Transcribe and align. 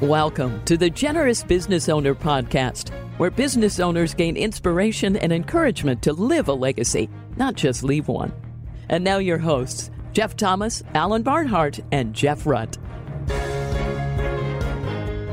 Welcome 0.00 0.64
to 0.64 0.76
the 0.76 0.90
Generous 0.90 1.44
Business 1.44 1.88
Owner 1.88 2.16
Podcast, 2.16 2.90
where 3.16 3.30
business 3.30 3.78
owners 3.78 4.12
gain 4.12 4.36
inspiration 4.36 5.16
and 5.16 5.32
encouragement 5.32 6.02
to 6.02 6.12
live 6.12 6.48
a 6.48 6.52
legacy, 6.52 7.08
not 7.36 7.54
just 7.54 7.84
leave 7.84 8.08
one. 8.08 8.32
And 8.88 9.04
now, 9.04 9.18
your 9.18 9.38
hosts, 9.38 9.92
Jeff 10.12 10.36
Thomas, 10.36 10.82
Alan 10.94 11.22
Barnhart, 11.22 11.78
and 11.92 12.12
Jeff 12.12 12.42
Rutt. 12.42 12.76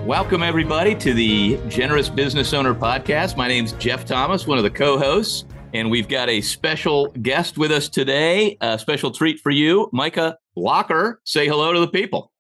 Welcome, 0.06 0.44
everybody, 0.44 0.94
to 0.94 1.12
the 1.16 1.60
Generous 1.68 2.08
Business 2.08 2.54
Owner 2.54 2.76
Podcast. 2.76 3.36
My 3.36 3.48
name's 3.48 3.74
Jeff 3.74 4.06
Thomas, 4.06 4.46
one 4.46 4.60
of 4.60 4.64
the 4.64 4.70
co 4.70 5.00
hosts, 5.00 5.44
and 5.74 5.90
we've 5.90 6.08
got 6.08 6.30
a 6.30 6.40
special 6.40 7.08
guest 7.24 7.58
with 7.58 7.72
us 7.72 7.90
today, 7.90 8.58
a 8.62 8.78
special 8.78 9.10
treat 9.10 9.40
for 9.40 9.50
you, 9.50 9.90
Micah 9.92 10.38
Lacher. 10.56 11.20
Say 11.26 11.48
hello 11.48 11.74
to 11.74 11.80
the 11.80 11.88
people. 11.88 12.32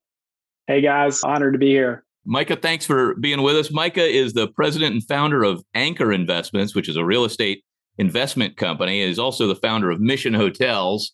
Hey, 0.67 0.81
guys. 0.81 1.23
Honored 1.23 1.53
to 1.53 1.59
be 1.59 1.69
here. 1.69 2.05
Micah, 2.25 2.55
thanks 2.55 2.85
for 2.85 3.15
being 3.15 3.41
with 3.41 3.55
us. 3.55 3.71
Micah 3.71 4.05
is 4.05 4.33
the 4.33 4.47
president 4.47 4.93
and 4.93 5.03
founder 5.07 5.43
of 5.43 5.63
Anchor 5.73 6.11
Investments, 6.11 6.75
which 6.75 6.87
is 6.87 6.95
a 6.95 7.05
real 7.05 7.25
estate 7.25 7.63
investment 7.97 8.57
company. 8.57 9.01
Is 9.01 9.17
also 9.17 9.47
the 9.47 9.55
founder 9.55 9.89
of 9.89 9.99
Mission 9.99 10.33
Hotels, 10.33 11.13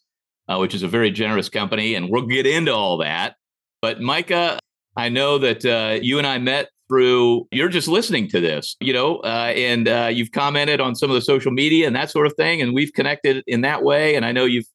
uh, 0.50 0.58
which 0.58 0.74
is 0.74 0.84
a 0.84 0.88
very 0.88 1.12
generous 1.12 1.50
company, 1.50 1.96
and 1.96 2.10
we'll 2.10 2.26
get 2.26 2.46
into 2.46 2.74
all 2.74 2.98
that. 2.98 3.36
But 3.82 4.02
Micah, 4.02 4.60
I 4.98 5.10
know 5.10 5.38
that 5.38 5.66
uh, 5.66 6.00
you 6.02 6.18
and 6.18 6.28
I 6.28 6.40
met 6.40 6.70
through 6.90 7.48
you're 7.52 7.70
just 7.70 7.88
listening 7.88 8.30
to 8.30 8.40
this, 8.40 8.76
you 8.80 8.94
know, 8.94 9.18
uh, 9.18 9.54
and 9.56 9.88
uh, 9.88 10.10
you've 10.12 10.32
commented 10.32 10.82
on 10.82 10.96
some 10.96 11.10
of 11.10 11.16
the 11.16 11.22
social 11.22 11.52
media 11.52 11.88
and 11.88 11.96
that 11.96 12.12
sort 12.12 12.28
of 12.28 12.34
thing, 12.34 12.62
and 12.62 12.74
we've 12.74 12.92
connected 12.94 13.44
in 13.48 13.62
that 13.62 13.84
way. 13.84 14.16
And 14.16 14.26
I 14.26 14.34
know 14.34 14.44
you've 14.44 14.68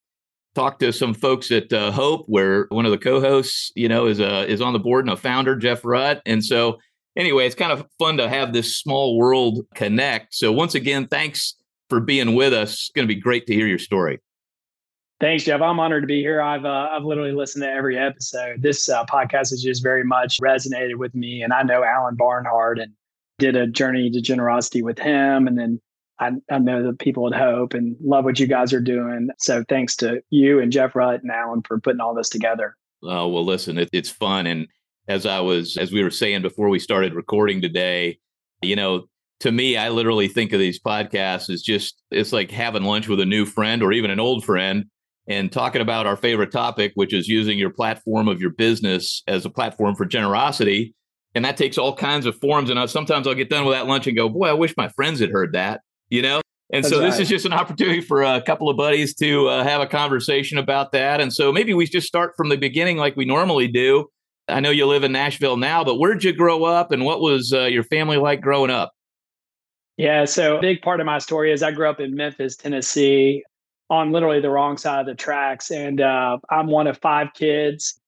talked 0.54 0.80
to 0.80 0.92
some 0.92 1.14
folks 1.14 1.50
at 1.50 1.72
uh, 1.72 1.90
Hope, 1.90 2.26
where 2.26 2.66
one 2.68 2.84
of 2.84 2.90
the 2.90 2.98
co-hosts, 2.98 3.72
you 3.74 3.88
know, 3.88 4.06
is 4.06 4.20
a 4.20 4.46
is 4.48 4.60
on 4.60 4.72
the 4.72 4.78
board 4.78 5.04
and 5.04 5.12
a 5.12 5.16
founder, 5.16 5.56
Jeff 5.56 5.82
Rutt, 5.82 6.20
and 6.26 6.44
so 6.44 6.78
anyway, 7.16 7.46
it's 7.46 7.54
kind 7.54 7.72
of 7.72 7.86
fun 7.98 8.16
to 8.18 8.28
have 8.28 8.52
this 8.52 8.76
small 8.76 9.16
world 9.16 9.60
connect. 9.74 10.34
So 10.34 10.52
once 10.52 10.74
again, 10.74 11.06
thanks 11.06 11.56
for 11.88 12.00
being 12.00 12.34
with 12.34 12.52
us. 12.52 12.72
It's 12.72 12.90
going 12.94 13.06
to 13.06 13.14
be 13.14 13.20
great 13.20 13.46
to 13.46 13.54
hear 13.54 13.66
your 13.66 13.78
story. 13.78 14.20
Thanks, 15.20 15.44
Jeff. 15.44 15.60
I'm 15.60 15.78
honored 15.78 16.02
to 16.02 16.06
be 16.08 16.20
here. 16.20 16.42
I've 16.42 16.64
uh, 16.64 16.88
I've 16.90 17.04
literally 17.04 17.32
listened 17.32 17.62
to 17.62 17.70
every 17.70 17.96
episode. 17.96 18.60
This 18.60 18.88
uh, 18.88 19.04
podcast 19.04 19.50
has 19.50 19.62
just 19.62 19.82
very 19.82 20.02
much 20.02 20.38
resonated 20.40 20.96
with 20.96 21.14
me, 21.14 21.42
and 21.42 21.52
I 21.52 21.62
know 21.62 21.84
Alan 21.84 22.16
Barnhart 22.16 22.80
and 22.80 22.92
did 23.38 23.54
a 23.54 23.66
journey 23.66 24.10
to 24.10 24.20
generosity 24.20 24.82
with 24.82 24.98
him, 24.98 25.46
and 25.46 25.56
then 25.56 25.80
I, 26.18 26.32
I 26.50 26.58
know 26.58 26.82
the 26.82 26.92
people 26.92 27.26
at 27.32 27.38
Hope 27.38 27.74
and 27.74 27.96
love 28.02 28.24
what 28.24 28.38
you 28.38 28.46
guys 28.46 28.72
are 28.72 28.80
doing. 28.80 29.28
So 29.38 29.64
thanks 29.68 29.96
to 29.96 30.22
you 30.30 30.60
and 30.60 30.70
Jeff 30.70 30.92
Rutt 30.92 31.22
and 31.22 31.30
Alan 31.30 31.62
for 31.62 31.80
putting 31.80 32.00
all 32.00 32.14
this 32.14 32.28
together. 32.28 32.76
Oh 33.02 33.28
well, 33.28 33.44
listen, 33.44 33.78
it, 33.78 33.88
it's 33.92 34.10
fun, 34.10 34.46
and 34.46 34.68
as 35.08 35.26
I 35.26 35.40
was 35.40 35.76
as 35.76 35.90
we 35.90 36.02
were 36.02 36.10
saying 36.10 36.42
before 36.42 36.68
we 36.68 36.78
started 36.78 37.14
recording 37.14 37.60
today, 37.60 38.18
you 38.62 38.76
know, 38.76 39.06
to 39.40 39.50
me, 39.50 39.76
I 39.76 39.88
literally 39.88 40.28
think 40.28 40.52
of 40.52 40.60
these 40.60 40.80
podcasts 40.80 41.50
as 41.50 41.62
just 41.62 42.00
it's 42.12 42.32
like 42.32 42.50
having 42.52 42.84
lunch 42.84 43.08
with 43.08 43.20
a 43.20 43.26
new 43.26 43.44
friend 43.44 43.82
or 43.82 43.92
even 43.92 44.10
an 44.10 44.20
old 44.20 44.44
friend 44.44 44.84
and 45.26 45.50
talking 45.50 45.82
about 45.82 46.06
our 46.06 46.16
favorite 46.16 46.52
topic, 46.52 46.92
which 46.94 47.12
is 47.12 47.28
using 47.28 47.58
your 47.58 47.70
platform 47.70 48.28
of 48.28 48.40
your 48.40 48.50
business 48.50 49.22
as 49.26 49.44
a 49.44 49.50
platform 49.50 49.96
for 49.96 50.04
generosity. 50.04 50.94
And 51.34 51.44
that 51.44 51.56
takes 51.56 51.78
all 51.78 51.96
kinds 51.96 52.26
of 52.26 52.38
forms. 52.38 52.70
And 52.70 52.78
I, 52.78 52.86
sometimes 52.86 53.26
I'll 53.26 53.34
get 53.34 53.48
done 53.48 53.64
with 53.64 53.74
that 53.74 53.86
lunch 53.86 54.06
and 54.06 54.16
go, 54.16 54.28
boy, 54.28 54.48
I 54.48 54.52
wish 54.52 54.76
my 54.76 54.88
friends 54.90 55.20
had 55.20 55.30
heard 55.30 55.52
that 55.54 55.80
you 56.12 56.20
know? 56.20 56.42
And 56.72 56.84
That's 56.84 56.94
so 56.94 57.00
this 57.00 57.14
right. 57.14 57.22
is 57.22 57.28
just 57.28 57.46
an 57.46 57.52
opportunity 57.52 58.00
for 58.00 58.22
a 58.22 58.40
couple 58.42 58.68
of 58.68 58.76
buddies 58.76 59.14
to 59.16 59.48
uh, 59.48 59.64
have 59.64 59.80
a 59.80 59.86
conversation 59.86 60.58
about 60.58 60.92
that. 60.92 61.20
And 61.20 61.32
so 61.32 61.52
maybe 61.52 61.74
we 61.74 61.86
just 61.86 62.06
start 62.06 62.34
from 62.36 62.50
the 62.50 62.56
beginning 62.56 62.98
like 62.98 63.16
we 63.16 63.24
normally 63.24 63.66
do. 63.66 64.06
I 64.48 64.60
know 64.60 64.70
you 64.70 64.86
live 64.86 65.04
in 65.04 65.12
Nashville 65.12 65.56
now, 65.56 65.84
but 65.84 65.96
where'd 65.96 66.22
you 66.22 66.32
grow 66.32 66.64
up 66.64 66.92
and 66.92 67.04
what 67.04 67.20
was 67.20 67.52
uh, 67.52 67.64
your 67.64 67.84
family 67.84 68.18
like 68.18 68.40
growing 68.40 68.70
up? 68.70 68.92
Yeah, 69.96 70.24
so 70.24 70.58
a 70.58 70.60
big 70.60 70.82
part 70.82 71.00
of 71.00 71.06
my 71.06 71.18
story 71.18 71.52
is 71.52 71.62
I 71.62 71.70
grew 71.70 71.88
up 71.88 72.00
in 72.00 72.14
Memphis, 72.14 72.56
Tennessee, 72.56 73.44
on 73.88 74.10
literally 74.10 74.40
the 74.40 74.50
wrong 74.50 74.76
side 74.76 75.00
of 75.00 75.06
the 75.06 75.14
tracks. 75.14 75.70
And 75.70 76.00
uh, 76.00 76.38
I'm 76.50 76.66
one 76.66 76.86
of 76.86 76.98
five 76.98 77.28
kids. 77.34 77.98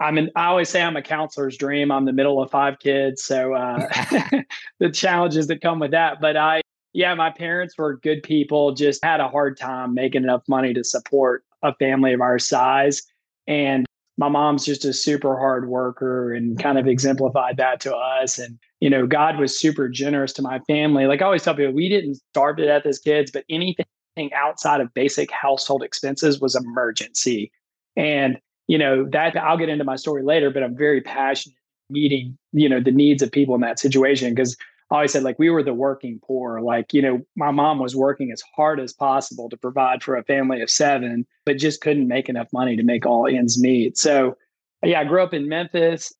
I'm 0.00 0.18
in, 0.18 0.30
I 0.34 0.46
always 0.46 0.68
say 0.68 0.82
I'm 0.82 0.96
a 0.96 1.02
counselor's 1.02 1.56
dream. 1.56 1.90
I'm 1.92 2.04
the 2.04 2.12
middle 2.12 2.42
of 2.42 2.50
five 2.50 2.78
kids. 2.78 3.24
So 3.24 3.54
uh, 3.54 3.86
the 4.80 4.90
challenges 4.90 5.46
that 5.48 5.60
come 5.60 5.80
with 5.80 5.90
that. 5.92 6.20
But 6.20 6.36
I 6.36 6.62
yeah, 6.94 7.12
my 7.14 7.28
parents 7.28 7.76
were 7.76 7.96
good 7.96 8.22
people, 8.22 8.72
just 8.72 9.04
had 9.04 9.20
a 9.20 9.28
hard 9.28 9.58
time 9.58 9.94
making 9.94 10.22
enough 10.22 10.42
money 10.48 10.72
to 10.72 10.84
support 10.84 11.44
a 11.62 11.74
family 11.74 12.12
of 12.12 12.20
our 12.20 12.38
size. 12.38 13.02
And 13.48 13.84
my 14.16 14.28
mom's 14.28 14.64
just 14.64 14.84
a 14.84 14.92
super 14.92 15.36
hard 15.36 15.68
worker 15.68 16.32
and 16.32 16.56
kind 16.56 16.78
of 16.78 16.86
exemplified 16.86 17.56
that 17.56 17.80
to 17.80 17.94
us. 17.94 18.38
And, 18.38 18.60
you 18.80 18.88
know, 18.88 19.08
God 19.08 19.38
was 19.38 19.58
super 19.58 19.88
generous 19.88 20.32
to 20.34 20.42
my 20.42 20.60
family. 20.60 21.06
Like 21.06 21.20
I 21.20 21.24
always 21.24 21.42
tell 21.42 21.56
people, 21.56 21.72
we 21.72 21.88
didn't 21.88 22.14
starve 22.30 22.58
to 22.58 22.64
death 22.64 22.86
as 22.86 23.00
kids, 23.00 23.32
but 23.32 23.44
anything 23.50 23.84
outside 24.32 24.80
of 24.80 24.94
basic 24.94 25.32
household 25.32 25.82
expenses 25.82 26.40
was 26.40 26.54
emergency. 26.54 27.50
And, 27.96 28.38
you 28.68 28.78
know, 28.78 29.04
that 29.10 29.36
I'll 29.36 29.58
get 29.58 29.68
into 29.68 29.84
my 29.84 29.96
story 29.96 30.22
later, 30.22 30.50
but 30.50 30.62
I'm 30.62 30.76
very 30.76 31.00
passionate 31.00 31.56
meeting, 31.90 32.38
you 32.52 32.68
know, 32.68 32.80
the 32.80 32.92
needs 32.92 33.20
of 33.20 33.32
people 33.32 33.56
in 33.56 33.62
that 33.62 33.80
situation 33.80 34.32
because 34.32 34.56
always 34.90 35.12
said 35.12 35.22
like 35.22 35.38
we 35.38 35.50
were 35.50 35.62
the 35.62 35.74
working 35.74 36.20
poor 36.22 36.60
like 36.60 36.92
you 36.92 37.02
know 37.02 37.20
my 37.36 37.50
mom 37.50 37.78
was 37.78 37.96
working 37.96 38.30
as 38.30 38.42
hard 38.54 38.78
as 38.78 38.92
possible 38.92 39.48
to 39.48 39.56
provide 39.56 40.02
for 40.02 40.16
a 40.16 40.24
family 40.24 40.60
of 40.60 40.70
seven 40.70 41.26
but 41.46 41.58
just 41.58 41.80
couldn't 41.80 42.08
make 42.08 42.28
enough 42.28 42.48
money 42.52 42.76
to 42.76 42.82
make 42.82 43.06
all 43.06 43.26
ends 43.26 43.60
meet. 43.60 43.96
So 43.98 44.36
yeah 44.82 45.00
i 45.00 45.04
grew 45.04 45.22
up 45.22 45.34
in 45.34 45.48
memphis 45.48 46.12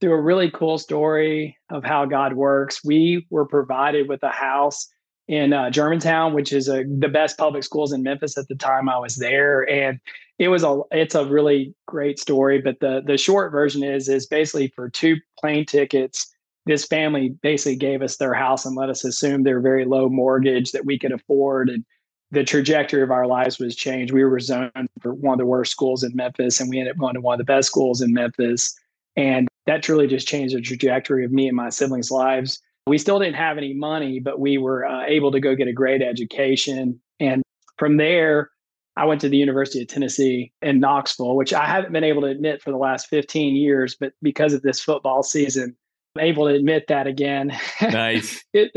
through 0.00 0.12
a 0.12 0.20
really 0.20 0.50
cool 0.50 0.78
story 0.78 1.56
of 1.70 1.84
how 1.84 2.04
god 2.04 2.34
works. 2.34 2.82
We 2.84 3.26
were 3.30 3.46
provided 3.46 4.08
with 4.08 4.22
a 4.22 4.30
house 4.30 4.88
in 5.28 5.52
uh, 5.52 5.70
germantown 5.70 6.34
which 6.34 6.52
is 6.52 6.68
a, 6.68 6.84
the 6.84 7.08
best 7.08 7.38
public 7.38 7.62
schools 7.62 7.92
in 7.92 8.02
memphis 8.02 8.36
at 8.36 8.48
the 8.48 8.54
time 8.56 8.88
i 8.88 8.98
was 8.98 9.16
there 9.16 9.68
and 9.70 10.00
it 10.40 10.48
was 10.48 10.64
a 10.64 10.80
it's 10.90 11.14
a 11.14 11.24
really 11.24 11.72
great 11.86 12.18
story 12.18 12.60
but 12.60 12.80
the 12.80 13.00
the 13.06 13.16
short 13.16 13.52
version 13.52 13.84
is 13.84 14.08
is 14.08 14.26
basically 14.26 14.72
for 14.74 14.90
two 14.90 15.16
plane 15.38 15.64
tickets 15.64 16.29
this 16.70 16.84
family 16.84 17.30
basically 17.42 17.74
gave 17.74 18.00
us 18.00 18.16
their 18.16 18.32
house 18.32 18.64
and 18.64 18.76
let 18.76 18.88
us 18.88 19.04
assume 19.04 19.42
their 19.42 19.60
very 19.60 19.84
low 19.84 20.08
mortgage 20.08 20.70
that 20.70 20.86
we 20.86 20.96
could 20.96 21.10
afford. 21.10 21.68
And 21.68 21.84
the 22.30 22.44
trajectory 22.44 23.02
of 23.02 23.10
our 23.10 23.26
lives 23.26 23.58
was 23.58 23.74
changed. 23.74 24.12
We 24.12 24.22
were 24.22 24.38
zoned 24.38 24.70
for 25.00 25.12
one 25.12 25.34
of 25.34 25.38
the 25.38 25.46
worst 25.46 25.72
schools 25.72 26.04
in 26.04 26.14
memphis 26.14 26.60
and 26.60 26.70
we 26.70 26.78
ended 26.78 26.92
up 26.92 26.98
going 27.00 27.14
to 27.14 27.20
one 27.20 27.34
of 27.34 27.38
the 27.38 27.52
best 27.52 27.66
schools 27.66 28.00
in 28.00 28.12
memphis. 28.12 28.72
And 29.16 29.48
that 29.66 29.82
truly 29.82 30.06
just 30.06 30.28
changed 30.28 30.54
the 30.54 30.60
trajectory 30.60 31.24
of 31.24 31.32
me 31.32 31.48
and 31.48 31.56
my 31.56 31.70
siblings 31.70 32.12
lives. 32.12 32.60
We 32.86 32.98
still 32.98 33.18
didn't 33.18 33.34
have 33.34 33.58
any 33.58 33.74
money 33.74 34.20
but 34.20 34.38
we 34.38 34.56
were 34.56 34.86
uh, 34.86 35.04
able 35.06 35.32
to 35.32 35.40
go 35.40 35.56
get 35.56 35.66
a 35.66 35.72
great 35.72 36.02
education. 36.02 37.00
And 37.18 37.42
from 37.78 37.96
there 37.96 38.50
I 38.96 39.06
went 39.06 39.20
to 39.22 39.28
the 39.28 39.38
University 39.38 39.82
of 39.82 39.88
Tennessee 39.88 40.52
in 40.62 40.78
Knoxville, 40.78 41.34
which 41.34 41.52
I 41.52 41.66
haven't 41.66 41.92
been 41.92 42.04
able 42.04 42.22
to 42.22 42.28
admit 42.28 42.62
for 42.62 42.70
the 42.70 42.76
last 42.76 43.08
15 43.08 43.56
years, 43.56 43.96
but 43.98 44.12
because 44.22 44.52
of 44.52 44.62
this 44.62 44.80
football 44.80 45.24
season, 45.24 45.74
able 46.18 46.48
to 46.48 46.54
admit 46.54 46.86
that 46.88 47.06
again. 47.06 47.56
Nice. 47.80 48.42
it, 48.52 48.70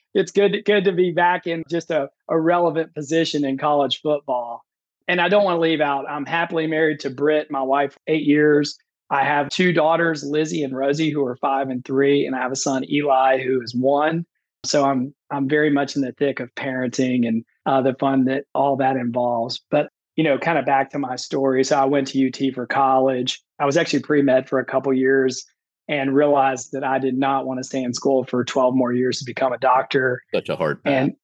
it's 0.14 0.32
good 0.32 0.62
good 0.64 0.84
to 0.84 0.92
be 0.92 1.12
back 1.12 1.46
in 1.46 1.64
just 1.70 1.90
a, 1.90 2.08
a 2.28 2.38
relevant 2.38 2.94
position 2.94 3.44
in 3.44 3.58
college 3.58 4.00
football. 4.00 4.64
And 5.06 5.20
I 5.20 5.28
don't 5.28 5.44
want 5.44 5.56
to 5.56 5.60
leave 5.60 5.80
out. 5.80 6.04
I'm 6.08 6.26
happily 6.26 6.66
married 6.66 7.00
to 7.00 7.10
Britt, 7.10 7.50
my 7.50 7.62
wife, 7.62 7.96
eight 8.06 8.24
years. 8.24 8.76
I 9.10 9.24
have 9.24 9.48
two 9.48 9.72
daughters, 9.72 10.22
Lizzie 10.22 10.62
and 10.62 10.76
Rosie, 10.76 11.10
who 11.10 11.24
are 11.24 11.36
five 11.36 11.70
and 11.70 11.82
three, 11.82 12.26
and 12.26 12.36
I 12.36 12.40
have 12.42 12.52
a 12.52 12.56
son, 12.56 12.84
Eli, 12.90 13.42
who 13.42 13.62
is 13.62 13.74
one. 13.74 14.26
So 14.64 14.84
I'm 14.84 15.14
I'm 15.30 15.48
very 15.48 15.70
much 15.70 15.96
in 15.96 16.02
the 16.02 16.12
thick 16.12 16.40
of 16.40 16.54
parenting 16.56 17.26
and 17.26 17.44
uh, 17.64 17.80
the 17.80 17.94
fun 17.94 18.24
that 18.26 18.44
all 18.54 18.76
that 18.76 18.96
involves. 18.96 19.62
But 19.70 19.88
you 20.16 20.24
know, 20.24 20.36
kind 20.36 20.58
of 20.58 20.66
back 20.66 20.90
to 20.90 20.98
my 20.98 21.16
story. 21.16 21.62
So 21.64 21.78
I 21.78 21.84
went 21.84 22.08
to 22.08 22.26
UT 22.26 22.52
for 22.52 22.66
college. 22.66 23.40
I 23.58 23.64
was 23.64 23.76
actually 23.76 24.00
pre 24.00 24.20
med 24.20 24.48
for 24.48 24.58
a 24.58 24.64
couple 24.64 24.92
years 24.92 25.46
and 25.88 26.14
realized 26.14 26.72
that 26.72 26.84
I 26.84 26.98
did 26.98 27.16
not 27.16 27.46
want 27.46 27.58
to 27.58 27.64
stay 27.64 27.82
in 27.82 27.94
school 27.94 28.24
for 28.24 28.44
12 28.44 28.74
more 28.74 28.92
years 28.92 29.18
to 29.18 29.24
become 29.24 29.52
a 29.52 29.58
doctor. 29.58 30.22
Such 30.34 30.48
a 30.48 30.56
hard 30.56 30.82
path. 30.84 30.92
And 30.92 31.16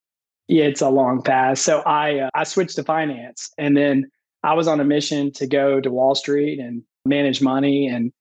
yeah, 0.48 0.64
it's 0.64 0.80
a 0.80 0.88
long 0.88 1.22
path. 1.22 1.58
So 1.58 1.80
I 1.80 2.20
uh, 2.20 2.30
I 2.34 2.44
switched 2.44 2.76
to 2.76 2.84
finance 2.84 3.50
and 3.58 3.76
then 3.76 4.10
I 4.42 4.54
was 4.54 4.68
on 4.68 4.80
a 4.80 4.84
mission 4.84 5.32
to 5.32 5.46
go 5.46 5.80
to 5.80 5.90
Wall 5.90 6.14
Street 6.14 6.58
and 6.58 6.82
manage 7.06 7.40
money 7.40 7.86
and 7.86 8.12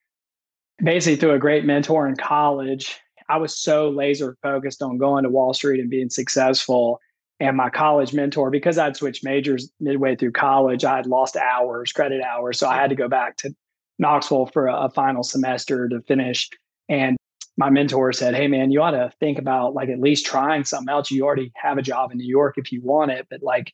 basically 0.81 1.15
through 1.17 1.33
a 1.33 1.39
great 1.39 1.65
mentor 1.65 2.07
in 2.07 2.15
college, 2.15 2.99
I 3.29 3.37
was 3.37 3.57
so 3.57 3.89
laser 3.89 4.37
focused 4.41 4.81
on 4.81 4.97
going 4.97 5.23
to 5.23 5.29
Wall 5.29 5.53
Street 5.53 5.79
and 5.79 5.89
being 5.89 6.09
successful. 6.09 6.99
And 7.39 7.57
my 7.57 7.69
college 7.69 8.13
mentor, 8.13 8.49
because 8.51 8.77
I'd 8.77 8.95
switched 8.95 9.23
majors 9.23 9.69
midway 9.79 10.15
through 10.15 10.31
college, 10.31 10.85
I 10.85 10.97
had 10.97 11.07
lost 11.07 11.35
hours, 11.35 11.91
credit 11.91 12.21
hours. 12.21 12.59
So 12.59 12.69
I 12.69 12.75
had 12.75 12.89
to 12.89 12.95
go 12.95 13.07
back 13.07 13.37
to 13.37 13.55
Knoxville 13.99 14.47
for 14.47 14.67
a, 14.67 14.85
a 14.85 14.89
final 14.89 15.23
semester 15.23 15.87
to 15.89 16.01
finish. 16.01 16.49
And 16.89 17.17
my 17.57 17.69
mentor 17.69 18.13
said, 18.13 18.35
Hey 18.35 18.47
man, 18.47 18.71
you 18.71 18.81
ought 18.81 18.91
to 18.91 19.11
think 19.19 19.37
about 19.37 19.73
like 19.73 19.89
at 19.89 19.99
least 19.99 20.25
trying 20.25 20.63
something 20.63 20.91
else. 20.91 21.11
You 21.11 21.25
already 21.25 21.51
have 21.55 21.77
a 21.77 21.83
job 21.83 22.11
in 22.11 22.17
New 22.17 22.27
York 22.27 22.55
if 22.57 22.71
you 22.71 22.81
want 22.81 23.11
it, 23.11 23.27
but 23.29 23.43
like, 23.43 23.73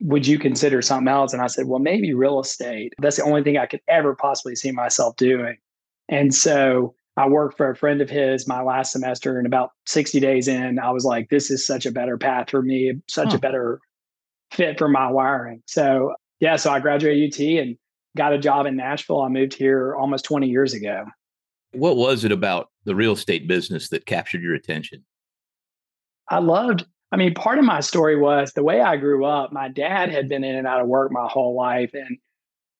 would 0.00 0.26
you 0.26 0.38
consider 0.38 0.82
something 0.82 1.08
else? 1.08 1.32
And 1.32 1.42
I 1.42 1.46
said, 1.46 1.66
Well, 1.66 1.78
maybe 1.78 2.12
real 2.14 2.40
estate. 2.40 2.92
That's 3.00 3.16
the 3.16 3.24
only 3.24 3.42
thing 3.42 3.56
I 3.56 3.66
could 3.66 3.80
ever 3.88 4.14
possibly 4.14 4.54
see 4.54 4.72
myself 4.72 5.16
doing. 5.16 5.56
And 6.08 6.34
so 6.34 6.94
I 7.16 7.26
worked 7.28 7.56
for 7.56 7.70
a 7.70 7.76
friend 7.76 8.00
of 8.00 8.10
his 8.10 8.46
my 8.46 8.62
last 8.62 8.92
semester, 8.92 9.38
and 9.38 9.46
about 9.46 9.70
60 9.86 10.20
days 10.20 10.48
in, 10.48 10.78
I 10.78 10.90
was 10.90 11.04
like, 11.04 11.30
this 11.30 11.50
is 11.50 11.66
such 11.66 11.86
a 11.86 11.92
better 11.92 12.18
path 12.18 12.50
for 12.50 12.62
me, 12.62 12.92
such 13.08 13.30
huh. 13.30 13.36
a 13.36 13.38
better 13.38 13.80
fit 14.52 14.78
for 14.78 14.88
my 14.88 15.10
wiring. 15.10 15.62
So, 15.66 16.14
yeah, 16.40 16.56
so 16.56 16.70
I 16.70 16.80
graduated 16.80 17.32
UT 17.32 17.40
and 17.62 17.76
got 18.16 18.32
a 18.32 18.38
job 18.38 18.66
in 18.66 18.76
Nashville. 18.76 19.22
I 19.22 19.28
moved 19.28 19.54
here 19.54 19.94
almost 19.94 20.24
20 20.24 20.48
years 20.48 20.74
ago. 20.74 21.04
What 21.72 21.96
was 21.96 22.24
it 22.24 22.32
about 22.32 22.70
the 22.84 22.94
real 22.94 23.12
estate 23.12 23.46
business 23.46 23.90
that 23.90 24.06
captured 24.06 24.42
your 24.42 24.54
attention? 24.54 25.04
I 26.28 26.38
loved, 26.38 26.84
I 27.12 27.16
mean, 27.16 27.34
part 27.34 27.58
of 27.58 27.64
my 27.64 27.80
story 27.80 28.18
was 28.18 28.52
the 28.52 28.64
way 28.64 28.80
I 28.80 28.96
grew 28.96 29.24
up. 29.24 29.52
My 29.52 29.68
dad 29.68 30.10
had 30.10 30.28
been 30.28 30.42
in 30.42 30.56
and 30.56 30.66
out 30.66 30.80
of 30.80 30.88
work 30.88 31.12
my 31.12 31.28
whole 31.28 31.54
life. 31.54 31.92
And 31.94 32.18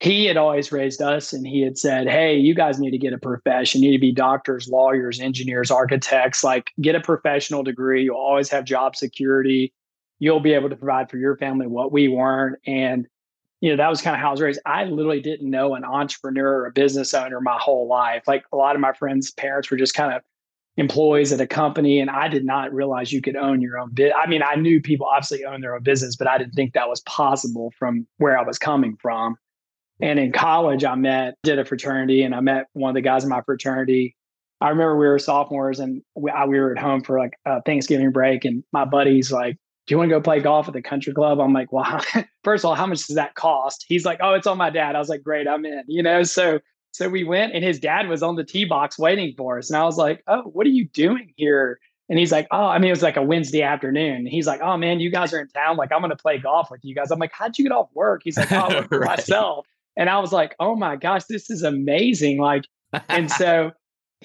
he 0.01 0.27
had 0.27 0.37
always 0.37 0.73
raised 0.73 1.01
us 1.01 1.33
and 1.33 1.47
he 1.47 1.63
had 1.63 1.79
said, 1.79 2.09
Hey, 2.09 2.37
you 2.37 2.55
guys 2.55 2.79
need 2.79 2.91
to 2.91 2.99
get 2.99 3.13
a 3.13 3.19
profession. 3.19 3.83
You 3.83 3.91
need 3.91 3.97
to 3.97 4.01
be 4.01 4.13
doctors, 4.13 4.69
lawyers, 4.69 5.21
engineers, 5.21 5.71
architects, 5.71 6.43
like 6.43 6.73
get 6.81 6.95
a 6.95 7.01
professional 7.01 7.63
degree. 7.63 8.05
You'll 8.05 8.17
always 8.17 8.51
have 8.51 8.65
job 8.65 8.97
security. 8.97 9.73
You'll 10.19 10.41
be 10.41 10.53
able 10.53 10.71
to 10.71 10.77
provide 10.77 11.11
for 11.11 11.19
your 11.19 11.37
family 11.37 11.67
what 11.67 11.93
we 11.93 12.09
weren't. 12.09 12.59
And, 12.67 13.07
you 13.61 13.71
know, 13.71 13.77
that 13.77 13.89
was 13.89 14.03
kind 14.03 14.15
of 14.15 14.21
how 14.21 14.29
I 14.29 14.31
was 14.33 14.41
raised. 14.41 14.61
I 14.67 14.85
literally 14.85 15.21
didn't 15.21 15.51
know 15.51 15.75
an 15.75 15.85
entrepreneur 15.85 16.61
or 16.61 16.67
a 16.67 16.73
business 16.73 17.15
owner 17.15 17.41
my 17.41 17.59
whole 17.59 17.89
life. 17.89 18.25
Like 18.27 18.45
a 18.53 18.57
lot 18.57 18.75
of 18.75 18.81
my 18.81 18.93
friends' 18.93 19.33
parents 19.33 19.71
were 19.71 19.77
just 19.77 19.95
kind 19.95 20.13
of 20.13 20.23
employees 20.77 21.33
at 21.33 21.41
a 21.41 21.47
company 21.47 21.99
and 21.99 22.11
I 22.11 22.29
did 22.29 22.45
not 22.45 22.73
realize 22.73 23.11
you 23.11 23.23
could 23.23 23.37
own 23.37 23.63
your 23.63 23.79
own 23.79 23.91
bit. 23.95 24.13
I 24.15 24.27
mean, 24.27 24.43
I 24.43 24.57
knew 24.57 24.81
people 24.81 25.07
obviously 25.07 25.45
own 25.45 25.63
their 25.63 25.75
own 25.75 25.83
business, 25.83 26.17
but 26.17 26.29
I 26.29 26.37
didn't 26.37 26.53
think 26.53 26.75
that 26.75 26.89
was 26.89 27.01
possible 27.03 27.73
from 27.79 28.07
where 28.19 28.39
I 28.39 28.43
was 28.43 28.59
coming 28.59 28.97
from. 29.01 29.37
And 30.01 30.19
in 30.19 30.33
college, 30.33 30.85
I 30.85 30.95
met, 30.95 31.37
did 31.43 31.59
a 31.59 31.65
fraternity, 31.65 32.23
and 32.23 32.35
I 32.35 32.41
met 32.41 32.67
one 32.75 32.91
of 32.91 32.95
the 32.95 33.01
guys 33.01 33.25
in 33.25 33.31
my 33.31 33.41
fraternity. 33.41 34.15
I 34.61 34.69
remember 34.69 34.99
we 34.99 35.07
were 35.07 35.19
sophomores 35.19 35.81
and 35.81 36.03
we, 36.15 36.31
I, 36.31 36.45
we 36.45 36.59
were 36.59 36.73
at 36.73 36.79
home 36.79 37.03
for 37.03 37.19
like 37.19 37.33
a 37.47 37.63
Thanksgiving 37.63 38.11
break, 38.11 38.45
and 38.45 38.63
my 38.73 38.85
buddy's 38.85 39.33
like, 39.33 39.57
Do 39.87 39.95
you 39.95 39.99
want 39.99 40.11
to 40.11 40.17
go 40.17 40.21
play 40.21 40.41
golf 40.41 40.67
at 40.67 40.75
the 40.75 40.83
country 40.83 41.13
club? 41.13 41.41
I'm 41.41 41.53
like, 41.53 41.73
Well, 41.73 42.01
first 42.45 42.65
of 42.65 42.69
all, 42.69 42.75
how 42.75 42.87
much 42.87 43.07
does 43.07 43.17
that 43.17 43.35
cost? 43.35 43.85
He's 43.89 44.05
like, 44.05 44.19
Oh, 44.23 44.35
it's 44.35 44.47
on 44.47 44.59
my 44.59 44.71
dad. 44.71 44.97
I 44.97 44.99
was 44.99 45.09
like, 45.09 45.23
Great, 45.23 45.47
I'm 45.49 45.65
in, 45.65 45.83
you 45.87 46.03
know? 46.03 46.23
So, 46.23 46.61
so 46.93 47.09
we 47.09 47.25
went, 47.25 47.55
and 47.55 47.63
his 47.63 47.79
dad 47.79 48.09
was 48.09 48.23
on 48.23 48.37
the 48.37 48.45
tee 48.45 48.65
box 48.65 48.99
waiting 48.99 49.35
for 49.37 49.59
us. 49.59 49.71
And 49.71 49.77
I 49.77 49.85
was 49.85 49.97
like, 49.97 50.23
Oh, 50.27 50.43
what 50.43 50.67
are 50.67 50.71
you 50.71 50.89
doing 50.89 51.33
here? 51.37 51.79
And 52.09 52.19
he's 52.19 52.33
like, 52.33 52.47
Oh, 52.51 52.67
I 52.67 52.79
mean, 52.79 52.89
it 52.89 52.93
was 52.93 53.03
like 53.03 53.17
a 53.17 53.23
Wednesday 53.23 53.63
afternoon. 53.63 54.27
He's 54.27 54.47
like, 54.47 54.61
Oh, 54.61 54.77
man, 54.77 55.01
you 55.01 55.11
guys 55.11 55.33
are 55.33 55.41
in 55.41 55.49
town. 55.49 55.77
Like, 55.77 55.93
I'm 55.93 56.09
to 56.09 56.17
play 56.17 56.39
golf 56.39 56.71
with 56.71 56.85
you 56.85 56.95
guys. 56.95 57.11
I'm 57.11 57.19
like, 57.19 57.33
How'd 57.33 57.59
you 57.59 57.65
get 57.65 57.73
off 57.73 57.89
work? 57.95 58.23
He's 58.25 58.37
like, 58.37 58.51
Oh, 58.53 58.85
right. 58.91 59.19
myself. 59.19 59.67
And 59.97 60.11
I 60.11 60.19
was 60.19 60.33
like, 60.33 60.55
oh 60.61 60.77
my 60.77 60.97
gosh, 60.97 61.25
this 61.25 61.51
is 61.51 61.63
amazing. 61.63 62.39
Like, 62.39 62.65
and 63.09 63.31
so 63.31 63.73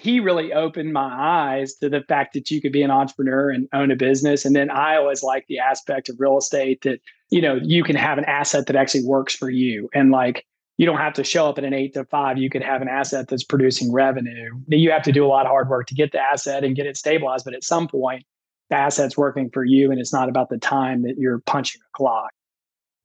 he 0.02 0.20
really 0.20 0.52
opened 0.52 0.94
my 0.94 1.10
eyes 1.14 1.76
to 1.76 1.90
the 1.90 2.02
fact 2.02 2.34
that 2.34 2.50
you 2.50 2.60
could 2.62 2.72
be 2.72 2.82
an 2.82 2.92
entrepreneur 2.92 3.52
and 3.52 3.68
own 3.74 3.92
a 3.92 3.96
business. 3.96 4.46
And 4.46 4.56
then 4.56 4.70
I 4.72 4.96
always 4.96 5.22
like 5.22 5.46
the 5.48 5.60
aspect 5.60 6.10
of 6.10 6.16
real 6.20 6.38
estate 6.38 6.82
that, 6.82 7.00
you 7.30 7.42
know, 7.42 7.60
you 7.62 7.84
can 7.84 7.96
have 7.96 8.18
an 8.18 8.26
asset 8.26 8.66
that 8.68 8.76
actually 8.76 9.06
works 9.06 9.36
for 9.36 9.50
you. 9.50 9.90
And 9.94 10.12
like, 10.12 10.46
you 10.78 10.86
don't 10.88 10.98
have 10.98 11.14
to 11.14 11.24
show 11.24 11.48
up 11.48 11.60
at 11.60 11.64
an 11.64 11.74
eight 11.74 11.94
to 11.94 12.06
five. 12.06 12.40
You 12.40 12.50
could 12.50 12.64
have 12.64 12.82
an 12.82 12.88
asset 12.88 13.28
that's 13.28 13.44
producing 13.44 13.92
revenue. 13.94 14.50
You 14.68 14.90
have 14.92 15.04
to 15.04 15.12
do 15.12 15.24
a 15.24 15.28
lot 15.28 15.46
of 15.46 15.52
hard 15.52 15.70
work 15.70 15.86
to 15.88 15.96
get 15.96 16.12
the 16.12 16.20
asset 16.20 16.64
and 16.64 16.76
get 16.76 16.88
it 16.88 16.98
stabilized. 16.98 17.46
But 17.46 17.54
at 17.54 17.64
some 17.64 17.88
point, 17.88 18.26
the 18.72 18.78
asset's 18.78 19.16
working 19.16 19.52
for 19.52 19.64
you 19.64 19.92
and 19.92 20.00
it's 20.00 20.14
not 20.14 20.30
about 20.30 20.50
the 20.50 20.58
time 20.58 21.04
that 21.04 21.18
you're 21.18 21.40
punching 21.46 21.82
a 21.82 21.98
clock. 21.98 22.32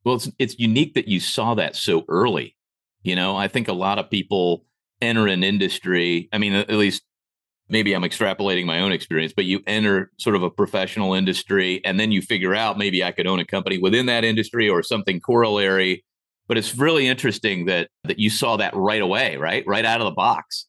Well, 0.05 0.15
it's, 0.15 0.31
it's 0.39 0.59
unique 0.59 0.95
that 0.95 1.09
you 1.09 1.21
saw 1.21 1.55
that 1.55 1.77
so 1.77 2.05
early 2.09 2.57
you 3.07 3.15
know, 3.15 3.37
I 3.37 3.47
think 3.47 3.69
a 3.69 3.73
lot 3.73 4.01
of 4.01 4.11
people 4.11 4.65
enter 5.01 5.27
an 5.27 5.45
industry. 5.45 6.29
I 6.33 6.39
mean, 6.39 6.55
at 6.55 6.71
least 6.71 7.03
maybe 7.69 7.95
I'm 7.95 8.03
extrapolating 8.03 8.65
my 8.65 8.81
own 8.81 8.93
experience, 8.93 9.33
but 9.35 9.45
you 9.45 9.61
enter 9.67 10.11
sort 10.19 10.37
of 10.37 10.43
a 10.43 10.51
professional 10.51 11.15
industry 11.15 11.85
and 11.85 11.99
then 11.99 12.13
you 12.13 12.23
figure 12.23 12.55
out 12.55 12.79
maybe 12.79 13.03
I 13.03 13.13
could 13.13 13.27
own 13.27 13.41
a 13.41 13.45
company 13.45 13.79
within 13.79 14.07
that 14.07 14.25
industry 14.25 14.69
or 14.69 14.83
something 14.83 15.21
corollary. 15.21 16.05
But 16.49 16.57
it's 16.57 16.77
really 16.77 17.09
interesting 17.09 17.67
that 17.67 17.89
that 18.05 18.21
you 18.21 18.31
saw 18.31 18.57
that 18.57 18.75
right 18.77 19.03
away, 19.03 19.37
right? 19.37 19.65
Right 19.67 19.85
out 19.85 20.01
of 20.01 20.05
the 20.05 20.13
box. 20.13 20.67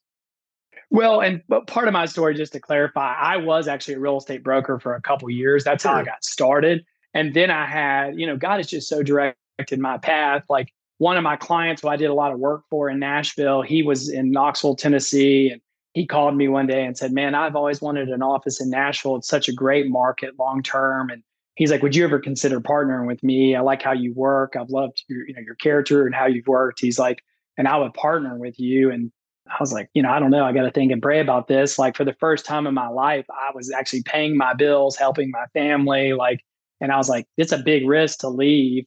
Well, 0.90 1.20
and 1.20 1.42
but 1.48 1.66
part 1.66 1.86
of 1.86 1.92
my 1.92 2.06
story, 2.06 2.34
just 2.34 2.52
to 2.54 2.60
clarify, 2.60 3.14
I 3.14 3.36
was 3.36 3.68
actually 3.68 3.94
a 3.94 4.00
real 4.00 4.18
estate 4.18 4.42
broker 4.42 4.80
for 4.80 4.94
a 4.94 5.00
couple 5.00 5.30
years. 5.30 5.62
That's 5.62 5.84
how 5.84 5.92
I 5.92 6.02
got 6.02 6.24
started. 6.24 6.84
And 7.14 7.32
then 7.32 7.50
I 7.50 7.66
had, 7.66 8.18
you 8.18 8.26
know, 8.26 8.36
God 8.36 8.58
is 8.58 8.66
just 8.66 8.88
so 8.88 9.02
directed 9.02 9.78
my 9.78 9.98
path. 9.98 10.44
Like 10.48 10.72
one 10.98 11.16
of 11.16 11.22
my 11.22 11.36
clients 11.36 11.82
who 11.82 11.88
I 11.88 11.96
did 11.96 12.10
a 12.10 12.14
lot 12.14 12.32
of 12.32 12.38
work 12.38 12.64
for 12.68 12.90
in 12.90 12.98
Nashville, 12.98 13.62
he 13.62 13.82
was 13.82 14.08
in 14.08 14.30
Knoxville, 14.30 14.76
Tennessee, 14.76 15.50
and 15.50 15.60
he 15.94 16.06
called 16.06 16.36
me 16.36 16.48
one 16.48 16.66
day 16.66 16.84
and 16.84 16.96
said, 16.96 17.12
"Man, 17.12 17.34
I've 17.34 17.56
always 17.56 17.80
wanted 17.80 18.08
an 18.08 18.22
office 18.22 18.60
in 18.60 18.68
Nashville. 18.70 19.16
It's 19.16 19.28
such 19.28 19.48
a 19.48 19.52
great 19.52 19.88
market 19.88 20.38
long 20.38 20.62
term." 20.62 21.10
And 21.10 21.22
he's 21.54 21.70
like, 21.70 21.82
"Would 21.82 21.96
you 21.96 22.04
ever 22.04 22.18
consider 22.18 22.60
partnering 22.60 23.06
with 23.06 23.22
me? 23.22 23.56
I 23.56 23.60
like 23.60 23.82
how 23.82 23.92
you 23.92 24.12
work. 24.14 24.54
I've 24.56 24.70
loved 24.70 25.02
your, 25.08 25.26
you 25.26 25.34
know, 25.34 25.40
your 25.40 25.54
character 25.56 26.04
and 26.04 26.14
how 26.14 26.26
you've 26.26 26.48
worked." 26.48 26.80
He's 26.80 26.98
like, 26.98 27.22
"And 27.56 27.68
I 27.68 27.76
would 27.78 27.94
partner 27.94 28.36
with 28.36 28.58
you." 28.60 28.90
And 28.90 29.12
I 29.48 29.56
was 29.60 29.72
like, 29.72 29.88
you 29.94 30.02
know, 30.02 30.10
I 30.10 30.18
don't 30.18 30.30
know. 30.30 30.44
I 30.44 30.52
got 30.52 30.62
to 30.62 30.70
think 30.70 30.92
and 30.92 31.00
pray 31.00 31.20
about 31.20 31.48
this. 31.48 31.78
Like 31.78 31.96
for 31.96 32.04
the 32.04 32.12
first 32.14 32.44
time 32.44 32.66
in 32.66 32.74
my 32.74 32.88
life, 32.88 33.24
I 33.30 33.50
was 33.54 33.70
actually 33.70 34.02
paying 34.02 34.36
my 34.36 34.52
bills, 34.54 34.96
helping 34.96 35.30
my 35.30 35.46
family. 35.54 36.12
Like, 36.12 36.44
and 36.80 36.92
I 36.92 36.98
was 36.98 37.08
like, 37.08 37.26
it's 37.36 37.52
a 37.52 37.58
big 37.58 37.88
risk 37.88 38.18
to 38.20 38.28
leave 38.28 38.84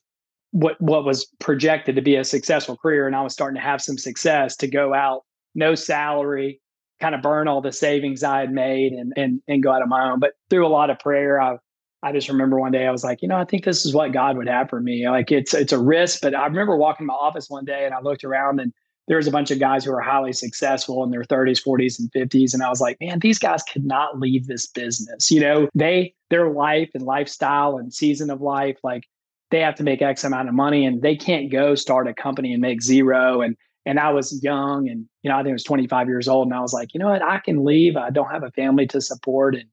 what 0.51 0.79
what 0.81 1.05
was 1.05 1.25
projected 1.39 1.95
to 1.95 2.01
be 2.01 2.15
a 2.15 2.23
successful 2.23 2.77
career 2.77 3.07
and 3.07 3.15
I 3.15 3.21
was 3.21 3.33
starting 3.33 3.55
to 3.55 3.61
have 3.61 3.81
some 3.81 3.97
success 3.97 4.55
to 4.57 4.67
go 4.67 4.93
out 4.93 5.23
no 5.55 5.75
salary 5.75 6.61
kind 6.99 7.15
of 7.15 7.21
burn 7.21 7.47
all 7.47 7.61
the 7.61 7.71
savings 7.71 8.23
I 8.23 8.39
had 8.39 8.51
made 8.51 8.93
and 8.93 9.13
and 9.15 9.41
and 9.47 9.63
go 9.63 9.71
out 9.71 9.81
on 9.81 9.89
my 9.89 10.09
own. 10.09 10.19
But 10.19 10.33
through 10.49 10.65
a 10.65 10.69
lot 10.69 10.89
of 10.89 10.99
prayer 10.99 11.41
I 11.41 11.57
I 12.03 12.11
just 12.11 12.29
remember 12.29 12.59
one 12.59 12.71
day 12.71 12.85
I 12.85 12.91
was 12.91 13.03
like 13.03 13.21
you 13.21 13.27
know 13.27 13.37
I 13.37 13.45
think 13.45 13.65
this 13.65 13.85
is 13.85 13.93
what 13.93 14.13
God 14.13 14.37
would 14.37 14.47
have 14.47 14.69
for 14.69 14.81
me. 14.81 15.09
Like 15.09 15.31
it's 15.31 15.53
it's 15.53 15.73
a 15.73 15.79
risk 15.79 16.21
but 16.21 16.35
I 16.35 16.45
remember 16.45 16.77
walking 16.77 17.07
my 17.07 17.13
office 17.13 17.49
one 17.49 17.65
day 17.65 17.85
and 17.85 17.93
I 17.93 18.01
looked 18.01 18.23
around 18.23 18.59
and 18.59 18.73
there 19.07 19.17
was 19.17 19.27
a 19.27 19.31
bunch 19.31 19.51
of 19.51 19.59
guys 19.59 19.83
who 19.83 19.91
were 19.91 19.99
highly 19.99 20.31
successful 20.31 21.03
in 21.03 21.09
their 21.09 21.23
30s 21.23 21.61
40s 21.65 21.99
and 21.99 22.11
50s 22.11 22.53
and 22.53 22.61
i 22.63 22.69
was 22.69 22.79
like 22.79 22.97
man 23.01 23.19
these 23.19 23.39
guys 23.39 23.63
could 23.63 23.83
not 23.83 24.19
leave 24.19 24.47
this 24.47 24.67
business. 24.67 25.31
You 25.31 25.41
know 25.41 25.69
they 25.73 26.13
their 26.29 26.49
life 26.49 26.91
and 26.93 27.03
lifestyle 27.03 27.77
and 27.77 27.93
season 27.93 28.29
of 28.29 28.41
life 28.41 28.77
like 28.83 29.05
they 29.51 29.59
have 29.59 29.75
to 29.75 29.83
make 29.83 30.01
X 30.01 30.23
amount 30.23 30.47
of 30.49 30.55
money 30.55 30.85
and 30.85 31.01
they 31.01 31.15
can't 31.15 31.51
go 31.51 31.75
start 31.75 32.07
a 32.07 32.13
company 32.13 32.53
and 32.53 32.61
make 32.61 32.81
zero. 32.81 33.41
And 33.41 33.55
and 33.85 33.99
I 33.99 34.11
was 34.11 34.43
young 34.43 34.89
and 34.89 35.05
you 35.23 35.29
know, 35.29 35.37
I 35.37 35.43
think 35.43 35.51
I 35.51 35.53
was 35.53 35.63
25 35.63 36.07
years 36.07 36.27
old 36.27 36.47
and 36.47 36.55
I 36.55 36.61
was 36.61 36.73
like, 36.73 36.93
you 36.93 36.99
know 36.99 37.09
what, 37.09 37.21
I 37.21 37.39
can 37.39 37.63
leave. 37.63 37.97
I 37.97 38.09
don't 38.09 38.31
have 38.31 38.43
a 38.43 38.51
family 38.51 38.87
to 38.87 39.01
support 39.01 39.55
and 39.55 39.65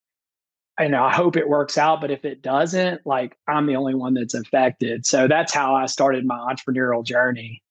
you 0.80 0.88
know, 0.88 1.02
I 1.02 1.12
hope 1.12 1.36
it 1.36 1.48
works 1.48 1.76
out, 1.76 2.00
but 2.00 2.10
if 2.10 2.24
it 2.24 2.40
doesn't, 2.40 3.04
like 3.04 3.36
I'm 3.48 3.66
the 3.66 3.76
only 3.76 3.94
one 3.94 4.14
that's 4.14 4.34
affected. 4.34 5.06
So 5.06 5.26
that's 5.26 5.52
how 5.52 5.74
I 5.74 5.86
started 5.86 6.24
my 6.24 6.36
entrepreneurial 6.36 7.04
journey. 7.04 7.62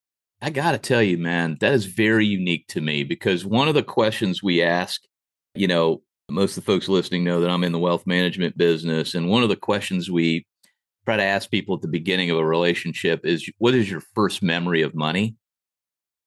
I 0.41 0.49
got 0.49 0.73
to 0.73 0.77
tell 0.77 1.01
you, 1.01 1.17
man, 1.17 1.57
that 1.61 1.73
is 1.73 1.85
very 1.85 2.25
unique 2.25 2.67
to 2.69 2.81
me 2.81 3.03
because 3.03 3.45
one 3.45 3.67
of 3.67 3.75
the 3.75 3.83
questions 3.83 4.43
we 4.43 4.61
ask, 4.61 5.01
you 5.55 5.67
know, 5.67 6.01
most 6.29 6.57
of 6.57 6.65
the 6.65 6.71
folks 6.71 6.89
listening 6.89 7.23
know 7.23 7.39
that 7.39 7.49
I'm 7.49 7.63
in 7.63 7.71
the 7.71 7.79
wealth 7.79 8.05
management 8.05 8.57
business. 8.57 9.15
And 9.15 9.29
one 9.29 9.41
of 9.41 9.49
the 9.49 9.55
questions 9.55 10.11
we 10.11 10.45
try 11.07 11.15
to 11.15 11.23
ask 11.23 11.49
people 11.49 11.73
at 11.73 11.81
the 11.81 11.87
beginning 11.87 12.29
of 12.29 12.37
a 12.37 12.45
relationship 12.45 13.25
is 13.25 13.49
what 13.59 13.73
is 13.73 13.89
your 13.89 14.01
first 14.13 14.43
memory 14.43 14.81
of 14.81 14.93
money? 14.93 15.37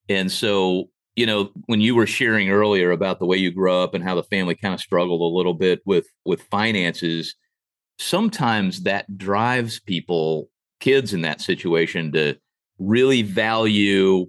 And 0.08 0.32
so, 0.32 0.88
you 1.16 1.26
know, 1.26 1.50
when 1.66 1.82
you 1.82 1.94
were 1.94 2.06
sharing 2.06 2.48
earlier 2.48 2.90
about 2.90 3.18
the 3.18 3.26
way 3.26 3.36
you 3.36 3.52
grew 3.52 3.74
up 3.74 3.92
and 3.92 4.02
how 4.02 4.14
the 4.14 4.22
family 4.22 4.54
kind 4.54 4.72
of 4.72 4.80
struggled 4.80 5.20
a 5.20 5.36
little 5.36 5.52
bit 5.52 5.82
with 5.84 6.06
with 6.24 6.40
finances, 6.44 7.34
sometimes 7.98 8.84
that 8.84 9.18
drives 9.18 9.80
people, 9.80 10.48
kids 10.80 11.12
in 11.12 11.20
that 11.20 11.42
situation 11.42 12.10
to 12.12 12.38
really 12.78 13.20
value 13.20 14.24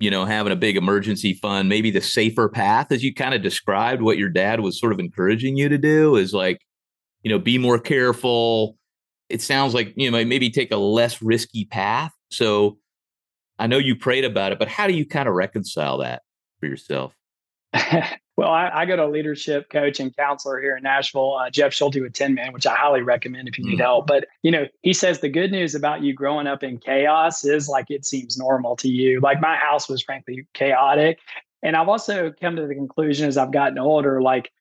you 0.00 0.10
know 0.10 0.24
having 0.24 0.52
a 0.52 0.56
big 0.56 0.76
emergency 0.76 1.34
fund 1.34 1.68
maybe 1.68 1.92
the 1.92 2.00
safer 2.00 2.48
path 2.48 2.90
as 2.90 3.04
you 3.04 3.14
kind 3.14 3.34
of 3.34 3.42
described 3.42 4.02
what 4.02 4.18
your 4.18 4.28
dad 4.28 4.58
was 4.58 4.80
sort 4.80 4.92
of 4.92 4.98
encouraging 4.98 5.56
you 5.56 5.68
to 5.68 5.78
do 5.78 6.16
is 6.16 6.34
like 6.34 6.58
you 7.22 7.30
know 7.30 7.38
be 7.38 7.56
more 7.58 7.78
careful 7.78 8.76
it 9.32 9.40
sounds 9.40 9.72
like 9.72 9.94
you 9.96 10.10
know 10.10 10.24
maybe 10.24 10.50
take 10.50 10.70
a 10.70 10.76
less 10.76 11.22
risky 11.22 11.64
path. 11.64 12.12
So 12.30 12.78
I 13.58 13.66
know 13.66 13.78
you 13.78 13.96
prayed 13.96 14.24
about 14.24 14.52
it, 14.52 14.58
but 14.58 14.68
how 14.68 14.86
do 14.86 14.92
you 14.92 15.06
kind 15.06 15.28
of 15.28 15.34
reconcile 15.34 15.98
that 15.98 16.22
for 16.60 16.66
yourself? 16.66 17.14
well, 18.36 18.50
I, 18.50 18.70
I, 18.74 18.84
go 18.84 18.96
to 18.96 19.06
a 19.06 19.08
leadership 19.08 19.70
coach 19.70 19.98
and 19.98 20.14
counselor 20.14 20.60
here 20.60 20.76
in 20.76 20.82
Nashville, 20.82 21.36
uh, 21.36 21.48
Jeff 21.48 21.72
Schulte 21.72 22.02
with 22.02 22.12
10 22.12 22.34
Man, 22.34 22.52
which 22.52 22.66
I 22.66 22.74
highly 22.74 23.00
recommend 23.00 23.48
if 23.48 23.56
you 23.56 23.64
need 23.64 23.78
mm. 23.78 23.82
help. 23.82 24.06
But 24.06 24.26
you 24.42 24.50
know, 24.50 24.66
he 24.82 24.92
says 24.92 25.20
the 25.20 25.30
good 25.30 25.50
news 25.50 25.74
about 25.74 26.02
you 26.02 26.12
growing 26.12 26.46
up 26.46 26.62
in 26.62 26.76
chaos 26.76 27.46
is 27.46 27.68
like 27.68 27.86
it 27.88 28.04
seems 28.04 28.36
normal 28.36 28.76
to 28.76 28.88
you. 28.88 29.20
Like 29.20 29.40
my 29.40 29.56
house 29.56 29.88
was 29.88 30.02
frankly 30.02 30.46
chaotic, 30.52 31.18
and 31.62 31.74
I've 31.74 31.88
also 31.88 32.30
come 32.38 32.56
to 32.56 32.66
the 32.66 32.74
conclusion 32.74 33.26
as 33.26 33.38
I've 33.38 33.52
gotten 33.52 33.78
older, 33.78 34.20
like 34.20 34.52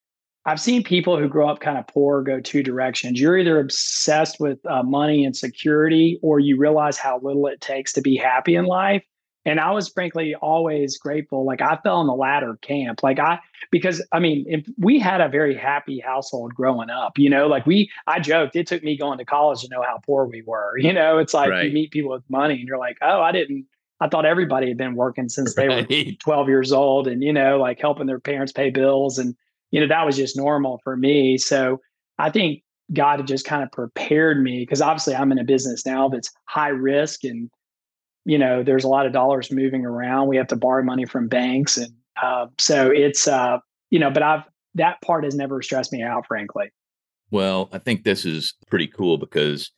I've 0.45 0.60
seen 0.60 0.83
people 0.83 1.19
who 1.19 1.27
grow 1.27 1.50
up 1.50 1.60
kind 1.60 1.77
of 1.77 1.88
poor 1.88 2.24
go 2.24 2.39
two 2.39 2.63
directions. 2.63 3.19
You're 3.19 3.38
either 3.38 3.60
obsessed 3.60 4.39
with 4.39 4.57
uh, 4.65 4.81
money 4.81 5.24
and 5.24 5.36
security, 5.36 6.19
or 6.24 6.39
you 6.39 6.57
realize 6.57 6.98
how 6.98 7.19
little 7.21 7.45
it 7.48 7.62
takes 7.62 7.93
to 7.93 8.01
be 8.01 8.15
happy 8.15 8.55
in 8.55 8.65
life. 8.65 9.03
And 9.45 9.60
I 9.60 9.71
was 9.71 9.89
frankly 9.89 10.36
always 10.36 10.98
grateful. 10.98 11.45
Like 11.45 11.62
I 11.62 11.77
fell 11.83 12.01
in 12.01 12.07
the 12.07 12.13
latter 12.13 12.57
camp. 12.62 13.01
Like 13.01 13.19
I, 13.19 13.39
because 13.71 14.05
I 14.12 14.19
mean, 14.19 14.45
if 14.48 14.67
we 14.77 15.00
had 15.00 15.19
a 15.19 15.29
very 15.29 15.55
happy 15.55 16.00
household 16.00 16.53
growing 16.53 16.91
up, 16.91 17.17
you 17.17 17.29
know, 17.29 17.48
like 17.48 17.65
we, 17.65 17.89
I 18.05 18.19
joked, 18.19 18.55
it 18.55 18.67
took 18.67 18.83
me 18.83 18.98
going 18.98 19.17
to 19.17 19.25
college 19.25 19.62
to 19.62 19.69
know 19.69 19.81
how 19.81 20.00
poor 20.05 20.25
we 20.25 20.43
were. 20.45 20.77
You 20.81 20.93
know, 20.93 21.19
it's 21.19 21.33
like 21.33 21.51
right. 21.51 21.65
you 21.65 21.71
meet 21.71 21.91
people 21.91 22.12
with 22.12 22.24
money 22.29 22.55
and 22.55 22.67
you're 22.67 22.77
like, 22.77 22.98
oh, 23.01 23.21
I 23.21 23.31
didn't, 23.31 23.65
I 24.00 24.07
thought 24.07 24.25
everybody 24.25 24.67
had 24.67 24.77
been 24.77 24.95
working 24.95 25.29
since 25.29 25.55
they 25.55 25.69
were 25.69 25.83
12 26.19 26.48
years 26.48 26.71
old 26.71 27.07
and, 27.07 27.24
you 27.24 27.31
know, 27.31 27.60
like 27.60 27.79
helping 27.79 28.07
their 28.07 28.19
parents 28.19 28.51
pay 28.51 28.71
bills. 28.71 29.19
And, 29.19 29.36
you 29.72 29.80
know, 29.80 29.88
that 29.88 30.06
was 30.06 30.16
just 30.16 30.38
normal 30.38 30.80
for 30.84 30.96
me. 30.96 31.38
So 31.38 31.80
I 32.18 32.30
think 32.30 32.62
God 32.94 33.20
had 33.20 33.28
just 33.28 33.46
kind 33.46 33.63
of 33.63 33.72
prepared 33.72 34.44
me 34.44 34.60
because 34.60 34.82
obviously 34.82 35.16
I'm 35.16 35.32
in 35.32 35.40
a 35.40 35.44
business 35.44 35.86
now 35.86 36.10
that's 36.10 36.30
high 36.46 36.70
risk 36.70 37.24
and 37.24 37.50
you 38.25 38.38
know 38.38 38.63
there's 38.63 38.84
a 38.84 38.90
lot 38.90 39.06
of 39.06 39.13
dollars 39.13 39.51
moving 39.51 39.86
around. 39.86 40.28
We 40.28 40.38
have 40.38 40.48
to 40.48 40.56
borrow 40.56 40.84
money 40.84 41.06
from 41.06 41.28
banks 41.28 41.78
and 41.78 41.94
uh, 42.22 42.48
so 42.60 42.92
it's 42.92 43.28
uh, 43.28 43.58
you 43.90 44.00
know, 44.00 44.12
but 44.12 44.24
I've 44.24 44.44
that 44.75 45.01
part 45.01 45.24
has 45.24 45.36
never 45.36 45.62
stressed 45.62 45.92
me 45.92 46.01
out, 46.01 46.25
frankly. 46.28 46.72
Well, 47.30 47.70
I 47.72 47.78
think 47.78 48.04
this 48.04 48.25
is 48.25 48.54
pretty 48.70 48.88
cool 48.88 49.18
because 49.18 49.72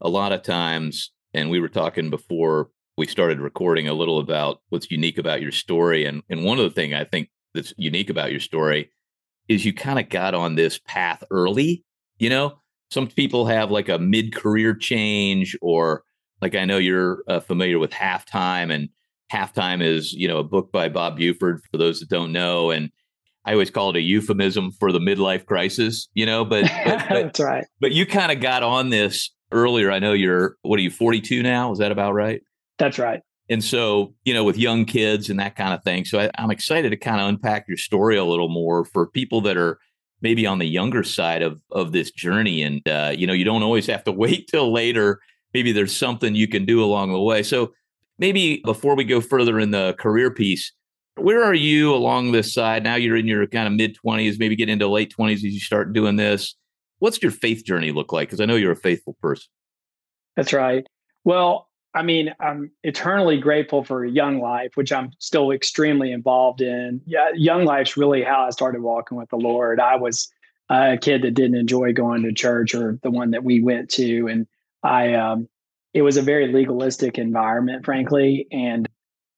a 0.00 0.08
lot 0.08 0.32
of 0.32 0.42
times, 0.42 1.12
and 1.32 1.50
we 1.50 1.60
were 1.60 1.68
talking 1.68 2.10
before 2.10 2.70
we 2.96 3.06
started 3.06 3.40
recording 3.40 3.88
a 3.88 3.94
little 3.94 4.18
about 4.18 4.60
what's 4.68 4.90
unique 4.90 5.18
about 5.18 5.42
your 5.42 5.52
story, 5.52 6.04
and 6.04 6.22
and 6.28 6.44
one 6.44 6.58
of 6.58 6.64
the 6.64 6.70
things 6.70 6.94
I 6.94 7.04
think 7.04 7.30
that's 7.52 7.74
unique 7.76 8.10
about 8.10 8.32
your 8.32 8.40
story 8.40 8.90
is 9.48 9.64
you 9.64 9.72
kind 9.72 9.98
of 9.98 10.08
got 10.08 10.34
on 10.34 10.54
this 10.54 10.78
path 10.78 11.22
early 11.30 11.84
you 12.18 12.30
know, 12.30 12.58
some 12.90 13.06
people 13.08 13.46
have 13.46 13.70
like 13.70 13.88
a 13.88 13.98
mid 13.98 14.34
career 14.34 14.74
change, 14.74 15.56
or 15.60 16.04
like 16.40 16.54
I 16.54 16.64
know 16.64 16.78
you're 16.78 17.22
uh, 17.28 17.40
familiar 17.40 17.78
with 17.78 17.90
Halftime, 17.90 18.72
and 18.72 18.88
Halftime 19.32 19.82
is, 19.82 20.12
you 20.12 20.28
know, 20.28 20.38
a 20.38 20.44
book 20.44 20.70
by 20.70 20.88
Bob 20.88 21.16
Buford 21.16 21.60
for 21.70 21.78
those 21.78 22.00
that 22.00 22.08
don't 22.08 22.32
know. 22.32 22.70
And 22.70 22.90
I 23.44 23.52
always 23.52 23.70
call 23.70 23.90
it 23.90 23.96
a 23.96 24.00
euphemism 24.00 24.70
for 24.72 24.92
the 24.92 25.00
midlife 25.00 25.44
crisis, 25.46 26.08
you 26.14 26.24
know, 26.24 26.44
but, 26.44 26.64
but, 26.84 26.98
but 27.08 27.08
that's 27.08 27.40
right. 27.40 27.64
But 27.80 27.92
you 27.92 28.06
kind 28.06 28.30
of 28.30 28.40
got 28.40 28.62
on 28.62 28.90
this 28.90 29.30
earlier. 29.50 29.90
I 29.90 29.98
know 29.98 30.12
you're, 30.12 30.56
what 30.62 30.78
are 30.78 30.82
you, 30.82 30.90
42 30.90 31.42
now? 31.42 31.72
Is 31.72 31.78
that 31.78 31.92
about 31.92 32.14
right? 32.14 32.42
That's 32.78 32.98
right. 32.98 33.20
And 33.50 33.62
so, 33.62 34.14
you 34.24 34.32
know, 34.32 34.44
with 34.44 34.56
young 34.56 34.84
kids 34.84 35.28
and 35.28 35.38
that 35.38 35.56
kind 35.56 35.74
of 35.74 35.82
thing. 35.82 36.04
So 36.04 36.18
I, 36.18 36.30
I'm 36.38 36.50
excited 36.50 36.90
to 36.90 36.96
kind 36.96 37.20
of 37.20 37.28
unpack 37.28 37.66
your 37.68 37.76
story 37.76 38.16
a 38.16 38.24
little 38.24 38.48
more 38.48 38.84
for 38.84 39.06
people 39.06 39.40
that 39.42 39.56
are 39.56 39.78
maybe 40.22 40.46
on 40.46 40.58
the 40.58 40.66
younger 40.66 41.02
side 41.02 41.42
of 41.42 41.60
of 41.70 41.92
this 41.92 42.10
journey. 42.10 42.62
And 42.62 42.86
uh, 42.88 43.12
you 43.14 43.26
know 43.26 43.34
you 43.34 43.44
don't 43.44 43.62
always 43.62 43.86
have 43.86 44.04
to 44.04 44.12
wait 44.24 44.48
till 44.48 44.72
later. 44.72 45.20
Maybe 45.52 45.72
there's 45.72 45.96
something 45.96 46.34
you 46.34 46.48
can 46.48 46.64
do 46.64 46.82
along 46.82 47.12
the 47.12 47.20
way. 47.20 47.42
So 47.42 47.72
maybe 48.18 48.62
before 48.64 48.96
we 48.96 49.04
go 49.04 49.20
further 49.20 49.60
in 49.60 49.70
the 49.70 49.94
career 49.98 50.30
piece 50.30 50.72
where 51.16 51.44
are 51.44 51.54
you 51.54 51.94
along 51.94 52.32
this 52.32 52.52
side? 52.52 52.82
Now 52.82 52.96
you're 52.96 53.16
in 53.16 53.26
your 53.26 53.46
kind 53.46 53.66
of 53.66 53.74
mid 53.74 53.96
20s 54.04 54.38
maybe 54.38 54.56
get 54.56 54.68
into 54.68 54.88
late 54.88 55.14
20s 55.16 55.36
as 55.36 55.44
you 55.44 55.60
start 55.60 55.92
doing 55.92 56.16
this. 56.16 56.54
What's 56.98 57.22
your 57.22 57.30
faith 57.30 57.64
journey 57.64 57.92
look 57.92 58.12
like? 58.12 58.28
Because 58.28 58.40
i 58.40 58.46
know 58.46 58.56
you're 58.56 58.72
a 58.72 58.76
faithful 58.76 59.16
person. 59.20 59.48
That's 60.36 60.52
right. 60.52 60.84
Well 61.24 61.68
I 61.94 62.02
mean, 62.02 62.34
I'm 62.40 62.72
eternally 62.82 63.38
grateful 63.38 63.84
for 63.84 64.04
Young 64.04 64.40
Life, 64.40 64.72
which 64.74 64.92
I'm 64.92 65.12
still 65.20 65.52
extremely 65.52 66.10
involved 66.10 66.60
in. 66.60 67.00
Yeah, 67.06 67.28
Young 67.34 67.64
Life's 67.64 67.96
really 67.96 68.22
how 68.22 68.46
I 68.46 68.50
started 68.50 68.82
walking 68.82 69.16
with 69.16 69.30
the 69.30 69.36
Lord. 69.36 69.78
I 69.78 69.94
was 69.96 70.28
a 70.68 70.98
kid 71.00 71.22
that 71.22 71.34
didn't 71.34 71.56
enjoy 71.56 71.92
going 71.92 72.22
to 72.24 72.32
church 72.32 72.74
or 72.74 72.98
the 73.02 73.10
one 73.10 73.30
that 73.30 73.44
we 73.44 73.62
went 73.62 73.90
to, 73.90 74.26
and 74.26 74.46
I 74.82 75.14
um, 75.14 75.48
it 75.92 76.02
was 76.02 76.16
a 76.16 76.22
very 76.22 76.52
legalistic 76.52 77.16
environment, 77.16 77.84
frankly. 77.84 78.48
And 78.50 78.88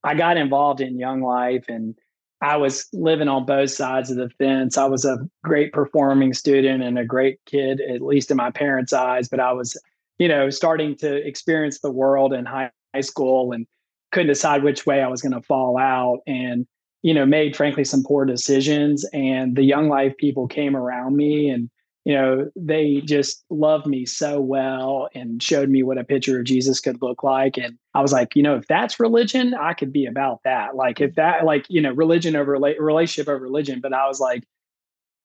I 0.03 0.15
got 0.15 0.39
involved 0.39 0.81
in 0.81 0.99
Young 0.99 1.21
Life, 1.21 1.67
and 1.69 1.95
I 2.41 2.57
was 2.57 2.87
living 2.93 3.29
on 3.29 3.45
both 3.45 3.71
sides 3.71 4.11
of 4.11 4.17
the 4.17 4.31
fence. 4.31 4.79
I 4.79 4.87
was 4.87 5.05
a 5.05 5.19
great 5.45 5.73
performing 5.73 6.33
student 6.33 6.83
and 6.83 6.99
a 6.99 7.05
great 7.05 7.39
kid, 7.45 7.83
at 7.83 8.01
least 8.01 8.31
in 8.31 8.37
my 8.39 8.51
parents' 8.51 8.93
eyes, 8.95 9.29
but 9.29 9.41
I 9.41 9.53
was 9.53 9.77
you 10.19 10.29
know, 10.29 10.51
starting 10.51 10.97
to 10.97 11.27
experience 11.27 11.81
the 11.81 11.91
world 11.91 12.33
in 12.33 12.45
high, 12.45 12.71
school 13.01 13.53
and 13.53 13.67
couldn't 14.11 14.29
decide 14.29 14.63
which 14.63 14.87
way 14.87 15.03
I 15.03 15.09
was 15.09 15.21
going 15.21 15.35
to 15.35 15.43
fall 15.43 15.77
out 15.77 16.21
and, 16.27 16.67
you 17.03 17.13
know, 17.13 17.27
made 17.27 17.55
frankly 17.55 17.85
some 17.85 18.03
poor 18.03 18.25
decisions. 18.25 19.05
And 19.13 19.55
the 19.55 19.65
young 19.65 19.91
life 19.91 20.17
people 20.17 20.49
came 20.49 20.75
around 20.75 21.15
me 21.15 21.51
and, 21.51 21.69
you 22.07 22.15
know, 22.15 22.51
they 22.57 23.03
just 23.05 23.45
loved 23.51 23.87
me 23.87 24.07
so 24.07 24.41
well 24.41 25.11
and 25.15 25.43
showed 25.43 25.69
me 25.69 25.83
what 25.83 25.99
a 25.99 26.05
picture 26.05 26.39
of 26.39 26.47
Jesus 26.47 26.81
could 26.81 27.03
look 27.03 27.23
like. 27.23 27.59
And 27.59 27.77
I 27.93 28.01
was 28.01 28.13
like, 28.13 28.35
you 28.35 28.43
know, 28.43 28.57
if 28.57 28.67
that's 28.67 28.99
religion, 28.99 29.53
I 29.53 29.75
could 29.75 29.93
be 29.93 30.07
about 30.07 30.41
that. 30.45 30.75
Like, 30.75 31.03
if 31.03 31.17
that, 31.17 31.45
like, 31.45 31.67
you 31.69 31.83
know, 31.83 31.93
religion 31.93 32.35
over 32.35 32.53
relationship 32.53 33.29
over 33.29 33.43
religion. 33.43 33.81
But 33.83 33.93
I 33.93 34.09
was 34.09 34.21
like, 34.21 34.45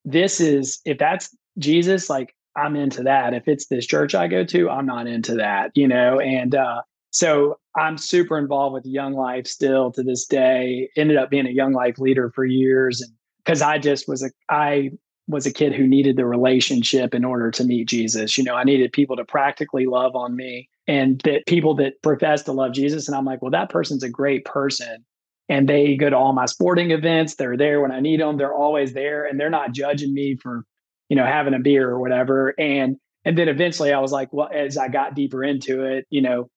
this 0.03 0.41
is, 0.41 0.81
if 0.83 0.97
that's 0.97 1.33
Jesus, 1.57 2.09
like, 2.09 2.35
I'm 2.55 2.75
into 2.75 3.03
that. 3.03 3.33
If 3.33 3.47
it's 3.47 3.67
this 3.67 3.85
church 3.85 4.15
I 4.15 4.27
go 4.27 4.43
to, 4.43 4.69
I'm 4.69 4.85
not 4.85 5.07
into 5.07 5.35
that, 5.35 5.71
you 5.73 5.87
know? 5.87 6.19
And 6.19 6.53
uh, 6.55 6.81
so 7.11 7.59
I'm 7.75 7.97
super 7.97 8.37
involved 8.37 8.73
with 8.73 8.85
Young 8.85 9.13
Life 9.13 9.47
still 9.47 9.91
to 9.93 10.03
this 10.03 10.25
day. 10.25 10.89
Ended 10.97 11.17
up 11.17 11.29
being 11.29 11.47
a 11.47 11.51
Young 11.51 11.73
Life 11.73 11.97
leader 11.99 12.31
for 12.33 12.45
years. 12.45 13.01
And 13.01 13.11
because 13.43 13.61
I 13.61 13.77
just 13.77 14.07
was 14.07 14.23
a, 14.23 14.31
I 14.49 14.91
was 15.27 15.45
a 15.45 15.53
kid 15.53 15.73
who 15.73 15.87
needed 15.87 16.17
the 16.17 16.25
relationship 16.25 17.13
in 17.13 17.23
order 17.23 17.51
to 17.51 17.63
meet 17.63 17.87
Jesus. 17.87 18.37
You 18.37 18.43
know, 18.43 18.55
I 18.55 18.63
needed 18.63 18.91
people 18.91 19.15
to 19.15 19.25
practically 19.25 19.85
love 19.85 20.15
on 20.15 20.35
me 20.35 20.69
and 20.87 21.21
that 21.21 21.45
people 21.47 21.75
that 21.75 22.01
profess 22.01 22.43
to 22.43 22.51
love 22.51 22.73
Jesus. 22.73 23.07
And 23.07 23.15
I'm 23.15 23.25
like, 23.25 23.41
well, 23.41 23.51
that 23.51 23.69
person's 23.69 24.03
a 24.03 24.09
great 24.09 24.45
person. 24.45 25.05
And 25.47 25.67
they 25.67 25.95
go 25.95 26.09
to 26.09 26.15
all 26.15 26.33
my 26.33 26.45
sporting 26.45 26.91
events. 26.91 27.35
They're 27.35 27.57
there 27.57 27.81
when 27.81 27.91
I 27.91 27.99
need 27.99 28.19
them. 28.19 28.37
They're 28.37 28.53
always 28.53 28.93
there. 28.93 29.25
And 29.25 29.39
they're 29.39 29.49
not 29.49 29.73
judging 29.73 30.13
me 30.13 30.37
for 30.41 30.65
you 31.11 31.17
know, 31.17 31.25
having 31.25 31.53
a 31.53 31.59
beer 31.59 31.89
or 31.89 31.99
whatever. 31.99 32.55
And 32.57 32.95
and 33.25 33.37
then 33.37 33.49
eventually 33.49 33.91
I 33.91 33.99
was 33.99 34.13
like, 34.13 34.31
well, 34.31 34.49
as 34.51 34.77
I 34.77 34.87
got 34.87 35.13
deeper 35.13 35.43
into 35.43 35.83
it, 35.83 36.07
you 36.09 36.21
know, 36.21 36.49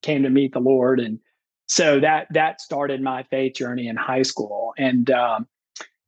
came 0.00 0.22
to 0.22 0.30
meet 0.30 0.54
the 0.54 0.60
Lord. 0.60 0.98
And 0.98 1.18
so 1.66 2.00
that 2.00 2.26
that 2.30 2.62
started 2.62 3.02
my 3.02 3.24
faith 3.24 3.56
journey 3.56 3.86
in 3.86 3.96
high 3.96 4.22
school. 4.22 4.72
And 4.78 5.10
um, 5.10 5.46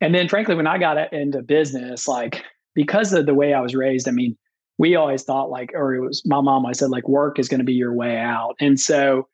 and 0.00 0.14
then 0.14 0.30
frankly, 0.30 0.54
when 0.54 0.66
I 0.66 0.78
got 0.78 1.12
into 1.12 1.42
business, 1.42 2.09
like 2.09 2.42
because 2.75 3.12
of 3.12 3.26
the 3.26 3.35
way 3.35 3.52
I 3.52 3.61
was 3.61 3.75
raised, 3.75 4.09
I 4.09 4.12
mean, 4.12 4.35
we 4.78 4.97
always 4.97 5.23
thought 5.23 5.50
like, 5.50 5.71
or 5.75 5.95
it 5.95 6.00
was 6.00 6.23
my 6.25 6.40
mom, 6.40 6.64
I 6.64 6.73
said, 6.73 6.88
like, 6.88 7.07
work 7.07 7.38
is 7.38 7.49
going 7.49 7.61
to 7.61 7.64
be 7.64 7.75
your 7.75 7.92
way 7.92 8.16
out. 8.16 8.54
And 8.61 8.80
so 8.80 9.28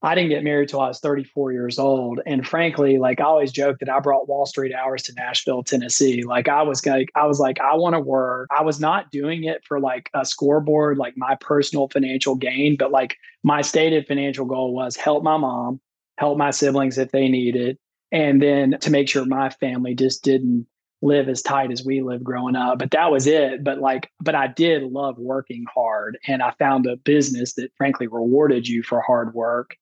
I 0.00 0.14
didn't 0.14 0.30
get 0.30 0.44
married 0.44 0.68
till 0.68 0.80
I 0.80 0.88
was 0.88 1.00
34 1.00 1.52
years 1.52 1.78
old. 1.78 2.20
And 2.24 2.46
frankly, 2.46 2.98
like 2.98 3.20
I 3.20 3.24
always 3.24 3.50
joke 3.50 3.78
that 3.80 3.90
I 3.90 3.98
brought 3.98 4.28
Wall 4.28 4.46
Street 4.46 4.72
hours 4.72 5.02
to 5.04 5.14
Nashville, 5.14 5.64
Tennessee. 5.64 6.22
Like 6.22 6.48
I 6.48 6.62
was 6.62 6.86
like, 6.86 7.10
I 7.16 7.26
was 7.26 7.40
like, 7.40 7.58
I 7.60 7.74
want 7.74 7.94
to 7.94 8.00
work. 8.00 8.46
I 8.56 8.62
was 8.62 8.78
not 8.78 9.10
doing 9.10 9.44
it 9.44 9.64
for 9.66 9.80
like 9.80 10.08
a 10.14 10.24
scoreboard, 10.24 10.98
like 10.98 11.14
my 11.16 11.36
personal 11.40 11.88
financial 11.88 12.36
gain, 12.36 12.76
but 12.78 12.92
like 12.92 13.16
my 13.42 13.60
stated 13.60 14.06
financial 14.06 14.46
goal 14.46 14.72
was 14.72 14.94
help 14.94 15.24
my 15.24 15.36
mom, 15.36 15.80
help 16.16 16.38
my 16.38 16.52
siblings 16.52 16.96
if 16.96 17.10
they 17.10 17.28
needed, 17.28 17.76
and 18.12 18.40
then 18.40 18.78
to 18.80 18.92
make 18.92 19.08
sure 19.08 19.24
my 19.24 19.50
family 19.50 19.96
just 19.96 20.22
didn't 20.22 20.68
live 21.02 21.28
as 21.28 21.42
tight 21.42 21.72
as 21.72 21.84
we 21.84 22.02
lived 22.02 22.22
growing 22.22 22.54
up. 22.56 22.78
But 22.78 22.92
that 22.92 23.10
was 23.10 23.26
it. 23.26 23.64
But 23.64 23.78
like, 23.80 24.10
but 24.20 24.36
I 24.36 24.46
did 24.46 24.84
love 24.84 25.18
working 25.18 25.64
hard. 25.72 26.18
And 26.28 26.40
I 26.40 26.52
found 26.52 26.86
a 26.86 26.96
business 26.96 27.54
that 27.54 27.72
frankly 27.76 28.06
rewarded 28.06 28.68
you 28.68 28.84
for 28.84 29.00
hard 29.00 29.34
work 29.34 29.76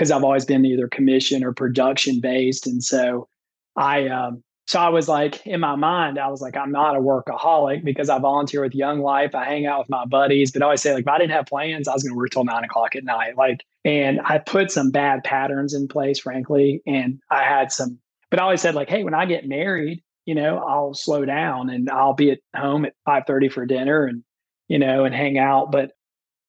because 0.00 0.10
I've 0.10 0.24
always 0.24 0.46
been 0.46 0.64
either 0.64 0.88
commission 0.88 1.44
or 1.44 1.52
production 1.52 2.20
based. 2.20 2.66
And 2.66 2.82
so 2.82 3.28
I, 3.76 4.08
um, 4.08 4.42
so 4.66 4.80
I 4.80 4.88
was 4.88 5.08
like, 5.08 5.46
in 5.46 5.60
my 5.60 5.76
mind, 5.76 6.18
I 6.18 6.28
was 6.28 6.40
like, 6.40 6.56
I'm 6.56 6.72
not 6.72 6.96
a 6.96 7.00
workaholic 7.00 7.84
because 7.84 8.08
I 8.08 8.18
volunteer 8.18 8.62
with 8.62 8.74
Young 8.74 9.00
Life. 9.00 9.34
I 9.34 9.44
hang 9.44 9.66
out 9.66 9.80
with 9.80 9.90
my 9.90 10.06
buddies, 10.06 10.52
but 10.52 10.62
I 10.62 10.64
always 10.64 10.80
say, 10.80 10.94
like, 10.94 11.02
if 11.02 11.08
I 11.08 11.18
didn't 11.18 11.32
have 11.32 11.44
plans, 11.44 11.86
I 11.86 11.92
was 11.92 12.02
going 12.02 12.14
to 12.14 12.16
work 12.16 12.30
till 12.30 12.44
nine 12.44 12.64
o'clock 12.64 12.96
at 12.96 13.04
night. 13.04 13.36
Like, 13.36 13.60
and 13.84 14.22
I 14.24 14.38
put 14.38 14.70
some 14.70 14.90
bad 14.90 15.22
patterns 15.22 15.74
in 15.74 15.86
place, 15.86 16.18
frankly. 16.18 16.80
And 16.86 17.20
I 17.30 17.42
had 17.42 17.70
some, 17.70 17.98
but 18.30 18.40
I 18.40 18.44
always 18.44 18.62
said, 18.62 18.74
like, 18.74 18.88
hey, 18.88 19.04
when 19.04 19.12
I 19.12 19.26
get 19.26 19.46
married, 19.46 20.02
you 20.24 20.34
know, 20.34 20.64
I'll 20.66 20.94
slow 20.94 21.26
down 21.26 21.68
and 21.68 21.90
I'll 21.90 22.14
be 22.14 22.30
at 22.30 22.38
home 22.56 22.86
at 22.86 22.94
5:30 23.06 23.52
for 23.52 23.66
dinner 23.66 24.06
and, 24.06 24.22
you 24.66 24.78
know, 24.78 25.04
and 25.04 25.14
hang 25.14 25.36
out. 25.36 25.70
But 25.70 25.92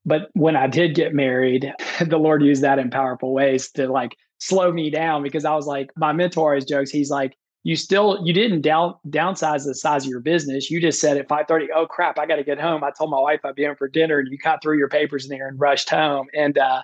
but 0.05 0.29
when 0.34 0.55
I 0.55 0.67
did 0.67 0.96
get 0.96 1.13
married, 1.13 1.74
the 2.05 2.17
Lord 2.17 2.43
used 2.43 2.63
that 2.63 2.79
in 2.79 2.89
powerful 2.89 3.34
ways 3.34 3.70
to 3.72 3.88
like 3.88 4.15
slow 4.39 4.72
me 4.72 4.89
down 4.89 5.24
because 5.24 5.46
I 5.46 5.55
was 5.55 5.67
like, 5.67 5.91
my 5.96 6.13
mentor 6.13 6.50
always 6.50 6.65
jokes, 6.65 6.89
he's 6.89 7.12
like, 7.12 7.38
you 7.63 7.75
still 7.75 8.20
you 8.25 8.34
didn't 8.34 8.62
down 8.62 8.96
downsize 9.08 9.65
the 9.65 9.75
size 9.75 10.03
of 10.03 10.10
your 10.10 10.20
business. 10.20 10.72
You 10.72 10.81
just 10.81 11.00
said 11.00 11.17
at 11.17 11.27
5:30, 11.27 11.67
oh 11.75 11.86
crap, 11.86 12.17
I 12.17 12.25
gotta 12.25 12.43
get 12.43 12.60
home. 12.60 12.84
I 12.84 12.89
told 12.89 13.12
my 13.12 13.20
wife 13.20 13.41
I'd 13.46 13.55
be 13.55 13.65
home 13.65 13.75
for 13.75 13.88
dinner 13.88 14.17
and 14.17 14.31
you 14.31 14.38
got 14.39 14.63
through 14.63 14.79
your 14.79 14.89
papers 14.89 15.25
in 15.25 15.29
there 15.29 15.48
and 15.48 15.60
rushed 15.60 15.89
home. 15.89 16.27
And 16.34 16.58
uh 16.58 16.81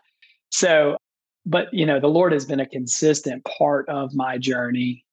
so 0.52 0.98
but 1.48 1.74
you 1.74 1.86
know, 1.86 2.00
the 2.00 2.08
Lord 2.10 2.32
has 2.32 2.46
been 2.46 2.60
a 2.60 2.66
consistent 2.68 3.44
part 3.46 3.90
of 3.90 4.14
my 4.14 4.38
journey. 4.38 5.04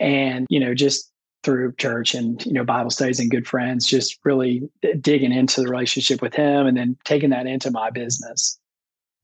And, 0.00 0.46
you 0.48 0.58
know, 0.58 0.74
just 0.74 1.11
through 1.42 1.72
church 1.74 2.14
and 2.14 2.44
you 2.46 2.52
know 2.52 2.64
bible 2.64 2.90
studies 2.90 3.18
and 3.18 3.30
good 3.30 3.46
friends 3.46 3.86
just 3.86 4.18
really 4.24 4.62
digging 5.00 5.32
into 5.32 5.60
the 5.60 5.68
relationship 5.68 6.22
with 6.22 6.34
him 6.34 6.66
and 6.66 6.76
then 6.76 6.96
taking 7.04 7.30
that 7.30 7.46
into 7.46 7.70
my 7.70 7.90
business 7.90 8.58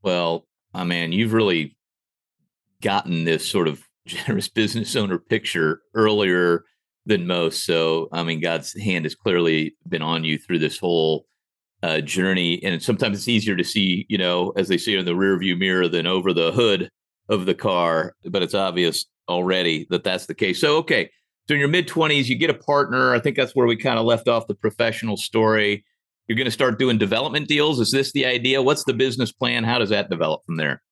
well 0.02 0.46
i 0.75 0.84
mean 0.84 1.12
you've 1.12 1.32
really 1.32 1.76
gotten 2.82 3.25
this 3.25 3.48
sort 3.48 3.68
of 3.68 3.82
generous 4.06 4.48
business 4.48 4.96
owner 4.96 5.18
picture 5.18 5.82
earlier 5.94 6.64
than 7.08 7.26
most. 7.26 7.64
So, 7.64 8.08
I 8.12 8.22
mean, 8.22 8.40
God's 8.40 8.78
hand 8.80 9.06
has 9.06 9.14
clearly 9.14 9.75
been 9.88 10.02
on 10.02 10.25
you 10.25 10.38
through 10.38 10.60
this 10.60 10.78
whole 10.78 11.26
uh, 11.82 12.00
journey. 12.00 12.62
And 12.62 12.82
sometimes 12.82 13.18
it's 13.18 13.28
easier 13.28 13.56
to 13.56 13.64
see, 13.64 14.06
you 14.08 14.18
know, 14.18 14.52
as 14.56 14.68
they 14.68 14.76
say 14.76 14.94
in 14.94 15.06
the 15.06 15.12
rearview 15.12 15.58
mirror 15.58 15.88
than 15.88 16.06
over 16.06 16.32
the 16.32 16.52
hood 16.52 16.90
of 17.28 17.46
the 17.46 17.54
car. 17.54 18.14
But 18.25 18.42
it's 18.42 18.54
obvious 18.54 19.06
already 19.28 19.87
that 19.90 20.04
that's 20.04 20.26
the 20.26 20.34
case. 20.34 20.60
So, 20.60 20.76
okay. 20.78 21.10
So, 21.49 21.55
in 21.55 21.61
your 21.61 21.69
mid 21.69 21.88
20s, 21.88 22.26
you 22.26 22.37
get 22.37 22.50
a 22.50 22.55
partner. 22.55 23.14
I 23.14 23.21
think 23.21 23.37
that's 23.37 23.55
where 23.57 23.67
we 23.67 23.76
kind 23.76 23.99
of 23.99 24.05
left 24.05 24.28
off 24.28 24.47
the 24.47 24.55
professional 24.55 25.17
story. 25.17 25.85
You're 26.26 26.37
going 26.37 26.45
to 26.45 26.50
start 26.50 26.78
doing 26.78 26.99
development 26.99 27.49
deals. 27.49 27.81
Is 27.81 27.90
this 27.90 28.12
the 28.12 28.26
idea? 28.26 28.61
What's 28.61 28.85
the 28.85 28.93
business 28.93 29.33
plan? 29.33 29.64
How 29.64 29.78
does 29.78 29.88
that 29.88 30.11
develop 30.11 30.45
from 30.45 30.57
there? 30.57 30.83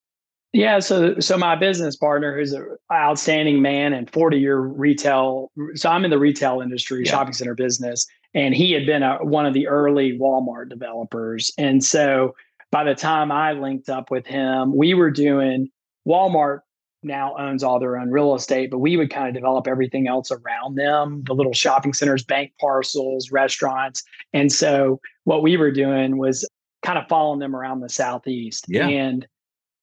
Yeah, 0.55 0.79
so 0.79 1.19
so 1.21 1.37
my 1.37 1.55
business 1.55 1.97
partner, 1.97 2.35
who's 2.35 2.53
an 2.53 2.67
outstanding 2.91 3.61
man 3.61 3.93
and 3.93 4.11
40 4.11 4.39
year 4.39 4.59
retail, 4.59 5.51
so 5.75 5.91
I'm 5.91 6.05
in 6.07 6.11
the 6.11 6.19
retail 6.19 6.63
industry, 6.63 7.03
yeah. 7.05 7.11
shopping 7.11 7.35
center 7.35 7.55
business, 7.55 8.07
and 8.33 8.55
he 8.55 8.73
had 8.73 8.87
been 8.87 9.03
a, 9.03 9.19
one 9.19 9.45
of 9.45 9.53
the 9.53 9.69
early 9.69 10.19
Walmart 10.19 10.71
developers, 10.71 11.53
and 11.59 11.85
so 11.85 12.35
by 12.71 12.85
the 12.85 12.95
time 12.95 13.31
I 13.31 13.53
linked 13.53 13.91
up 13.91 14.11
with 14.11 14.27
him, 14.27 14.75
we 14.75 14.95
were 14.95 15.11
doing 15.11 15.69
Walmart 16.09 16.61
now 17.07 17.35
owns 17.39 17.63
all 17.63 17.79
their 17.79 17.97
own 17.97 18.11
real 18.11 18.35
estate, 18.35 18.71
but 18.71 18.79
we 18.79 18.97
would 18.97 19.11
kind 19.11 19.29
of 19.29 19.35
develop 19.35 19.67
everything 19.67 20.09
else 20.09 20.31
around 20.31 20.77
them, 20.77 21.23
the 21.25 21.35
little 21.35 21.53
shopping 21.53 21.93
centers, 21.93 22.25
bank 22.25 22.53
parcels, 22.61 23.31
restaurants, 23.31 24.03
and 24.33 24.53
so 24.53 25.01
what 25.25 25.43
we 25.43 25.57
were 25.57 25.71
doing 25.71 26.19
was 26.19 26.49
kind 26.83 26.99
of 26.99 27.09
following 27.09 27.41
them 27.41 27.57
around 27.57 27.81
the 27.81 27.89
southeast, 27.89 28.67
yeah. 28.69 28.87
and 28.87 29.27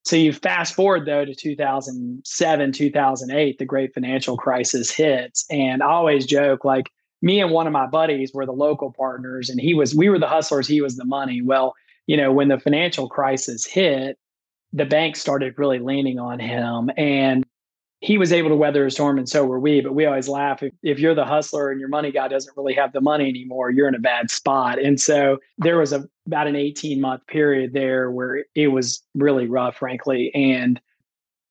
so 0.06 0.18
you 0.18 0.34
fast 0.34 0.75
forward 0.75 1.06
though 1.06 1.25
to 1.25 1.34
2007, 1.34 2.72
2008, 2.72 3.58
the 3.58 3.65
great 3.65 3.94
financial 3.94 4.38
crisis 4.38 4.92
hits. 4.92 5.46
And 5.50 5.82
I 5.82 5.88
always 5.88 6.25
joke 6.25 6.65
like 6.65 6.92
me 7.22 7.39
and 7.39 7.51
one 7.51 7.68
of 7.68 7.74
my 7.74 7.88
buddies 7.88 8.34
were 8.34 8.46
the 8.46 8.51
local 8.51 8.92
partners 8.92 9.50
and 9.50 9.60
he 9.60 9.74
was, 9.74 9.96
we 9.96 10.10
were 10.10 10.20
the 10.20 10.27
hustlers, 10.27 10.68
he 10.68 10.82
was 10.82 10.98
the 10.98 11.06
money. 11.06 11.42
Well, 11.42 11.74
you 12.06 12.18
know, 12.18 12.34
when 12.34 12.50
the 12.50 12.60
financial 12.60 13.08
crisis 13.08 13.65
hit, 13.65 14.18
the 14.74 14.86
bank 14.86 15.15
started 15.15 15.53
really 15.58 15.80
leaning 15.80 16.20
on 16.20 16.39
him. 16.39 16.89
And 16.98 17.46
he 18.03 18.18
was 18.18 18.34
able 18.34 18.50
to 18.50 18.56
weather 18.56 18.86
a 18.86 18.92
storm 18.92 19.18
and 19.18 19.30
so 19.30 19.46
were 19.46 19.62
we 19.62 19.80
but 19.80 19.96
we 19.96 20.06
always 20.06 20.27
laugh 20.27 20.62
if, 20.62 20.74
if 20.84 21.00
you're 21.00 21.15
the 21.15 21.24
hustler 21.24 21.72
and 21.72 21.80
your 21.80 21.88
money 21.88 22.12
guy 22.12 22.27
doesn't 22.27 22.56
really 22.58 22.74
have 22.74 22.92
the 22.92 23.00
money 23.00 23.30
anymore 23.30 23.72
you're 23.72 23.88
in 23.88 23.96
a 23.96 24.00
bad 24.00 24.30
spot 24.30 24.77
and 24.77 25.00
so 25.00 25.38
there 25.58 25.77
was 25.77 25.94
a, 25.94 26.06
about 26.27 26.46
an 26.46 26.56
18 26.56 27.00
month 27.00 27.25
period 27.27 27.72
there 27.72 28.12
where 28.12 28.44
it 28.56 28.68
was 28.68 29.01
really 29.15 29.48
rough 29.48 29.77
frankly 29.77 30.32
and 30.36 30.82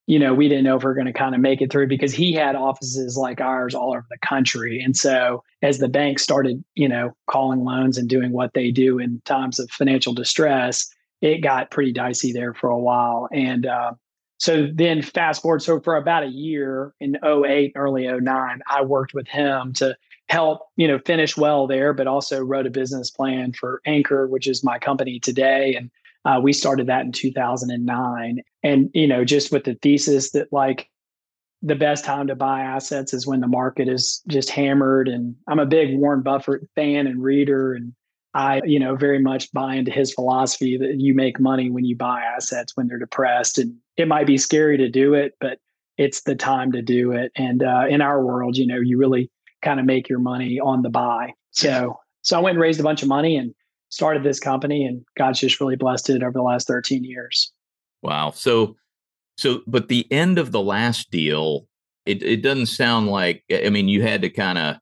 you 0.06 0.18
know 0.18 0.34
we 0.34 0.46
didn't 0.46 0.64
know 0.64 0.76
if 0.76 0.84
we 0.84 0.90
are 0.90 0.94
going 0.94 1.06
to 1.06 1.12
kind 1.12 1.34
of 1.34 1.40
make 1.40 1.62
it 1.62 1.72
through 1.72 1.86
because 1.86 2.12
he 2.12 2.34
had 2.34 2.54
offices 2.54 3.16
like 3.16 3.40
ours 3.40 3.74
all 3.74 3.92
over 3.92 4.04
the 4.10 4.18
country 4.18 4.78
and 4.78 4.94
so 4.94 5.42
as 5.62 5.78
the 5.78 5.88
bank 5.88 6.18
started 6.18 6.62
you 6.74 6.88
know 6.88 7.16
calling 7.28 7.64
loans 7.64 7.96
and 7.96 8.10
doing 8.10 8.30
what 8.30 8.52
they 8.52 8.70
do 8.70 8.98
in 8.98 9.22
times 9.24 9.58
of 9.58 9.70
financial 9.70 10.12
distress 10.12 10.86
it 11.22 11.38
got 11.38 11.70
pretty 11.70 11.92
dicey 11.92 12.32
there 12.32 12.52
for 12.52 12.68
a 12.68 12.78
while. 12.78 13.28
And 13.32 13.64
uh, 13.64 13.92
so 14.38 14.66
then 14.74 15.02
fast 15.02 15.40
forward 15.40 15.62
so 15.62 15.80
for 15.80 15.96
about 15.96 16.24
a 16.24 16.28
year 16.28 16.92
in 17.00 17.16
08 17.24 17.72
early 17.76 18.08
09 18.08 18.60
i 18.68 18.82
worked 18.82 19.14
with 19.14 19.28
him 19.28 19.72
to 19.74 19.96
help 20.28 20.62
you 20.76 20.88
know 20.88 20.98
finish 20.98 21.36
well 21.36 21.66
there 21.66 21.92
but 21.92 22.06
also 22.06 22.40
wrote 22.40 22.66
a 22.66 22.70
business 22.70 23.10
plan 23.10 23.52
for 23.52 23.80
anchor 23.86 24.26
which 24.26 24.48
is 24.48 24.64
my 24.64 24.78
company 24.78 25.20
today. 25.20 25.74
And 25.76 25.90
uh, 26.24 26.40
we 26.40 26.52
started 26.52 26.86
that 26.86 27.04
in 27.04 27.12
2009 27.12 28.40
and 28.62 28.90
you 28.94 29.06
know 29.06 29.24
just 29.24 29.52
with 29.52 29.64
the 29.64 29.74
thesis 29.74 30.32
that 30.32 30.52
like 30.52 30.88
the 31.60 31.76
best 31.76 32.04
time 32.04 32.26
to 32.26 32.34
buy 32.34 32.62
assets 32.62 33.14
is 33.14 33.26
when 33.26 33.40
the 33.40 33.46
market 33.46 33.88
is 33.88 34.22
just 34.26 34.50
hammered. 34.50 35.06
And 35.06 35.36
i'm 35.48 35.60
a 35.60 35.66
big 35.66 35.96
warren 35.98 36.22
buffett 36.22 36.62
fan 36.74 37.06
and 37.06 37.22
reader. 37.22 37.74
And 37.74 37.92
I, 38.34 38.62
you 38.64 38.78
know, 38.78 38.96
very 38.96 39.18
much 39.18 39.52
buy 39.52 39.74
into 39.74 39.90
his 39.90 40.12
philosophy 40.12 40.76
that 40.78 41.00
you 41.00 41.14
make 41.14 41.38
money 41.38 41.70
when 41.70 41.84
you 41.84 41.96
buy 41.96 42.22
assets 42.22 42.72
when 42.74 42.88
they're 42.88 42.98
depressed. 42.98 43.58
And 43.58 43.74
it 43.96 44.08
might 44.08 44.26
be 44.26 44.38
scary 44.38 44.78
to 44.78 44.88
do 44.88 45.14
it, 45.14 45.34
but 45.40 45.58
it's 45.98 46.22
the 46.22 46.34
time 46.34 46.72
to 46.72 46.82
do 46.82 47.12
it. 47.12 47.30
And 47.36 47.62
uh, 47.62 47.84
in 47.88 48.00
our 48.00 48.24
world, 48.24 48.56
you 48.56 48.66
know, 48.66 48.80
you 48.80 48.98
really 48.98 49.30
kind 49.60 49.78
of 49.78 49.86
make 49.86 50.08
your 50.08 50.18
money 50.18 50.58
on 50.58 50.82
the 50.82 50.88
buy. 50.88 51.34
So, 51.50 51.98
so 52.22 52.38
I 52.38 52.40
went 52.40 52.54
and 52.54 52.62
raised 52.62 52.80
a 52.80 52.84
bunch 52.84 53.02
of 53.02 53.08
money 53.08 53.36
and 53.36 53.54
started 53.90 54.22
this 54.22 54.40
company, 54.40 54.86
and 54.86 55.04
God's 55.18 55.40
just 55.40 55.60
really 55.60 55.76
blessed 55.76 56.08
it 56.08 56.22
over 56.22 56.32
the 56.32 56.42
last 56.42 56.66
13 56.66 57.04
years. 57.04 57.52
Wow. 58.00 58.30
So, 58.30 58.76
so, 59.36 59.60
but 59.66 59.88
the 59.88 60.10
end 60.10 60.38
of 60.38 60.50
the 60.50 60.60
last 60.60 61.10
deal, 61.10 61.66
it, 62.06 62.22
it 62.22 62.42
doesn't 62.42 62.66
sound 62.66 63.08
like, 63.08 63.44
I 63.52 63.68
mean, 63.68 63.88
you 63.88 64.02
had 64.02 64.22
to 64.22 64.30
kind 64.30 64.58
of 64.58 64.76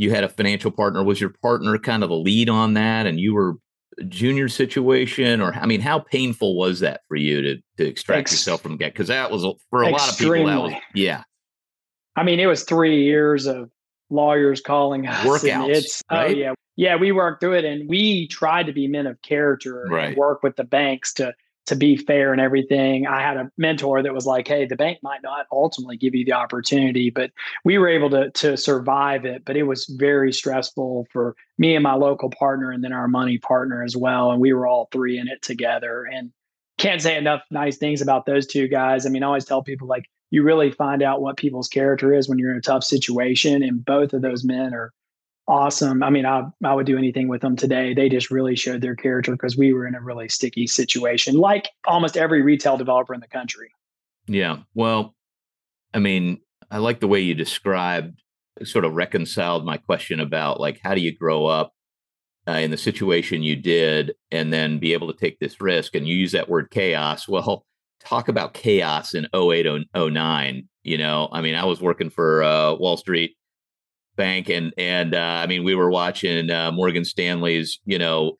you 0.00 0.10
had 0.10 0.24
a 0.24 0.28
financial 0.30 0.70
partner. 0.70 1.04
Was 1.04 1.20
your 1.20 1.34
partner 1.42 1.78
kind 1.78 2.02
of 2.02 2.08
the 2.08 2.16
lead 2.16 2.48
on 2.48 2.72
that, 2.74 3.06
and 3.06 3.20
you 3.20 3.34
were 3.34 3.56
a 3.98 4.04
junior 4.04 4.48
situation, 4.48 5.42
or 5.42 5.52
I 5.54 5.66
mean, 5.66 5.82
how 5.82 5.98
painful 5.98 6.56
was 6.56 6.80
that 6.80 7.02
for 7.06 7.16
you 7.16 7.42
to 7.42 7.56
to 7.76 7.86
extract 7.86 8.20
Ex- 8.20 8.32
yourself 8.32 8.62
from 8.62 8.78
get? 8.78 8.94
Because 8.94 9.08
that 9.08 9.30
was 9.30 9.44
for 9.68 9.82
a 9.82 9.90
extremely. 9.90 10.44
lot 10.44 10.54
of 10.54 10.62
people. 10.62 10.70
That 10.70 10.74
was 10.76 10.82
yeah. 10.94 11.22
I 12.16 12.22
mean, 12.22 12.40
it 12.40 12.46
was 12.46 12.64
three 12.64 13.04
years 13.04 13.46
of 13.46 13.70
lawyers 14.08 14.62
calling 14.62 15.06
us. 15.06 15.24
Workouts. 15.26 15.68
It's 15.68 16.02
oh, 16.10 16.16
right? 16.16 16.30
oh 16.30 16.38
yeah, 16.38 16.52
yeah. 16.76 16.96
We 16.96 17.12
worked 17.12 17.42
through 17.42 17.58
it, 17.58 17.66
and 17.66 17.86
we 17.86 18.26
tried 18.28 18.66
to 18.66 18.72
be 18.72 18.88
men 18.88 19.06
of 19.06 19.20
character 19.20 19.86
right. 19.90 20.08
and 20.08 20.16
work 20.16 20.42
with 20.42 20.56
the 20.56 20.64
banks 20.64 21.12
to 21.14 21.34
to 21.66 21.76
be 21.76 21.96
fair 21.96 22.32
and 22.32 22.40
everything. 22.40 23.06
I 23.06 23.20
had 23.20 23.36
a 23.36 23.50
mentor 23.56 24.02
that 24.02 24.14
was 24.14 24.26
like, 24.26 24.48
"Hey, 24.48 24.66
the 24.66 24.76
bank 24.76 24.98
might 25.02 25.22
not 25.22 25.46
ultimately 25.52 25.96
give 25.96 26.14
you 26.14 26.24
the 26.24 26.32
opportunity, 26.32 27.10
but 27.10 27.30
we 27.64 27.78
were 27.78 27.88
able 27.88 28.10
to 28.10 28.30
to 28.30 28.56
survive 28.56 29.24
it. 29.24 29.44
But 29.44 29.56
it 29.56 29.64
was 29.64 29.86
very 29.86 30.32
stressful 30.32 31.06
for 31.12 31.36
me 31.58 31.74
and 31.74 31.82
my 31.82 31.94
local 31.94 32.30
partner, 32.30 32.70
and 32.72 32.82
then 32.82 32.92
our 32.92 33.08
money 33.08 33.38
partner 33.38 33.82
as 33.82 33.96
well. 33.96 34.30
And 34.32 34.40
we 34.40 34.52
were 34.52 34.66
all 34.66 34.88
three 34.92 35.18
in 35.18 35.28
it 35.28 35.42
together. 35.42 36.04
And 36.04 36.32
can't 36.78 37.02
say 37.02 37.16
enough 37.16 37.42
nice 37.50 37.76
things 37.76 38.00
about 38.00 38.26
those 38.26 38.46
two 38.46 38.66
guys. 38.66 39.06
I 39.06 39.10
mean, 39.10 39.22
I 39.22 39.26
always 39.26 39.44
tell 39.44 39.62
people 39.62 39.86
like 39.86 40.06
you 40.30 40.42
really 40.42 40.70
find 40.70 41.02
out 41.02 41.20
what 41.20 41.36
people's 41.36 41.68
character 41.68 42.14
is 42.14 42.28
when 42.28 42.38
you're 42.38 42.52
in 42.52 42.56
a 42.56 42.62
tough 42.62 42.84
situation, 42.84 43.62
and 43.62 43.84
both 43.84 44.12
of 44.12 44.22
those 44.22 44.44
men 44.44 44.74
are 44.74 44.92
awesome. 45.50 46.02
I 46.02 46.10
mean, 46.10 46.24
I 46.24 46.44
I 46.64 46.72
would 46.72 46.86
do 46.86 46.96
anything 46.96 47.28
with 47.28 47.42
them 47.42 47.56
today. 47.56 47.92
They 47.92 48.08
just 48.08 48.30
really 48.30 48.54
showed 48.54 48.80
their 48.80 48.94
character 48.94 49.32
because 49.32 49.56
we 49.56 49.72
were 49.72 49.86
in 49.86 49.94
a 49.94 50.00
really 50.00 50.28
sticky 50.28 50.68
situation, 50.68 51.34
like 51.34 51.68
almost 51.86 52.16
every 52.16 52.40
retail 52.40 52.76
developer 52.76 53.12
in 53.12 53.20
the 53.20 53.26
country. 53.26 53.72
Yeah. 54.26 54.58
Well, 54.74 55.14
I 55.92 55.98
mean, 55.98 56.38
I 56.70 56.78
like 56.78 57.00
the 57.00 57.08
way 57.08 57.20
you 57.20 57.34
described, 57.34 58.22
sort 58.62 58.84
of 58.84 58.94
reconciled 58.94 59.64
my 59.66 59.76
question 59.76 60.20
about 60.20 60.60
like 60.60 60.78
how 60.82 60.94
do 60.94 61.00
you 61.00 61.14
grow 61.14 61.46
up 61.46 61.74
uh, 62.46 62.52
in 62.52 62.70
the 62.70 62.76
situation 62.76 63.42
you 63.42 63.56
did, 63.56 64.14
and 64.30 64.52
then 64.52 64.78
be 64.78 64.92
able 64.92 65.12
to 65.12 65.18
take 65.18 65.40
this 65.40 65.60
risk. 65.60 65.94
And 65.96 66.06
you 66.06 66.14
use 66.14 66.32
that 66.32 66.48
word 66.48 66.70
chaos. 66.70 67.28
Well, 67.40 67.66
talk 68.02 68.28
about 68.28 68.54
chaos 68.54 69.14
in 69.14 69.26
08, 69.34 69.66
09. 69.94 70.68
You 70.84 70.96
know, 70.96 71.28
I 71.32 71.42
mean, 71.42 71.54
I 71.54 71.64
was 71.66 71.82
working 71.82 72.08
for 72.08 72.42
uh, 72.42 72.74
Wall 72.74 72.96
Street 72.96 73.36
bank 74.20 74.50
and 74.50 74.74
and 74.76 75.14
uh, 75.14 75.40
I 75.42 75.46
mean 75.46 75.64
we 75.64 75.74
were 75.74 75.90
watching 75.90 76.50
uh, 76.50 76.70
Morgan 76.72 77.06
Stanley's 77.06 77.80
you 77.86 77.98
know 77.98 78.38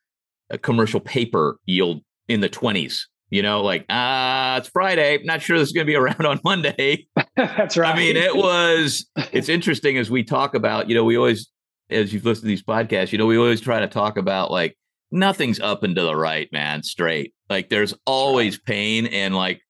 commercial 0.60 1.00
paper 1.00 1.58
yield 1.64 2.02
in 2.28 2.40
the 2.42 2.50
20s 2.50 3.04
you 3.30 3.40
know 3.40 3.62
like 3.62 3.86
ah 3.88 4.58
it's 4.58 4.68
Friday. 4.68 5.20
Not 5.24 5.40
sure 5.40 5.58
this 5.58 5.68
is 5.68 5.72
going 5.72 5.86
to 5.86 5.90
be 5.90 5.96
around 6.02 6.26
on 6.26 6.38
Monday. 6.44 7.06
That's 7.34 7.78
right. 7.78 7.94
I 7.94 7.96
mean 7.96 8.16
it 8.16 8.36
was 8.36 9.06
it's 9.32 9.48
interesting 9.48 9.96
as 9.96 10.10
we 10.10 10.22
talk 10.22 10.54
about 10.54 10.90
you 10.90 10.94
know 10.94 11.04
we 11.04 11.16
always 11.16 11.48
as 11.88 12.12
you've 12.12 12.26
listened 12.26 12.42
to 12.42 12.48
these 12.48 12.62
podcasts 12.62 13.10
you 13.10 13.18
know 13.18 13.26
we 13.26 13.38
always 13.38 13.62
try 13.62 13.80
to 13.80 13.88
talk 13.88 14.18
about 14.18 14.50
like 14.50 14.76
nothing's 15.10 15.60
up 15.60 15.82
and 15.82 15.96
to 15.96 16.02
the 16.02 16.14
right 16.14 16.48
man 16.52 16.82
straight. 16.82 17.32
Like 17.48 17.70
there's 17.70 17.94
always 18.04 18.58
pain 18.58 19.06
and 19.06 19.34
like 19.34 19.62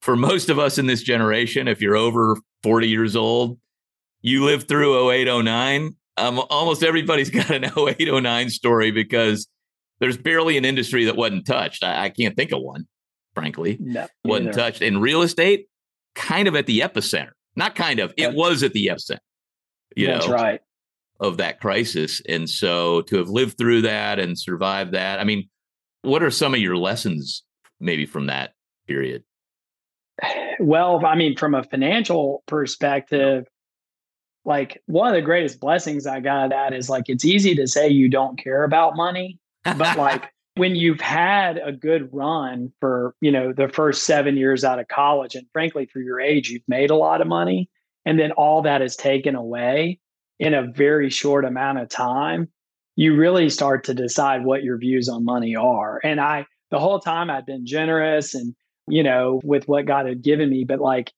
for 0.00 0.16
most 0.16 0.48
of 0.48 0.58
us 0.58 0.78
in 0.78 0.86
this 0.86 1.02
generation 1.02 1.68
if 1.68 1.82
you're 1.82 1.96
over 1.96 2.36
40 2.62 2.88
years 2.88 3.14
old 3.14 3.58
you 4.20 4.44
lived 4.44 4.68
through 4.68 5.10
08, 5.10 5.44
09. 5.44 5.94
Um, 6.16 6.42
almost 6.50 6.82
everybody's 6.82 7.30
got 7.30 7.50
an 7.50 7.64
08, 7.64 8.22
09 8.22 8.50
story 8.50 8.90
because 8.90 9.48
there's 10.00 10.16
barely 10.16 10.56
an 10.56 10.64
industry 10.64 11.04
that 11.04 11.16
wasn't 11.16 11.46
touched. 11.46 11.84
I, 11.84 12.04
I 12.04 12.08
can't 12.10 12.36
think 12.36 12.52
of 12.52 12.60
one, 12.62 12.86
frankly. 13.34 13.78
No, 13.80 14.06
wasn't 14.24 14.54
touched. 14.54 14.82
In 14.82 15.00
real 15.00 15.22
estate, 15.22 15.66
kind 16.14 16.48
of 16.48 16.56
at 16.56 16.66
the 16.66 16.80
epicenter. 16.80 17.30
Not 17.56 17.74
kind 17.74 17.98
of, 17.98 18.12
it 18.16 18.34
was 18.34 18.62
at 18.62 18.72
the 18.72 18.86
epicenter. 18.86 19.18
You 19.96 20.06
That's 20.06 20.28
know, 20.28 20.34
right. 20.34 20.60
Of 21.20 21.38
that 21.38 21.60
crisis. 21.60 22.22
And 22.28 22.48
so 22.48 23.02
to 23.02 23.16
have 23.16 23.28
lived 23.28 23.58
through 23.58 23.82
that 23.82 24.20
and 24.20 24.38
survived 24.38 24.92
that, 24.92 25.18
I 25.18 25.24
mean, 25.24 25.48
what 26.02 26.22
are 26.22 26.30
some 26.30 26.54
of 26.54 26.60
your 26.60 26.76
lessons 26.76 27.42
maybe 27.80 28.06
from 28.06 28.26
that 28.26 28.52
period? 28.86 29.24
Well, 30.60 31.06
I 31.06 31.14
mean, 31.14 31.36
from 31.36 31.54
a 31.54 31.62
financial 31.62 32.42
perspective, 32.48 33.44
like 34.44 34.82
one 34.86 35.08
of 35.08 35.14
the 35.14 35.22
greatest 35.22 35.60
blessings 35.60 36.06
I 36.06 36.20
got 36.20 36.52
at 36.52 36.72
is 36.72 36.88
like 36.88 37.04
it's 37.08 37.24
easy 37.24 37.54
to 37.54 37.66
say 37.66 37.88
you 37.88 38.08
don't 38.08 38.38
care 38.42 38.64
about 38.64 38.96
money, 38.96 39.38
but 39.64 39.96
like 39.96 40.30
when 40.56 40.74
you've 40.74 41.00
had 41.00 41.60
a 41.64 41.72
good 41.72 42.08
run 42.12 42.72
for, 42.80 43.14
you 43.20 43.30
know, 43.30 43.52
the 43.52 43.68
first 43.68 44.04
7 44.04 44.36
years 44.36 44.64
out 44.64 44.78
of 44.78 44.88
college 44.88 45.34
and 45.34 45.46
frankly 45.52 45.86
for 45.92 46.00
your 46.00 46.20
age 46.20 46.50
you've 46.50 46.62
made 46.66 46.90
a 46.90 46.96
lot 46.96 47.20
of 47.20 47.26
money 47.26 47.68
and 48.04 48.18
then 48.18 48.32
all 48.32 48.62
that 48.62 48.82
is 48.82 48.96
taken 48.96 49.34
away 49.34 50.00
in 50.38 50.54
a 50.54 50.66
very 50.66 51.10
short 51.10 51.44
amount 51.44 51.78
of 51.78 51.88
time, 51.88 52.48
you 52.96 53.16
really 53.16 53.50
start 53.50 53.84
to 53.84 53.94
decide 53.94 54.44
what 54.44 54.62
your 54.62 54.78
views 54.78 55.08
on 55.08 55.24
money 55.24 55.54
are. 55.54 56.00
And 56.02 56.20
I 56.20 56.46
the 56.70 56.78
whole 56.78 57.00
time 57.00 57.30
I'd 57.30 57.46
been 57.46 57.66
generous 57.66 58.34
and 58.34 58.54
you 58.88 59.02
know, 59.02 59.40
with 59.44 59.68
what 59.68 59.86
God 59.86 60.06
had 60.06 60.22
given 60.22 60.50
me. 60.50 60.64
But 60.64 60.80
like 60.80 61.12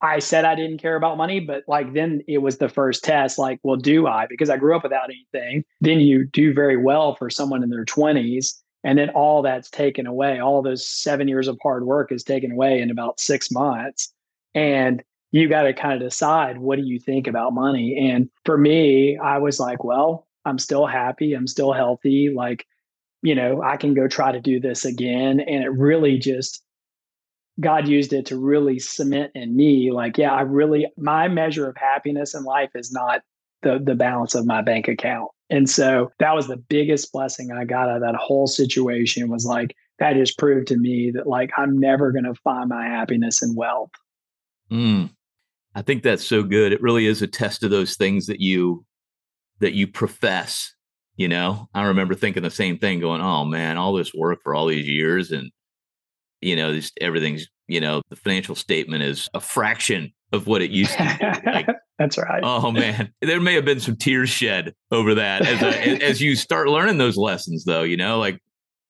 I 0.00 0.18
said 0.18 0.44
I 0.44 0.54
didn't 0.54 0.78
care 0.78 0.96
about 0.96 1.16
money, 1.16 1.40
but 1.40 1.64
like 1.66 1.94
then 1.94 2.22
it 2.28 2.38
was 2.38 2.58
the 2.58 2.68
first 2.68 3.04
test. 3.04 3.38
Like, 3.38 3.58
well, 3.62 3.76
do 3.76 4.06
I? 4.06 4.26
Because 4.26 4.50
I 4.50 4.56
grew 4.56 4.76
up 4.76 4.82
without 4.82 5.10
anything. 5.10 5.64
Then 5.80 6.00
you 6.00 6.26
do 6.26 6.52
very 6.52 6.76
well 6.76 7.14
for 7.14 7.30
someone 7.30 7.62
in 7.62 7.70
their 7.70 7.84
20s. 7.84 8.54
And 8.82 8.98
then 8.98 9.08
all 9.10 9.40
that's 9.40 9.70
taken 9.70 10.06
away. 10.06 10.38
All 10.40 10.60
those 10.60 10.86
seven 10.86 11.26
years 11.26 11.48
of 11.48 11.58
hard 11.62 11.86
work 11.86 12.12
is 12.12 12.22
taken 12.22 12.52
away 12.52 12.80
in 12.80 12.90
about 12.90 13.18
six 13.18 13.50
months. 13.50 14.12
And 14.54 15.02
you 15.32 15.48
got 15.48 15.62
to 15.62 15.72
kind 15.72 15.94
of 15.94 16.00
decide 16.00 16.58
what 16.58 16.76
do 16.76 16.84
you 16.84 17.00
think 17.00 17.26
about 17.26 17.54
money? 17.54 17.96
And 18.10 18.28
for 18.44 18.58
me, 18.58 19.16
I 19.18 19.38
was 19.38 19.58
like, 19.58 19.82
well, 19.82 20.28
I'm 20.44 20.58
still 20.58 20.86
happy. 20.86 21.32
I'm 21.32 21.46
still 21.46 21.72
healthy. 21.72 22.32
Like, 22.34 22.66
you 23.22 23.34
know, 23.34 23.62
I 23.62 23.76
can 23.76 23.94
go 23.94 24.06
try 24.06 24.32
to 24.32 24.40
do 24.40 24.60
this 24.60 24.84
again. 24.84 25.40
And 25.40 25.64
it 25.64 25.70
really 25.70 26.18
just 26.18 26.62
God 27.60 27.86
used 27.86 28.12
it 28.12 28.26
to 28.26 28.36
really 28.36 28.78
cement 28.78 29.30
in 29.34 29.54
me, 29.54 29.92
like, 29.92 30.18
yeah, 30.18 30.32
I 30.32 30.40
really, 30.40 30.86
my 30.96 31.28
measure 31.28 31.68
of 31.68 31.76
happiness 31.76 32.34
in 32.34 32.42
life 32.44 32.70
is 32.74 32.92
not 32.92 33.22
the, 33.62 33.78
the 33.78 33.94
balance 33.94 34.34
of 34.34 34.44
my 34.44 34.60
bank 34.60 34.88
account. 34.88 35.30
And 35.50 35.70
so 35.70 36.10
that 36.18 36.34
was 36.34 36.48
the 36.48 36.56
biggest 36.56 37.12
blessing 37.12 37.52
I 37.52 37.64
got 37.64 37.88
out 37.88 37.96
of 37.96 38.02
that 38.02 38.16
whole 38.16 38.46
situation 38.46 39.28
was 39.28 39.44
like, 39.44 39.76
that 40.00 40.14
just 40.14 40.36
proved 40.38 40.66
to 40.68 40.76
me 40.76 41.12
that 41.12 41.28
like, 41.28 41.50
I'm 41.56 41.78
never 41.78 42.10
going 42.10 42.24
to 42.24 42.34
find 42.42 42.68
my 42.68 42.86
happiness 42.86 43.42
in 43.42 43.54
wealth. 43.54 43.90
Mm, 44.72 45.10
I 45.74 45.82
think 45.82 46.02
that's 46.02 46.24
so 46.24 46.42
good. 46.42 46.72
It 46.72 46.82
really 46.82 47.06
is 47.06 47.22
a 47.22 47.28
test 47.28 47.62
of 47.62 47.70
those 47.70 47.96
things 47.96 48.26
that 48.26 48.40
you, 48.40 48.84
that 49.60 49.74
you 49.74 49.86
profess, 49.86 50.74
you 51.16 51.28
know, 51.28 51.68
I 51.72 51.84
remember 51.84 52.14
thinking 52.14 52.42
the 52.42 52.50
same 52.50 52.78
thing 52.78 52.98
going, 52.98 53.20
oh 53.20 53.44
man, 53.44 53.78
all 53.78 53.92
this 53.92 54.12
work 54.12 54.40
for 54.42 54.54
all 54.54 54.66
these 54.66 54.88
years 54.88 55.30
and 55.30 55.52
you 56.44 56.56
know, 56.56 56.74
just 56.74 56.96
everything's, 57.00 57.46
you 57.66 57.80
know, 57.80 58.02
the 58.10 58.16
financial 58.16 58.54
statement 58.54 59.02
is 59.02 59.28
a 59.34 59.40
fraction 59.40 60.12
of 60.32 60.46
what 60.46 60.62
it 60.62 60.70
used 60.82 60.92
to 60.92 61.40
be. 61.44 61.50
Like, 61.50 61.66
That's 61.98 62.18
right. 62.18 62.42
Oh 62.42 62.72
man, 62.72 63.12
there 63.22 63.40
may 63.40 63.54
have 63.54 63.64
been 63.64 63.80
some 63.80 63.96
tears 63.96 64.28
shed 64.28 64.74
over 64.90 65.14
that 65.14 65.46
as 65.46 65.62
a, 65.62 66.04
as 66.04 66.20
you 66.20 66.34
start 66.34 66.68
learning 66.68 66.98
those 66.98 67.16
lessons, 67.16 67.64
though. 67.64 67.82
You 67.82 67.96
know, 67.96 68.18
like, 68.18 68.40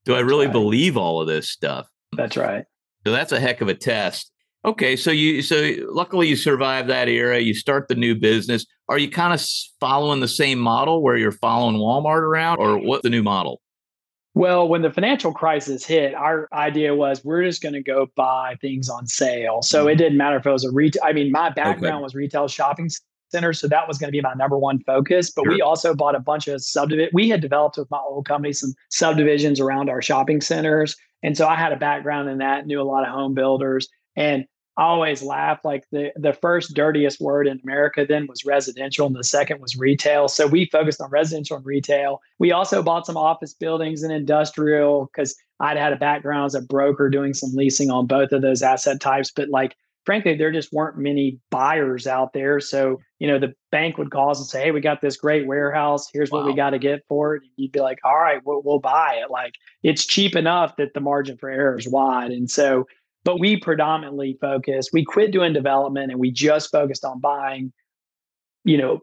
do 0.04 0.14
I 0.14 0.20
really 0.20 0.46
right. 0.46 0.52
believe 0.52 0.96
all 0.96 1.20
of 1.20 1.26
this 1.26 1.50
stuff? 1.50 1.86
That's 2.16 2.36
right. 2.36 2.64
So 3.06 3.12
that's 3.12 3.32
a 3.32 3.40
heck 3.40 3.60
of 3.60 3.68
a 3.68 3.74
test. 3.74 4.30
Okay, 4.64 4.96
so 4.96 5.10
you 5.10 5.42
so 5.42 5.74
luckily 5.90 6.28
you 6.28 6.36
survived 6.36 6.88
that 6.88 7.08
era. 7.08 7.38
You 7.38 7.52
start 7.52 7.88
the 7.88 7.94
new 7.94 8.14
business. 8.14 8.64
Are 8.88 8.98
you 8.98 9.10
kind 9.10 9.34
of 9.34 9.46
following 9.80 10.20
the 10.20 10.28
same 10.28 10.58
model 10.58 11.02
where 11.02 11.16
you're 11.16 11.32
following 11.32 11.76
Walmart 11.76 12.22
around, 12.22 12.58
or 12.58 12.78
what's 12.78 13.02
the 13.02 13.10
new 13.10 13.22
model? 13.22 13.60
Well, 14.34 14.66
when 14.68 14.82
the 14.82 14.90
financial 14.90 15.32
crisis 15.32 15.86
hit, 15.86 16.12
our 16.12 16.48
idea 16.52 16.94
was 16.94 17.24
we're 17.24 17.44
just 17.44 17.62
going 17.62 17.74
to 17.74 17.82
go 17.82 18.08
buy 18.16 18.56
things 18.60 18.88
on 18.88 19.06
sale. 19.06 19.62
So 19.62 19.86
it 19.86 19.92
mm-hmm. 19.92 19.98
didn't 19.98 20.18
matter 20.18 20.36
if 20.36 20.46
it 20.46 20.50
was 20.50 20.64
a 20.64 20.72
retail. 20.72 21.02
I 21.04 21.12
mean, 21.12 21.30
my 21.30 21.50
background 21.50 21.96
okay. 21.96 22.02
was 22.02 22.14
retail 22.16 22.48
shopping 22.48 22.90
centers, 23.30 23.60
so 23.60 23.68
that 23.68 23.86
was 23.86 23.96
going 23.96 24.08
to 24.08 24.12
be 24.12 24.20
my 24.20 24.34
number 24.34 24.58
one 24.58 24.80
focus. 24.80 25.30
But 25.30 25.44
sure. 25.44 25.52
we 25.52 25.62
also 25.62 25.94
bought 25.94 26.16
a 26.16 26.20
bunch 26.20 26.48
of 26.48 26.62
subdivision. 26.62 27.10
We 27.12 27.28
had 27.28 27.40
developed 27.40 27.78
with 27.78 27.90
my 27.92 28.00
old 28.08 28.26
company 28.26 28.52
some 28.52 28.74
subdivisions 28.90 29.60
around 29.60 29.88
our 29.88 30.02
shopping 30.02 30.40
centers, 30.40 30.96
and 31.22 31.36
so 31.36 31.46
I 31.46 31.54
had 31.54 31.72
a 31.72 31.76
background 31.76 32.28
in 32.28 32.38
that. 32.38 32.66
Knew 32.66 32.80
a 32.80 32.82
lot 32.82 33.06
of 33.06 33.14
home 33.14 33.34
builders, 33.34 33.88
and 34.16 34.46
I 34.76 34.84
always 34.84 35.22
laugh 35.22 35.60
like 35.64 35.84
the 35.92 36.10
the 36.16 36.32
first 36.32 36.74
dirtiest 36.74 37.20
word 37.20 37.46
in 37.46 37.60
America 37.62 38.04
then 38.08 38.26
was 38.26 38.44
residential 38.44 39.06
and 39.06 39.14
the 39.14 39.24
second 39.24 39.60
was 39.60 39.76
retail. 39.76 40.28
So 40.28 40.46
we 40.46 40.66
focused 40.66 41.00
on 41.00 41.10
residential 41.10 41.56
and 41.56 41.66
retail. 41.66 42.20
We 42.38 42.52
also 42.52 42.82
bought 42.82 43.06
some 43.06 43.16
office 43.16 43.54
buildings 43.54 44.02
and 44.02 44.12
industrial 44.12 45.06
because 45.06 45.36
I'd 45.60 45.76
had 45.76 45.92
a 45.92 45.96
background 45.96 46.46
as 46.46 46.54
a 46.54 46.62
broker 46.62 47.08
doing 47.08 47.34
some 47.34 47.50
leasing 47.54 47.90
on 47.90 48.06
both 48.06 48.32
of 48.32 48.42
those 48.42 48.62
asset 48.62 49.00
types. 49.00 49.30
But 49.30 49.48
like 49.48 49.76
frankly, 50.04 50.36
there 50.36 50.52
just 50.52 50.72
weren't 50.72 50.98
many 50.98 51.38
buyers 51.50 52.06
out 52.06 52.32
there. 52.32 52.60
So, 52.60 53.00
you 53.18 53.26
know, 53.26 53.38
the 53.38 53.54
bank 53.70 53.98
would 53.98 54.10
call 54.10 54.30
us 54.30 54.38
and 54.38 54.46
say, 54.46 54.64
Hey, 54.64 54.70
we 54.70 54.80
got 54.80 55.00
this 55.00 55.16
great 55.16 55.46
warehouse. 55.46 56.08
Here's 56.12 56.30
wow. 56.30 56.40
what 56.40 56.46
we 56.46 56.54
got 56.54 56.70
to 56.70 56.78
get 56.78 57.04
for 57.08 57.36
it. 57.36 57.42
And 57.42 57.50
you'd 57.56 57.72
be 57.72 57.80
like, 57.80 57.98
All 58.04 58.18
right, 58.18 58.40
we'll, 58.44 58.62
we'll 58.62 58.80
buy 58.80 59.20
it. 59.22 59.30
Like 59.30 59.54
it's 59.82 60.04
cheap 60.04 60.36
enough 60.36 60.76
that 60.76 60.94
the 60.94 61.00
margin 61.00 61.36
for 61.36 61.50
error 61.50 61.78
is 61.78 61.88
wide. 61.88 62.30
And 62.30 62.50
so 62.50 62.86
but 63.24 63.40
we 63.40 63.56
predominantly 63.56 64.36
focused, 64.40 64.90
we 64.92 65.04
quit 65.04 65.32
doing 65.32 65.52
development 65.52 66.10
and 66.10 66.20
we 66.20 66.30
just 66.30 66.70
focused 66.70 67.04
on 67.04 67.20
buying, 67.20 67.72
you 68.64 68.78
know, 68.78 69.00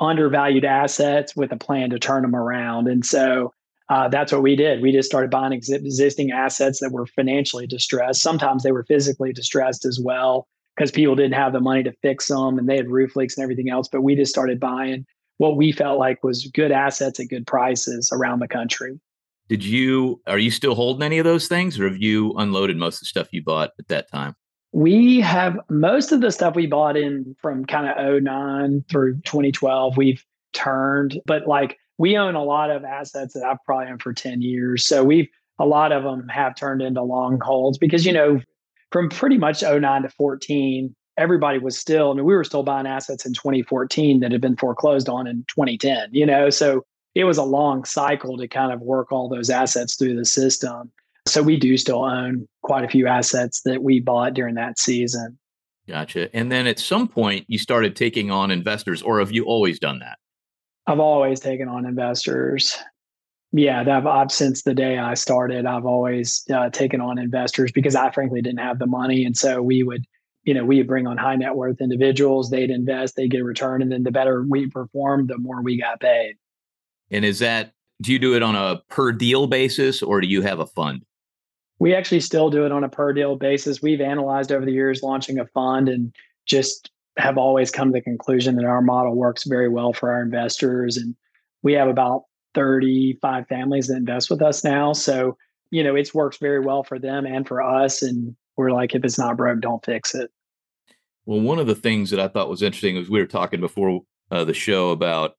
undervalued 0.00 0.64
assets 0.64 1.36
with 1.36 1.52
a 1.52 1.56
plan 1.56 1.90
to 1.90 1.98
turn 1.98 2.22
them 2.22 2.34
around. 2.34 2.88
And 2.88 3.04
so 3.04 3.52
uh, 3.88 4.08
that's 4.08 4.32
what 4.32 4.42
we 4.42 4.56
did. 4.56 4.80
We 4.80 4.92
just 4.92 5.08
started 5.08 5.30
buying 5.30 5.52
ex- 5.52 5.68
existing 5.68 6.30
assets 6.30 6.80
that 6.80 6.92
were 6.92 7.06
financially 7.06 7.66
distressed. 7.66 8.22
Sometimes 8.22 8.62
they 8.62 8.72
were 8.72 8.84
physically 8.84 9.32
distressed 9.32 9.84
as 9.84 10.00
well 10.02 10.46
because 10.76 10.90
people 10.90 11.14
didn't 11.14 11.34
have 11.34 11.52
the 11.52 11.60
money 11.60 11.82
to 11.82 11.92
fix 12.02 12.28
them 12.28 12.58
and 12.58 12.68
they 12.68 12.76
had 12.76 12.88
roof 12.88 13.14
leaks 13.16 13.36
and 13.36 13.42
everything 13.42 13.70
else. 13.70 13.88
But 13.90 14.02
we 14.02 14.14
just 14.14 14.32
started 14.32 14.58
buying 14.58 15.04
what 15.38 15.56
we 15.56 15.72
felt 15.72 15.98
like 15.98 16.22
was 16.24 16.50
good 16.54 16.72
assets 16.72 17.20
at 17.20 17.28
good 17.28 17.46
prices 17.46 18.10
around 18.12 18.40
the 18.40 18.48
country. 18.48 18.98
Did 19.48 19.64
you 19.64 20.20
are 20.26 20.38
you 20.38 20.50
still 20.50 20.74
holding 20.74 21.02
any 21.02 21.18
of 21.18 21.24
those 21.24 21.48
things 21.48 21.78
or 21.78 21.88
have 21.88 22.00
you 22.00 22.32
unloaded 22.34 22.76
most 22.76 22.96
of 22.96 23.00
the 23.00 23.06
stuff 23.06 23.28
you 23.32 23.42
bought 23.42 23.70
at 23.78 23.88
that 23.88 24.10
time? 24.10 24.34
We 24.72 25.20
have 25.20 25.58
most 25.68 26.10
of 26.10 26.20
the 26.20 26.32
stuff 26.32 26.56
we 26.56 26.66
bought 26.66 26.96
in 26.96 27.36
from 27.40 27.64
kind 27.64 27.88
of 27.88 28.22
09 28.22 28.84
through 28.90 29.20
2012, 29.20 29.96
we've 29.96 30.24
turned, 30.52 31.20
but 31.26 31.46
like 31.46 31.78
we 31.98 32.16
own 32.16 32.34
a 32.34 32.42
lot 32.42 32.70
of 32.70 32.84
assets 32.84 33.34
that 33.34 33.44
I've 33.44 33.62
probably 33.64 33.86
owned 33.86 34.02
for 34.02 34.12
10 34.12 34.42
years. 34.42 34.86
So 34.86 35.04
we've 35.04 35.28
a 35.60 35.66
lot 35.66 35.92
of 35.92 36.02
them 36.02 36.26
have 36.28 36.56
turned 36.56 36.82
into 36.82 37.02
long 37.02 37.38
holds 37.40 37.78
because, 37.78 38.04
you 38.04 38.12
know, 38.12 38.40
from 38.90 39.08
pretty 39.08 39.38
much 39.38 39.62
09 39.62 40.02
to 40.02 40.08
14, 40.08 40.94
everybody 41.16 41.58
was 41.58 41.78
still, 41.78 42.10
I 42.10 42.14
mean, 42.14 42.24
we 42.24 42.34
were 42.34 42.44
still 42.44 42.62
buying 42.62 42.86
assets 42.86 43.24
in 43.24 43.34
2014 43.34 44.20
that 44.20 44.32
had 44.32 44.40
been 44.40 44.56
foreclosed 44.56 45.08
on 45.08 45.26
in 45.26 45.44
2010, 45.48 46.08
you 46.12 46.26
know, 46.26 46.50
so 46.50 46.84
it 47.14 47.24
was 47.24 47.38
a 47.38 47.44
long 47.44 47.84
cycle 47.84 48.36
to 48.38 48.48
kind 48.48 48.72
of 48.72 48.80
work 48.80 49.12
all 49.12 49.28
those 49.28 49.50
assets 49.50 49.96
through 49.96 50.16
the 50.16 50.24
system. 50.24 50.90
So 51.26 51.42
we 51.42 51.56
do 51.56 51.76
still 51.76 52.04
own 52.04 52.46
quite 52.62 52.84
a 52.84 52.88
few 52.88 53.06
assets 53.06 53.62
that 53.62 53.82
we 53.82 54.00
bought 54.00 54.34
during 54.34 54.56
that 54.56 54.78
season. 54.78 55.38
Gotcha. 55.86 56.34
And 56.36 56.50
then 56.50 56.66
at 56.66 56.78
some 56.78 57.08
point 57.08 57.44
you 57.48 57.58
started 57.58 57.94
taking 57.94 58.30
on 58.30 58.50
investors, 58.50 59.02
or 59.02 59.20
have 59.20 59.32
you 59.32 59.44
always 59.44 59.78
done 59.78 60.00
that? 60.00 60.18
I've 60.86 61.00
always 61.00 61.40
taken 61.40 61.68
on 61.68 61.86
investors. 61.86 62.76
Yeah, 63.52 63.80
I've, 63.80 64.06
I've 64.06 64.32
since 64.32 64.62
the 64.62 64.74
day 64.74 64.98
I 64.98 65.14
started, 65.14 65.64
I've 65.64 65.86
always 65.86 66.44
uh, 66.52 66.70
taken 66.70 67.00
on 67.00 67.18
investors 67.18 67.70
because 67.70 67.94
I 67.94 68.10
frankly 68.10 68.42
didn't 68.42 68.58
have 68.58 68.78
the 68.78 68.86
money, 68.86 69.24
and 69.24 69.36
so 69.36 69.62
we 69.62 69.82
would, 69.82 70.04
you 70.42 70.52
know, 70.52 70.64
we 70.64 70.78
would 70.78 70.88
bring 70.88 71.06
on 71.06 71.16
high 71.16 71.36
net 71.36 71.54
worth 71.54 71.80
individuals. 71.80 72.50
They'd 72.50 72.70
invest, 72.70 73.14
they'd 73.14 73.30
get 73.30 73.42
a 73.42 73.44
return, 73.44 73.80
and 73.80 73.92
then 73.92 74.02
the 74.02 74.10
better 74.10 74.44
we 74.48 74.68
performed, 74.68 75.28
the 75.28 75.38
more 75.38 75.62
we 75.62 75.80
got 75.80 76.00
paid. 76.00 76.34
And 77.10 77.24
is 77.24 77.38
that, 77.40 77.72
do 78.00 78.12
you 78.12 78.18
do 78.18 78.34
it 78.34 78.42
on 78.42 78.56
a 78.56 78.82
per 78.88 79.12
deal 79.12 79.46
basis 79.46 80.02
or 80.02 80.20
do 80.20 80.26
you 80.26 80.42
have 80.42 80.58
a 80.58 80.66
fund? 80.66 81.04
We 81.78 81.94
actually 81.94 82.20
still 82.20 82.50
do 82.50 82.64
it 82.64 82.72
on 82.72 82.84
a 82.84 82.88
per 82.88 83.12
deal 83.12 83.36
basis. 83.36 83.82
We've 83.82 84.00
analyzed 84.00 84.52
over 84.52 84.64
the 84.64 84.72
years 84.72 85.02
launching 85.02 85.38
a 85.38 85.46
fund 85.46 85.88
and 85.88 86.14
just 86.46 86.90
have 87.16 87.38
always 87.38 87.70
come 87.70 87.88
to 87.88 87.92
the 87.92 88.00
conclusion 88.00 88.56
that 88.56 88.64
our 88.64 88.80
model 88.80 89.14
works 89.14 89.44
very 89.44 89.68
well 89.68 89.92
for 89.92 90.12
our 90.12 90.22
investors. 90.22 90.96
And 90.96 91.14
we 91.62 91.72
have 91.74 91.88
about 91.88 92.24
35 92.54 93.46
families 93.48 93.88
that 93.88 93.96
invest 93.96 94.30
with 94.30 94.42
us 94.42 94.64
now. 94.64 94.92
So, 94.92 95.36
you 95.70 95.82
know, 95.82 95.94
it's 95.94 96.14
works 96.14 96.38
very 96.38 96.60
well 96.60 96.84
for 96.84 96.98
them 96.98 97.26
and 97.26 97.46
for 97.46 97.62
us. 97.62 98.02
And 98.02 98.34
we're 98.56 98.72
like, 98.72 98.94
if 98.94 99.04
it's 99.04 99.18
not 99.18 99.36
broke, 99.36 99.60
don't 99.60 99.84
fix 99.84 100.14
it. 100.14 100.30
Well, 101.26 101.40
one 101.40 101.58
of 101.58 101.66
the 101.66 101.74
things 101.74 102.10
that 102.10 102.20
I 102.20 102.28
thought 102.28 102.50
was 102.50 102.62
interesting 102.62 102.96
was 102.96 103.08
we 103.08 103.20
were 103.20 103.26
talking 103.26 103.60
before 103.60 104.02
uh, 104.30 104.44
the 104.44 104.54
show 104.54 104.90
about 104.90 105.36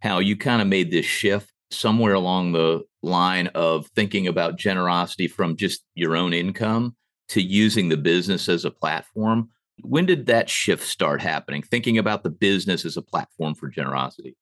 how 0.00 0.18
you 0.18 0.36
kind 0.36 0.60
of 0.62 0.68
made 0.68 0.90
this 0.90 1.06
shift 1.06 1.52
somewhere 1.70 2.14
along 2.14 2.52
the 2.52 2.82
line 3.02 3.46
of 3.48 3.86
thinking 3.94 4.26
about 4.26 4.58
generosity 4.58 5.28
from 5.28 5.56
just 5.56 5.84
your 5.94 6.16
own 6.16 6.32
income 6.32 6.96
to 7.28 7.40
using 7.40 7.88
the 7.88 7.96
business 7.96 8.48
as 8.48 8.64
a 8.64 8.70
platform. 8.70 9.48
When 9.82 10.04
did 10.04 10.26
that 10.26 10.50
shift 10.50 10.86
start 10.86 11.22
happening? 11.22 11.62
Thinking 11.62 11.96
about 11.96 12.22
the 12.22 12.30
business 12.30 12.84
as 12.84 12.96
a 12.96 13.02
platform 13.02 13.54
for 13.54 13.68
generosity? 13.68 14.36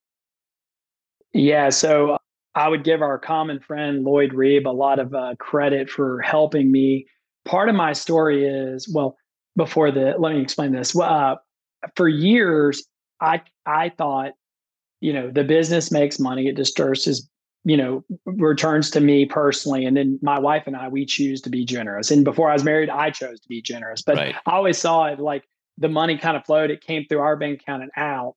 Yeah. 1.33 1.69
So 1.69 2.17
I 2.55 2.69
would 2.69 2.83
give 2.83 3.03
our 3.03 3.19
common 3.19 3.61
friend 3.61 4.05
Lloyd 4.05 4.33
Reeb 4.33 4.67
a 4.67 4.71
lot 4.71 4.99
of 4.99 5.15
uh, 5.15 5.35
credit 5.39 5.91
for 5.91 6.21
helping 6.23 6.73
me. 6.73 7.07
Part 7.45 7.69
of 7.69 7.75
my 7.75 7.93
story 7.93 8.45
is 8.45 8.89
well, 8.93 9.17
before 9.57 9.91
the 9.91 10.15
let 10.19 10.35
me 10.35 10.41
explain 10.41 10.73
this. 10.73 10.99
Uh, 10.99 11.37
for 11.95 12.09
years, 12.09 12.85
I 13.21 13.43
I 13.67 13.91
thought 13.91 14.33
you 15.01 15.13
know 15.13 15.31
the 15.31 15.45
business 15.45 15.91
makes 15.91 16.19
money 16.19 16.49
it 16.49 16.57
disperses 16.57 17.29
you 17.65 17.77
know, 17.77 18.05
returns 18.25 18.91
to 18.91 19.01
me 19.01 19.27
personally. 19.27 19.85
And 19.85 19.97
then 19.97 20.19
my 20.23 20.39
wife 20.39 20.63
and 20.67 20.75
I, 20.75 20.89
we 20.89 21.05
choose 21.05 21.41
to 21.43 21.51
be 21.51 21.65
generous. 21.65 22.11
And 22.11 22.25
before 22.25 22.49
I 22.49 22.55
was 22.55 22.65
married, 22.65 22.89
I 22.89 23.11
chose 23.11 23.41
to 23.41 23.49
be 23.49 23.61
generous. 23.61 24.01
But 24.01 24.17
right. 24.17 24.35
I 24.47 24.53
always 24.53 24.79
saw 24.79 25.05
it 25.07 25.19
like 25.19 25.45
the 25.77 25.89
money 25.89 26.17
kind 26.17 26.37
of 26.37 26.47
flowed. 26.47 26.71
It 26.71 26.81
came 26.81 27.05
through 27.07 27.21
our 27.21 27.37
bank 27.37 27.61
account 27.61 27.83
and 27.83 27.93
out. 27.97 28.37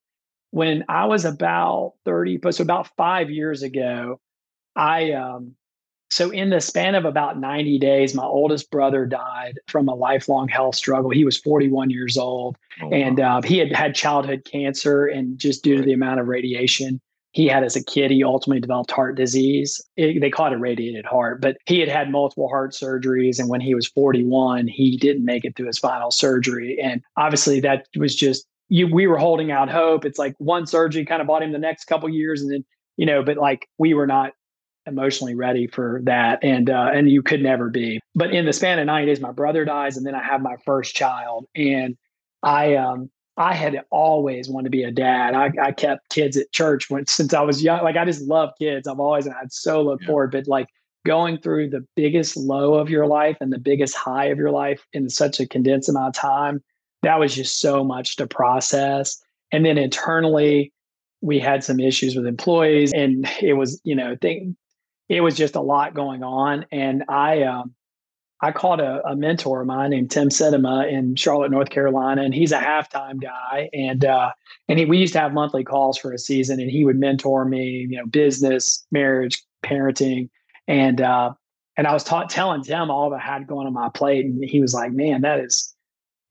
When 0.50 0.84
I 0.90 1.06
was 1.06 1.24
about 1.24 1.94
30, 2.04 2.40
so 2.52 2.62
about 2.62 2.90
five 2.98 3.30
years 3.30 3.64
ago, 3.64 4.20
I 4.76 5.14
um 5.14 5.56
so 6.12 6.30
in 6.30 6.50
the 6.50 6.60
span 6.60 6.96
of 6.96 7.06
about 7.06 7.40
90 7.40 7.80
days, 7.80 8.14
my 8.14 8.26
oldest 8.26 8.70
brother 8.70 9.06
died 9.06 9.58
from 9.68 9.88
a 9.88 9.96
lifelong 9.96 10.50
health 10.50 10.76
struggle. 10.76 11.10
He 11.10 11.24
was 11.24 11.38
41 11.38 11.90
years 11.90 12.18
old, 12.18 12.58
oh, 12.82 12.90
and 12.92 13.18
wow. 13.18 13.38
uh, 13.38 13.42
he 13.42 13.58
had 13.58 13.72
had 13.72 13.96
childhood 13.96 14.44
cancer, 14.44 15.06
and 15.06 15.40
just 15.40 15.64
due 15.64 15.78
to 15.78 15.84
the 15.84 15.94
amount 15.94 16.20
of 16.20 16.28
radiation, 16.28 17.00
he 17.32 17.48
had 17.48 17.64
as 17.64 17.78
a 17.78 17.84
kid, 17.84 18.12
he 18.12 18.26
ultimately 18.26 18.60
developed 18.60 18.92
heart 18.92 19.16
disease. 19.16 19.82
It, 19.96 20.20
they 20.20 20.30
call 20.30 20.48
it 20.48 20.54
irradiated 20.54 21.06
heart, 21.06 21.40
but 21.40 21.56
he 21.66 21.80
had 21.80 21.88
had 21.88 22.12
multiple 22.12 22.50
heart 22.50 22.74
surgeries. 22.74 23.40
And 23.40 23.48
when 23.48 23.62
he 23.62 23.74
was 23.74 23.88
41, 23.88 24.68
he 24.68 24.98
didn't 24.98 25.24
make 25.24 25.46
it 25.46 25.56
through 25.56 25.68
his 25.68 25.80
final 25.80 26.12
surgery. 26.12 26.78
And 26.84 27.02
obviously, 27.16 27.62
that 27.62 27.88
was 27.96 28.18
just, 28.18 28.46
you, 28.68 28.94
we 28.94 29.08
were 29.08 29.18
holding 29.18 29.50
out 29.50 29.70
hope. 29.70 30.04
It's 30.04 30.20
like 30.20 30.36
one 30.40 30.68
surgery 30.68 31.06
kind 31.06 31.22
of 31.22 31.28
bought 31.28 31.42
him 31.42 31.54
the 31.54 31.58
next 31.58 31.86
couple 31.86 32.10
years. 32.10 32.42
And 32.42 32.52
then, 32.52 32.66
you 32.98 33.06
know, 33.06 33.24
but 33.24 33.38
like 33.38 33.70
we 33.78 33.94
were 33.94 34.08
not 34.08 34.34
emotionally 34.86 35.36
ready 35.36 35.68
for 35.68 36.02
that. 36.04 36.40
And, 36.44 36.70
uh, 36.70 36.90
and 36.94 37.10
you 37.10 37.22
could 37.22 37.42
never 37.42 37.70
be. 37.70 38.00
But 38.16 38.34
in 38.34 38.46
the 38.46 38.54
span 38.54 38.80
of 38.80 38.86
90 38.86 39.06
days, 39.06 39.22
my 39.22 39.32
brother 39.32 39.66
dies. 39.66 39.98
And 39.98 40.06
then 40.06 40.16
I 40.16 40.24
have 40.24 40.42
my 40.42 40.56
first 40.66 40.96
child. 40.96 41.46
And 41.56 41.98
I, 42.44 42.76
um, 42.76 43.10
I 43.38 43.54
had 43.54 43.82
always 43.90 44.50
wanted 44.50 44.66
to 44.66 44.70
be 44.72 44.84
a 44.84 44.92
dad. 44.92 45.34
I, 45.34 45.52
I 45.62 45.72
kept 45.72 46.10
kids 46.10 46.38
at 46.38 46.52
church 46.52 46.90
when 46.90 47.08
since 47.08 47.34
I 47.34 47.42
was 47.42 47.64
young. 47.64 47.84
Like 47.84 47.98
I 47.98 48.06
just 48.06 48.24
love 48.24 48.52
kids. 48.60 48.88
I've 48.88 49.00
always 49.00 49.28
I'd 49.28 49.52
so 49.52 49.82
look 49.82 50.02
yeah. 50.02 50.08
forward. 50.08 50.32
But 50.32 50.48
like 50.48 50.68
going 51.06 51.38
through 51.38 51.70
the 51.70 51.86
biggest 51.96 52.36
low 52.38 52.76
of 52.76 52.90
your 52.90 53.08
life 53.08 53.38
and 53.42 53.52
the 53.52 53.60
biggest 53.60 53.96
high 53.96 54.26
of 54.26 54.38
your 54.38 54.52
life 54.52 54.86
in 54.94 55.10
such 55.10 55.40
a 55.40 55.48
condensed 55.48 55.90
amount 55.90 56.16
of 56.16 56.22
time, 56.22 56.62
that 57.04 57.20
was 57.20 57.34
just 57.34 57.60
so 57.60 57.84
much 57.84 58.16
to 58.18 58.28
process. 58.28 59.20
And 59.52 59.66
then 59.66 59.78
internally, 59.78 60.72
we 61.22 61.40
had 61.40 61.64
some 61.64 61.80
issues 61.80 62.16
with 62.16 62.26
employees, 62.26 62.92
and 62.94 63.30
it 63.42 63.54
was 63.54 63.80
you 63.84 63.96
know 63.96 64.16
thing. 64.22 64.56
It 65.12 65.20
was 65.20 65.36
just 65.36 65.56
a 65.56 65.62
lot 65.62 65.94
going 65.94 66.24
on, 66.24 66.66
and 66.72 67.04
I 67.10 67.42
um, 67.44 67.76
I 68.40 68.54
called 68.54 68.80
a, 68.80 69.06
a, 69.06 69.14
mentor 69.14 69.60
of 69.60 69.68
mine 69.68 69.90
named 69.90 70.10
Tim 70.10 70.30
Sedema 70.30 70.90
in 70.90 71.18
Charlotte, 71.18 71.52
North 71.52 71.70
Carolina, 71.70 72.24
and 72.24 72.34
he's 72.34 72.54
a 72.54 72.60
halftime 72.60 73.22
guy. 73.22 73.70
And 73.74 74.06
uh, 74.06 74.32
and 74.70 74.80
he, 74.80 74.86
we 74.86 75.00
used 75.00 75.12
to 75.12 75.20
have 75.20 75.34
monthly 75.34 75.66
calls 75.66 75.98
for 75.98 76.14
a 76.14 76.18
season, 76.18 76.62
and 76.62 76.72
he 76.72 76.86
would 76.86 76.98
mentor 76.98 77.44
me, 77.44 77.88
you 77.90 77.98
know, 77.98 78.06
business, 78.06 78.86
marriage, 78.90 79.44
parenting, 79.66 80.30
and 80.70 81.02
uh, 81.02 81.34
and 81.76 81.88
I 81.88 81.92
was 81.94 82.06
taught 82.06 82.30
telling 82.30 82.64
Tim 82.64 82.90
all 82.90 83.10
that 83.10 83.18
I 83.18 83.20
had 83.20 83.48
going 83.48 83.68
on 83.68 83.74
my 83.74 83.90
plate, 83.90 84.24
and 84.24 84.42
he 84.42 84.62
was 84.62 84.74
like, 84.74 84.94
"Man, 84.94 85.24
that 85.24 85.42
is, 85.42 85.76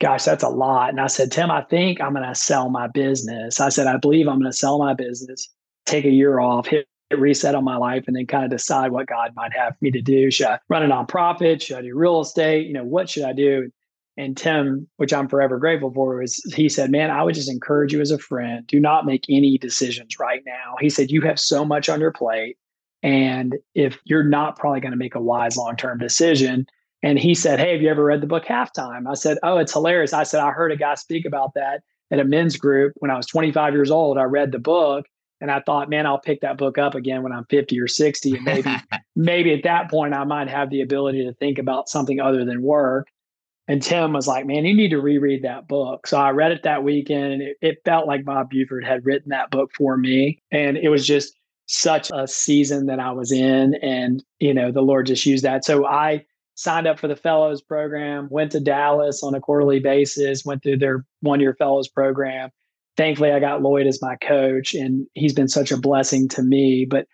gosh, 0.00 0.24
that's 0.24 0.42
a 0.42 0.48
lot." 0.48 0.88
And 0.88 1.02
I 1.02 1.06
said, 1.06 1.30
"Tim, 1.30 1.50
I 1.50 1.60
think 1.60 2.00
I'm 2.00 2.14
going 2.14 2.26
to 2.26 2.34
sell 2.34 2.70
my 2.70 2.86
business." 2.88 3.60
I 3.60 3.68
said, 3.68 3.86
"I 3.86 3.98
believe 3.98 4.26
I'm 4.26 4.40
going 4.40 4.50
to 4.50 4.56
sell 4.56 4.78
my 4.78 4.94
business, 4.94 5.48
take 5.84 6.06
a 6.06 6.10
year 6.10 6.40
off, 6.40 6.66
hit 6.66 6.88
reset 7.16 7.55
on 7.55 7.64
my 7.64 7.77
life 7.77 8.05
and 8.07 8.16
then 8.16 8.27
kind 8.27 8.44
of 8.44 8.51
decide 8.51 8.92
what 8.92 9.07
God 9.07 9.33
might 9.35 9.53
have 9.53 9.75
me 9.81 9.90
to 9.90 10.01
do. 10.01 10.31
Should 10.31 10.46
I 10.46 10.59
run 10.68 10.83
a 10.83 10.88
nonprofit? 10.88 11.62
Should 11.62 11.79
I 11.79 11.83
do 11.83 11.96
real 11.96 12.20
estate? 12.20 12.66
You 12.66 12.75
know, 12.75 12.85
what 12.85 13.09
should 13.09 13.25
I 13.25 13.33
do? 13.33 13.70
And 14.16 14.37
Tim, 14.37 14.88
which 14.96 15.12
I'm 15.12 15.29
forever 15.29 15.59
grateful 15.59 15.92
for, 15.92 16.23
is 16.23 16.42
he 16.55 16.68
said, 16.68 16.90
Man, 16.90 17.11
I 17.11 17.23
would 17.23 17.35
just 17.35 17.51
encourage 17.51 17.92
you 17.92 18.01
as 18.01 18.11
a 18.11 18.18
friend, 18.18 18.66
do 18.66 18.79
not 18.79 19.07
make 19.07 19.25
any 19.29 19.57
decisions 19.57 20.18
right 20.18 20.42
now. 20.44 20.77
He 20.81 20.90
said, 20.90 21.11
You 21.11 21.23
have 21.23 21.40
so 21.40 21.64
much 21.64 21.88
on 21.88 22.01
your 22.01 22.12
plate. 22.12 22.59
And 23.03 23.57
if 23.75 23.99
you're 24.05 24.25
not 24.25 24.59
probably 24.59 24.81
going 24.81 24.92
to 24.92 24.99
make 24.99 25.14
a 25.14 25.23
wise 25.23 25.57
long 25.57 25.77
term 25.77 25.99
decision, 25.99 26.66
and 27.03 27.18
he 27.18 27.35
said, 27.35 27.59
Hey, 27.59 27.73
have 27.73 27.83
you 27.83 27.88
ever 27.88 28.05
read 28.05 28.20
the 28.20 28.27
book 28.27 28.44
Halftime? 28.44 29.09
I 29.09 29.14
said, 29.14 29.38
Oh, 29.42 29.59
it's 29.59 29.73
hilarious. 29.73 30.12
I 30.12 30.25
said, 30.25 30.40
I 30.40 30.51
heard 30.51 30.73
a 30.73 30.77
guy 30.77 30.96
speak 30.96 31.25
about 31.25 31.55
that 31.55 31.83
at 32.11 32.20
a 32.20 32.25
men's 32.25 32.57
group 32.57 32.92
when 32.96 33.11
I 33.11 33.16
was 33.16 33.27
25 33.27 33.73
years 33.73 33.90
old. 33.90 34.18
I 34.18 34.25
read 34.25 34.53
the 34.53 34.59
book 34.59 35.07
and 35.40 35.50
I 35.50 35.61
thought, 35.61 35.88
man, 35.88 36.07
I'll 36.07 36.20
pick 36.20 36.42
that 36.42 36.59
book 36.59 36.76
up 36.76 36.94
again 36.94 37.22
when 37.22 37.33
I'm 37.33 37.46
50 37.46 37.81
or 37.81 37.88
60. 37.88 38.37
And 38.37 38.44
maybe, 38.44 38.70
maybe 39.16 39.55
at 39.55 39.62
that 39.64 39.90
point 39.90 40.14
I 40.14 40.24
might 40.24 40.48
have 40.48 40.70
the 40.70 40.83
ability 40.83 41.24
to 41.24 41.33
think 41.35 41.59
about 41.59 41.88
something 41.88 42.20
other 42.20 42.44
than 42.44 42.62
work. 42.62 43.09
And 43.66 43.83
Tim 43.83 44.12
was 44.12 44.26
like, 44.26 44.46
man, 44.46 44.64
you 44.64 44.74
need 44.74 44.90
to 44.90 45.00
reread 45.00 45.44
that 45.44 45.68
book. 45.68 46.07
So 46.07 46.18
I 46.18 46.31
read 46.31 46.53
it 46.53 46.64
that 46.64 46.83
weekend 46.83 47.33
and 47.33 47.42
it, 47.42 47.57
it 47.62 47.79
felt 47.85 48.07
like 48.07 48.24
Bob 48.24 48.50
Buford 48.50 48.85
had 48.85 49.07
written 49.07 49.31
that 49.31 49.50
book 49.50 49.70
for 49.76 49.96
me. 49.96 50.42
And 50.50 50.76
it 50.76 50.88
was 50.88 51.07
just 51.07 51.35
such 51.66 52.11
a 52.12 52.26
season 52.26 52.87
that 52.87 52.98
I 52.98 53.12
was 53.12 53.31
in. 53.31 53.74
And, 53.76 54.24
you 54.40 54.53
know, 54.53 54.72
the 54.72 54.83
Lord 54.83 55.07
just 55.07 55.24
used 55.24 55.44
that. 55.44 55.64
So 55.64 55.87
I 55.87 56.24
signed 56.57 56.88
up 56.88 56.98
for 56.98 57.07
the 57.07 57.16
fellows 57.16 57.62
program, 57.62 58.26
went 58.31 58.53
to 58.53 58.61
Dallas 58.61 59.22
on 59.22 59.35
a 59.37 59.40
quarterly 59.40 59.79
basis, 59.79 60.44
went 60.44 60.64
through 60.64 60.79
their 60.79 61.07
one 61.20 61.38
year 61.38 61.55
fellows 61.55 61.88
program 61.88 62.50
thankfully 62.96 63.33
I 63.33 63.40
got 63.40 63.62
Lloyd 63.62 63.87
as 63.87 64.03
my 64.03 64.16
coach 64.16 64.74
and 64.74 65.07
he's 65.14 65.33
been 65.33 65.48
such 65.48 65.70
a 65.70 65.76
blessing 65.76 66.29
to 66.29 66.42
me. 66.42 66.85
But 66.85 67.07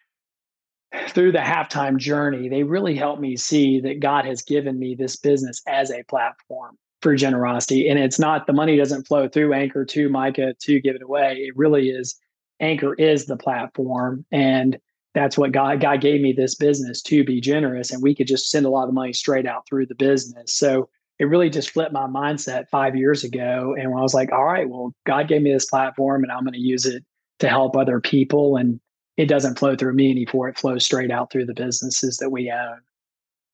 through 1.09 1.33
the 1.33 1.39
halftime 1.39 1.97
journey, 1.99 2.49
they 2.49 2.63
really 2.63 2.97
helped 2.97 3.21
me 3.21 3.37
see 3.37 3.81
that 3.81 4.01
God 4.01 4.25
has 4.25 4.43
given 4.43 4.79
me 4.79 4.95
this 4.95 5.17
business 5.17 5.63
as 5.67 5.91
a 5.91 6.05
platform 6.05 6.77
for 7.03 7.15
generosity. 7.15 7.89
And 7.89 7.99
it's 7.99 8.19
not 8.19 8.47
the 8.47 8.53
money 8.53 8.77
doesn't 8.77 9.07
flow 9.07 9.29
through 9.29 9.53
Anchor 9.53 9.85
to 9.85 10.09
Micah 10.09 10.55
to 10.61 10.81
give 10.81 10.97
it 10.97 11.03
away. 11.03 11.37
It 11.47 11.57
really 11.57 11.91
is 11.91 12.19
Anchor 12.61 12.95
is 12.95 13.27
the 13.27 13.37
platform. 13.37 14.25
And 14.33 14.79
that's 15.15 15.39
what 15.39 15.53
God 15.53 15.81
God 15.81 16.01
gave 16.01 16.21
me 16.21 16.33
this 16.33 16.55
business 16.55 17.03
to 17.03 17.25
be 17.25 17.41
generous. 17.41 17.91
And 17.91 18.03
we 18.03 18.15
could 18.15 18.27
just 18.27 18.51
send 18.51 18.67
a 18.67 18.71
lot 18.71 18.89
of 18.89 18.95
money 18.95 19.13
straight 19.13 19.47
out 19.47 19.67
through 19.67 19.87
the 19.87 19.95
business. 19.95 20.55
So 20.55 20.89
it 21.19 21.25
really 21.25 21.51
just 21.51 21.71
flipped 21.71 21.93
my 21.93 22.07
mindset 22.07 22.69
five 22.71 22.95
years 22.95 23.25
ago. 23.25 23.75
And 23.79 23.91
when 23.91 23.99
I 23.99 24.03
was 24.03 24.15
like, 24.15 24.33
all 24.33 24.45
right, 24.45 24.69
well, 24.69 24.93
God 25.07 25.29
gave 25.29 25.43
me 25.43 25.53
this 25.53 25.67
platform 25.67 26.23
and 26.23 26.31
I'm 26.31 26.45
going 26.45 26.53
to 26.53 26.61
use 26.61 26.85
it 26.85 27.03
to 27.39 27.49
help 27.49 27.77
other 27.77 28.01
people. 28.01 28.57
And 28.57 28.81
it 29.17 29.27
doesn't 29.27 29.59
flow 29.59 29.77
through 29.77 29.95
me 29.95 30.11
anymore. 30.11 30.49
It 30.49 30.59
flows 30.59 30.85
straight 30.85 31.11
out 31.11 31.31
through 31.31 31.47
the 31.47 31.55
businesses 31.55 32.19
that 32.19 32.31
we 32.31 32.51
own. 32.51 32.81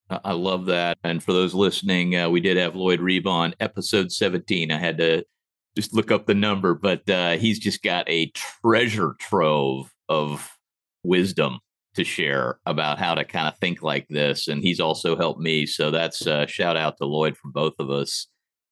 I 0.09 0.33
love 0.33 0.65
that. 0.65 0.97
And 1.03 1.23
for 1.23 1.31
those 1.31 1.53
listening, 1.53 2.15
uh, 2.15 2.29
we 2.29 2.41
did 2.41 2.57
have 2.57 2.75
Lloyd 2.75 2.99
Reeb 2.99 3.25
on 3.25 3.55
episode 3.59 4.11
17. 4.11 4.69
I 4.69 4.77
had 4.77 4.97
to 4.97 5.23
just 5.75 5.93
look 5.93 6.11
up 6.11 6.25
the 6.25 6.35
number, 6.35 6.73
but 6.73 7.09
uh, 7.09 7.37
he's 7.37 7.57
just 7.57 7.81
got 7.81 8.07
a 8.09 8.29
treasure 8.31 9.15
trove 9.19 9.93
of 10.09 10.57
wisdom 11.03 11.59
to 11.95 12.03
share 12.03 12.59
about 12.65 12.99
how 12.99 13.15
to 13.15 13.23
kind 13.23 13.47
of 13.47 13.57
think 13.59 13.83
like 13.83 14.07
this. 14.09 14.47
And 14.47 14.61
he's 14.61 14.79
also 14.79 15.15
helped 15.15 15.39
me. 15.39 15.65
So 15.65 15.91
that's 15.91 16.25
a 16.25 16.47
shout 16.47 16.77
out 16.77 16.97
to 16.97 17.05
Lloyd 17.05 17.37
from 17.37 17.51
both 17.51 17.73
of 17.79 17.89
us 17.89 18.27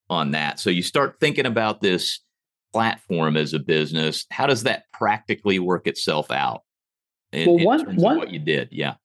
on 0.10 0.32
that. 0.32 0.60
So 0.60 0.70
you 0.70 0.82
start 0.82 1.18
thinking 1.20 1.46
about 1.46 1.82
this 1.82 2.20
platform 2.74 3.38
as 3.38 3.54
a 3.54 3.60
business. 3.60 4.26
How 4.32 4.48
does 4.48 4.64
that 4.64 4.84
practically 4.94 5.60
work 5.60 5.88
itself 5.88 6.32
out? 6.32 6.62
In, 7.32 7.48
well, 7.48 7.66
one, 7.66 7.96
one 7.96 8.18
what 8.18 8.32
you 8.32 8.40
did, 8.40 8.70
yeah, 8.72 8.96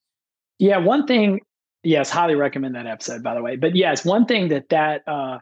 yeah. 0.58 0.78
One 0.78 1.06
thing, 1.06 1.40
yes, 1.84 2.10
highly 2.10 2.34
recommend 2.34 2.74
that 2.74 2.86
episode, 2.86 3.22
by 3.22 3.34
the 3.34 3.42
way. 3.42 3.54
But 3.54 3.76
yes, 3.76 4.04
one 4.04 4.26
thing 4.26 4.48
that 4.48 4.68
that 4.70 5.06
uh, 5.06 5.38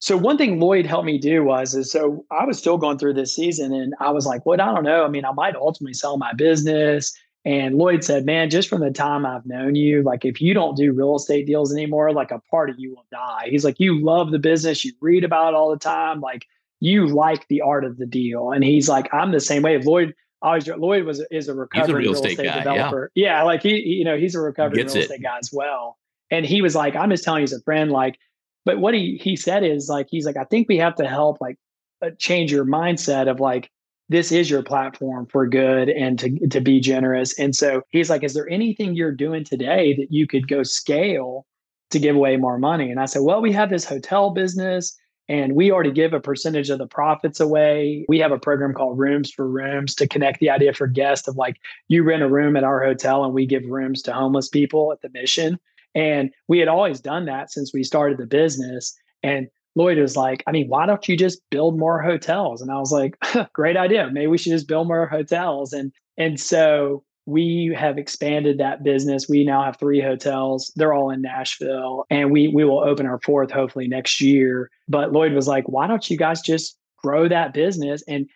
so 0.00 0.18
one 0.18 0.36
thing 0.36 0.60
Lloyd 0.60 0.84
helped 0.84 1.06
me 1.06 1.18
do 1.18 1.44
was 1.44 1.74
is 1.74 1.90
so 1.90 2.26
I 2.30 2.44
was 2.44 2.58
still 2.58 2.76
going 2.76 2.98
through 2.98 3.14
this 3.14 3.34
season, 3.34 3.72
and 3.72 3.94
I 4.00 4.10
was 4.10 4.26
like, 4.26 4.44
"What? 4.44 4.60
I 4.60 4.66
don't 4.66 4.84
know. 4.84 5.04
I 5.04 5.08
mean, 5.08 5.24
I 5.24 5.32
might 5.32 5.56
ultimately 5.56 5.94
sell 5.94 6.18
my 6.18 6.32
business." 6.34 7.14
And 7.46 7.78
Lloyd 7.78 8.02
said, 8.02 8.26
Man, 8.26 8.50
just 8.50 8.68
from 8.68 8.80
the 8.80 8.90
time 8.90 9.24
I've 9.24 9.46
known 9.46 9.76
you, 9.76 10.02
like 10.02 10.24
if 10.24 10.40
you 10.40 10.52
don't 10.52 10.76
do 10.76 10.92
real 10.92 11.14
estate 11.14 11.46
deals 11.46 11.72
anymore, 11.72 12.12
like 12.12 12.32
a 12.32 12.40
part 12.50 12.68
of 12.70 12.76
you 12.78 12.90
will 12.90 13.06
die. 13.12 13.46
He's 13.48 13.64
like, 13.64 13.78
You 13.78 14.02
love 14.04 14.32
the 14.32 14.40
business, 14.40 14.84
you 14.84 14.92
read 15.00 15.22
about 15.22 15.50
it 15.50 15.54
all 15.54 15.70
the 15.70 15.78
time. 15.78 16.20
Like 16.20 16.44
you 16.80 17.06
like 17.06 17.46
the 17.46 17.60
art 17.60 17.84
of 17.84 17.98
the 17.98 18.06
deal. 18.06 18.50
And 18.50 18.64
he's 18.64 18.88
like, 18.88 19.08
I'm 19.14 19.30
the 19.30 19.40
same 19.40 19.62
way. 19.62 19.78
Lloyd 19.78 20.12
always 20.42 20.66
Lloyd 20.66 21.04
was 21.04 21.24
is 21.30 21.48
a 21.48 21.54
recovering 21.54 21.94
a 21.94 21.98
real, 21.98 22.12
real, 22.12 22.12
estate, 22.14 22.32
estate 22.32 22.46
guy, 22.46 22.58
developer. 22.58 23.12
Yeah. 23.14 23.38
yeah. 23.38 23.42
like 23.44 23.62
he, 23.62 23.76
you 23.78 24.04
know, 24.04 24.16
he's 24.16 24.34
a 24.34 24.40
recovering 24.40 24.84
real 24.84 24.96
estate 24.96 25.22
guy 25.22 25.38
as 25.38 25.50
well. 25.52 25.98
And 26.32 26.44
he 26.44 26.62
was 26.62 26.74
like, 26.74 26.96
I'm 26.96 27.10
just 27.10 27.22
telling 27.22 27.42
you 27.42 27.44
as 27.44 27.52
a 27.52 27.62
friend, 27.62 27.92
like, 27.92 28.18
but 28.64 28.80
what 28.80 28.92
he 28.92 29.20
he 29.22 29.36
said 29.36 29.62
is 29.62 29.88
like, 29.88 30.08
he's 30.10 30.26
like, 30.26 30.36
I 30.36 30.42
think 30.42 30.68
we 30.68 30.78
have 30.78 30.96
to 30.96 31.06
help 31.06 31.40
like 31.40 31.58
uh, 32.04 32.10
change 32.18 32.50
your 32.50 32.64
mindset 32.64 33.30
of 33.30 33.38
like, 33.38 33.70
this 34.08 34.30
is 34.30 34.48
your 34.48 34.62
platform 34.62 35.26
for 35.26 35.46
good 35.46 35.88
and 35.88 36.18
to, 36.18 36.48
to 36.48 36.60
be 36.60 36.80
generous. 36.80 37.38
And 37.38 37.56
so 37.56 37.82
he's 37.90 38.10
like, 38.10 38.22
Is 38.22 38.34
there 38.34 38.48
anything 38.48 38.94
you're 38.94 39.12
doing 39.12 39.44
today 39.44 39.94
that 39.96 40.12
you 40.12 40.26
could 40.26 40.48
go 40.48 40.62
scale 40.62 41.46
to 41.90 41.98
give 41.98 42.16
away 42.16 42.36
more 42.36 42.58
money? 42.58 42.90
And 42.90 43.00
I 43.00 43.06
said, 43.06 43.22
Well, 43.22 43.40
we 43.40 43.52
have 43.52 43.70
this 43.70 43.84
hotel 43.84 44.30
business 44.30 44.96
and 45.28 45.56
we 45.56 45.72
already 45.72 45.90
give 45.90 46.12
a 46.12 46.20
percentage 46.20 46.70
of 46.70 46.78
the 46.78 46.86
profits 46.86 47.40
away. 47.40 48.04
We 48.08 48.20
have 48.20 48.30
a 48.30 48.38
program 48.38 48.74
called 48.74 48.98
Rooms 48.98 49.30
for 49.30 49.48
Rooms 49.48 49.94
to 49.96 50.06
connect 50.06 50.38
the 50.38 50.50
idea 50.50 50.72
for 50.72 50.86
guests 50.86 51.26
of 51.26 51.36
like, 51.36 51.56
you 51.88 52.04
rent 52.04 52.22
a 52.22 52.28
room 52.28 52.56
at 52.56 52.62
our 52.64 52.84
hotel 52.84 53.24
and 53.24 53.34
we 53.34 53.44
give 53.44 53.64
rooms 53.64 54.02
to 54.02 54.12
homeless 54.12 54.48
people 54.48 54.92
at 54.92 55.02
the 55.02 55.08
mission. 55.08 55.58
And 55.96 56.30
we 56.46 56.60
had 56.60 56.68
always 56.68 57.00
done 57.00 57.24
that 57.24 57.50
since 57.50 57.72
we 57.72 57.82
started 57.82 58.18
the 58.18 58.26
business. 58.26 58.96
And 59.22 59.48
Lloyd 59.76 59.98
was 59.98 60.16
like, 60.16 60.42
I 60.46 60.52
mean, 60.52 60.68
why 60.68 60.86
don't 60.86 61.06
you 61.06 61.16
just 61.16 61.40
build 61.50 61.78
more 61.78 62.02
hotels? 62.02 62.62
And 62.62 62.72
I 62.72 62.78
was 62.78 62.90
like, 62.90 63.16
great 63.52 63.76
idea. 63.76 64.10
Maybe 64.10 64.26
we 64.26 64.38
should 64.38 64.52
just 64.52 64.66
build 64.66 64.88
more 64.88 65.06
hotels. 65.06 65.72
And 65.72 65.92
and 66.18 66.40
so 66.40 67.04
we 67.26 67.76
have 67.78 67.98
expanded 67.98 68.58
that 68.58 68.82
business. 68.82 69.28
We 69.28 69.44
now 69.44 69.62
have 69.62 69.78
three 69.78 70.00
hotels. 70.00 70.72
They're 70.76 70.94
all 70.94 71.10
in 71.10 71.22
Nashville, 71.22 72.06
and 72.08 72.30
we 72.30 72.48
we 72.48 72.64
will 72.64 72.80
open 72.80 73.06
our 73.06 73.20
fourth 73.20 73.50
hopefully 73.50 73.86
next 73.86 74.20
year. 74.20 74.70
But 74.88 75.12
Lloyd 75.12 75.32
was 75.32 75.46
like, 75.46 75.68
"Why 75.68 75.86
don't 75.86 76.08
you 76.08 76.16
guys 76.16 76.40
just 76.40 76.78
grow 76.96 77.28
that 77.28 77.52
business?" 77.52 78.02
And 78.08 78.28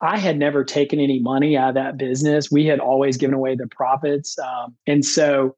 I 0.00 0.18
had 0.18 0.38
never 0.38 0.64
taken 0.64 1.00
any 1.00 1.20
money 1.20 1.56
out 1.56 1.70
of 1.70 1.74
that 1.74 1.98
business. 1.98 2.50
We 2.50 2.64
had 2.66 2.80
always 2.80 3.16
given 3.16 3.34
away 3.34 3.56
the 3.56 3.66
profits, 3.66 4.38
um, 4.38 4.74
and 4.86 5.04
so 5.04 5.54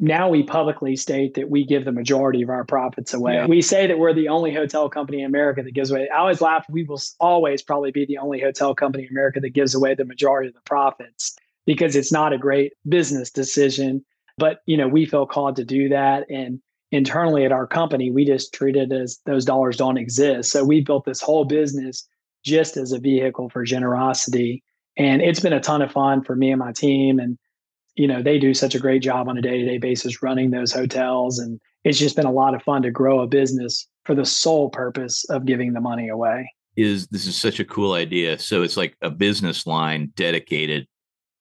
now 0.00 0.30
we 0.30 0.42
publicly 0.42 0.96
state 0.96 1.34
that 1.34 1.50
we 1.50 1.64
give 1.64 1.84
the 1.84 1.92
majority 1.92 2.40
of 2.40 2.48
our 2.48 2.64
profits 2.64 3.12
away. 3.12 3.34
Yeah. 3.34 3.46
We 3.46 3.60
say 3.60 3.86
that 3.86 3.98
we're 3.98 4.14
the 4.14 4.28
only 4.28 4.52
hotel 4.52 4.88
company 4.88 5.20
in 5.20 5.26
America 5.26 5.62
that 5.62 5.74
gives 5.74 5.90
away. 5.90 6.08
I 6.08 6.18
always 6.20 6.40
laugh. 6.40 6.64
We 6.70 6.84
will 6.84 7.00
always 7.20 7.60
probably 7.60 7.90
be 7.90 8.06
the 8.06 8.16
only 8.16 8.40
hotel 8.40 8.74
company 8.74 9.04
in 9.04 9.10
America 9.10 9.40
that 9.40 9.50
gives 9.50 9.74
away 9.74 9.94
the 9.94 10.06
majority 10.06 10.48
of 10.48 10.54
the 10.54 10.62
profits 10.62 11.36
because 11.66 11.94
it's 11.94 12.10
not 12.10 12.32
a 12.32 12.38
great 12.38 12.72
business 12.88 13.30
decision. 13.30 14.02
But 14.38 14.62
you 14.64 14.78
know, 14.78 14.88
we 14.88 15.04
feel 15.04 15.26
called 15.26 15.56
to 15.56 15.64
do 15.64 15.90
that, 15.90 16.24
and 16.30 16.60
internally 16.90 17.44
at 17.44 17.52
our 17.52 17.66
company, 17.66 18.10
we 18.10 18.24
just 18.24 18.54
treat 18.54 18.76
it 18.76 18.90
as 18.90 19.18
those 19.26 19.44
dollars 19.44 19.76
don't 19.76 19.98
exist. 19.98 20.50
So 20.50 20.64
we 20.64 20.80
built 20.80 21.04
this 21.04 21.20
whole 21.20 21.44
business 21.44 22.08
just 22.42 22.78
as 22.78 22.92
a 22.92 22.98
vehicle 22.98 23.50
for 23.50 23.64
generosity, 23.64 24.62
and 24.96 25.20
it's 25.20 25.40
been 25.40 25.52
a 25.52 25.60
ton 25.60 25.82
of 25.82 25.92
fun 25.92 26.24
for 26.24 26.34
me 26.34 26.50
and 26.50 26.58
my 26.58 26.72
team 26.72 27.18
and 27.18 27.38
you 27.94 28.06
know 28.06 28.22
they 28.22 28.38
do 28.38 28.54
such 28.54 28.74
a 28.74 28.78
great 28.78 29.02
job 29.02 29.28
on 29.28 29.36
a 29.36 29.42
day-to-day 29.42 29.78
basis 29.78 30.22
running 30.22 30.50
those 30.50 30.72
hotels 30.72 31.38
and 31.38 31.60
it's 31.84 31.98
just 31.98 32.16
been 32.16 32.26
a 32.26 32.32
lot 32.32 32.54
of 32.54 32.62
fun 32.62 32.82
to 32.82 32.90
grow 32.90 33.20
a 33.20 33.26
business 33.26 33.88
for 34.04 34.14
the 34.14 34.24
sole 34.24 34.70
purpose 34.70 35.24
of 35.30 35.46
giving 35.46 35.72
the 35.72 35.80
money 35.80 36.08
away. 36.08 36.52
Is 36.76 37.06
this 37.08 37.26
is 37.26 37.36
such 37.36 37.60
a 37.60 37.64
cool 37.64 37.94
idea. 37.94 38.38
So 38.38 38.62
it's 38.62 38.76
like 38.76 38.96
a 39.02 39.10
business 39.10 39.66
line 39.66 40.12
dedicated 40.14 40.86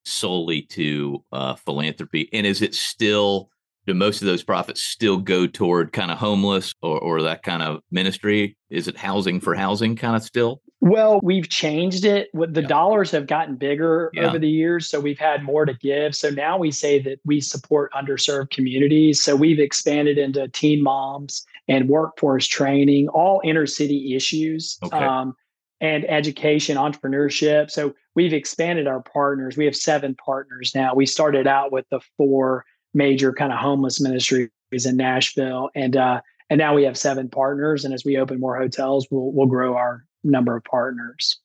solely 0.06 0.64
to 0.64 1.24
uh, 1.32 1.56
philanthropy 1.56 2.30
and 2.34 2.48
is 2.48 2.62
it 2.62 2.74
still 2.74 3.50
do 3.90 3.94
most 3.94 4.22
of 4.22 4.28
those 4.28 4.44
profits 4.44 4.82
still 4.82 5.18
go 5.18 5.48
toward 5.48 5.92
kind 5.94 6.12
of 6.12 6.18
homeless 6.18 6.74
or, 6.82 7.00
or 7.00 7.22
that 7.22 7.44
kind 7.44 7.62
of 7.62 7.82
ministry 7.92 8.56
is 8.70 8.88
it 8.88 8.98
housing 8.98 9.40
for 9.40 9.56
housing 9.56 9.96
kind 9.96 10.16
of 10.16 10.24
still 10.24 10.62
well, 10.82 11.20
we've 11.22 11.50
changed 11.50 12.06
it. 12.06 12.30
The 12.34 12.62
yeah. 12.62 12.68
dollars 12.68 13.12
have 13.12 13.28
gotten 13.28 13.56
bigger 13.56 14.12
yeah. 14.14 14.28
over 14.28 14.40
the 14.40 14.50
years, 14.50 14.88
so 14.88 15.00
we've 15.00 15.20
had 15.20 15.44
more 15.44 15.66
to 15.66 15.74
give. 15.74 16.16
So 16.16 16.30
now 16.30 16.58
we 16.58 16.72
say 16.72 17.00
that 17.00 17.20
we 17.26 17.42
support 17.42 17.92
underserved 17.92 18.52
communities. 18.52 19.22
So 19.22 19.36
we've 19.36 19.60
expanded 19.60 20.18
into 20.18 20.48
teen 20.48 20.82
moms 20.82 21.46
and 21.68 21.90
workforce 21.90 22.48
training, 22.48 23.10
all 23.10 23.42
inner 23.44 23.66
city 23.66 24.16
issues, 24.16 24.78
okay. 24.82 24.98
um, 24.98 25.36
and 25.82 26.10
education, 26.10 26.78
entrepreneurship. 26.78 27.70
So 27.72 27.94
we've 28.16 28.34
expanded 28.34 28.88
our 28.88 29.02
partners. 29.02 29.58
We 29.58 29.66
have 29.66 29.76
seven 29.76 30.16
partners 30.16 30.74
now. 30.74 30.96
We 30.96 31.06
started 31.06 31.46
out 31.46 31.74
with 31.74 31.86
the 31.90 32.00
four 32.16 32.66
major 33.00 33.32
kind 33.32 33.54
of 33.54 33.58
homeless 33.58 34.02
ministries 34.02 34.50
in 34.86 34.98
Nashville, 34.98 35.70
and 35.74 35.96
uh, 35.96 36.22
and 36.50 36.60
now 36.60 36.76
we 36.76 36.84
have 36.84 36.98
seven 36.98 37.30
partners. 37.30 37.86
And 37.86 37.94
as 37.94 38.04
we 38.04 38.18
open 38.18 38.40
more 38.40 38.58
hotels, 38.58 39.08
we'll 39.10 39.32
we'll 39.32 39.48
grow 39.48 39.76
our 39.76 40.06
number 40.24 40.56
of 40.56 40.64
partners. 40.66 41.40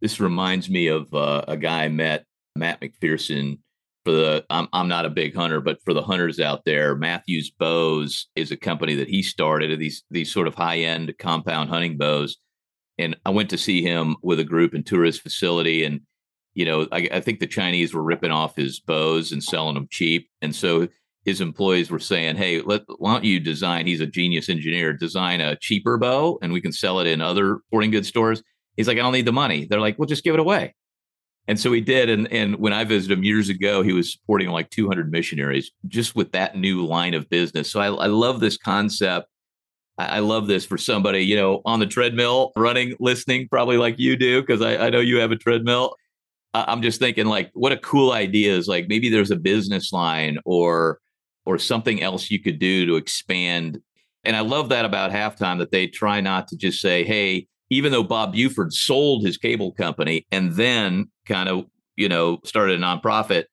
This 0.00 0.20
reminds 0.20 0.70
me 0.70 0.86
of 0.88 1.12
uh, 1.12 1.42
a 1.48 1.56
guy 1.56 1.84
I 1.84 1.88
met, 1.88 2.24
Matt 2.54 2.80
McPherson. 2.80 3.58
For 4.04 4.12
the, 4.12 4.46
I'm 4.50 4.68
I'm 4.72 4.88
not 4.88 5.06
a 5.06 5.10
big 5.10 5.34
hunter, 5.34 5.60
but 5.60 5.82
for 5.84 5.92
the 5.92 6.02
hunters 6.02 6.38
out 6.38 6.64
there, 6.64 6.94
Mathews 6.94 7.50
Bows 7.50 8.28
is 8.36 8.50
a 8.50 8.56
company 8.56 8.94
that 8.96 9.08
he 9.08 9.22
started. 9.22 9.78
These 9.78 10.04
these 10.10 10.32
sort 10.32 10.46
of 10.46 10.54
high 10.54 10.80
end 10.80 11.12
compound 11.18 11.70
hunting 11.70 11.96
bows, 11.96 12.36
and 12.98 13.16
I 13.26 13.30
went 13.30 13.50
to 13.50 13.58
see 13.58 13.82
him 13.82 14.16
with 14.22 14.38
a 14.38 14.44
group 14.44 14.74
and 14.74 14.86
tour 14.86 15.04
his 15.04 15.18
facility, 15.18 15.84
and 15.84 16.00
you 16.54 16.64
know 16.64 16.86
I, 16.92 17.08
I 17.12 17.20
think 17.20 17.40
the 17.40 17.46
Chinese 17.46 17.94
were 17.94 18.02
ripping 18.02 18.30
off 18.30 18.56
his 18.56 18.80
bows 18.80 19.32
and 19.32 19.42
selling 19.42 19.74
them 19.74 19.88
cheap, 19.90 20.28
and 20.42 20.54
so 20.54 20.88
his 21.24 21.40
employees 21.40 21.90
were 21.90 21.98
saying, 21.98 22.36
"Hey, 22.36 22.60
let, 22.60 22.82
why 22.98 23.14
don't 23.14 23.24
you 23.24 23.40
design?" 23.40 23.86
He's 23.86 24.00
a 24.00 24.06
genius 24.06 24.48
engineer. 24.48 24.92
Design 24.92 25.40
a 25.40 25.56
cheaper 25.56 25.98
bow, 25.98 26.38
and 26.42 26.52
we 26.52 26.60
can 26.60 26.72
sell 26.72 27.00
it 27.00 27.06
in 27.06 27.20
other 27.20 27.60
sporting 27.68 27.90
goods 27.90 28.08
stores. 28.08 28.42
He's 28.76 28.88
like, 28.88 28.98
"I 28.98 29.02
don't 29.02 29.12
need 29.12 29.26
the 29.26 29.32
money." 29.32 29.66
They're 29.68 29.80
like, 29.80 29.98
"Well, 29.98 30.06
just 30.06 30.24
give 30.24 30.34
it 30.34 30.40
away." 30.40 30.74
And 31.46 31.58
so 31.58 31.72
he 31.72 31.80
did. 31.80 32.08
And 32.08 32.32
and 32.32 32.56
when 32.56 32.72
I 32.72 32.84
visited 32.84 33.18
him 33.18 33.24
years 33.24 33.48
ago, 33.48 33.82
he 33.82 33.92
was 33.92 34.12
supporting 34.12 34.50
like 34.50 34.70
200 34.70 35.10
missionaries 35.10 35.70
just 35.88 36.14
with 36.14 36.32
that 36.32 36.56
new 36.56 36.86
line 36.86 37.14
of 37.14 37.28
business. 37.28 37.70
So 37.70 37.80
I, 37.80 37.86
I 37.86 38.06
love 38.06 38.40
this 38.40 38.56
concept. 38.56 39.26
I, 39.98 40.20
love 40.20 40.46
this 40.46 40.64
for 40.64 40.78
somebody, 40.78 41.20
you 41.20 41.36
know, 41.36 41.60
on 41.66 41.78
the 41.78 41.86
treadmill, 41.86 42.52
running, 42.56 42.96
listening, 43.00 43.48
probably 43.50 43.76
like 43.76 43.98
you 43.98 44.16
do, 44.16 44.40
because 44.40 44.62
I, 44.62 44.86
I 44.86 44.90
know 44.90 45.00
you 45.00 45.18
have 45.18 45.30
a 45.30 45.36
treadmill. 45.36 45.94
I'm 46.52 46.82
just 46.82 46.98
thinking, 46.98 47.26
like, 47.26 47.50
what 47.54 47.72
a 47.72 47.76
cool 47.76 48.12
idea 48.12 48.56
is 48.56 48.66
like 48.66 48.88
maybe 48.88 49.08
there's 49.08 49.30
a 49.30 49.36
business 49.36 49.92
line 49.92 50.38
or 50.44 50.98
or 51.46 51.58
something 51.58 52.02
else 52.02 52.30
you 52.30 52.40
could 52.40 52.58
do 52.58 52.86
to 52.86 52.96
expand. 52.96 53.80
And 54.24 54.36
I 54.36 54.40
love 54.40 54.68
that 54.68 54.84
about 54.84 55.10
halftime 55.10 55.58
that 55.58 55.70
they 55.70 55.86
try 55.86 56.20
not 56.20 56.48
to 56.48 56.56
just 56.56 56.80
say, 56.80 57.04
hey, 57.04 57.46
even 57.70 57.92
though 57.92 58.02
Bob 58.02 58.32
Buford 58.32 58.72
sold 58.72 59.24
his 59.24 59.38
cable 59.38 59.72
company 59.72 60.26
and 60.30 60.52
then 60.52 61.10
kind 61.26 61.48
of, 61.48 61.64
you 61.96 62.08
know, 62.08 62.38
started 62.44 62.78
a 62.78 62.82
nonprofit, 62.82 63.44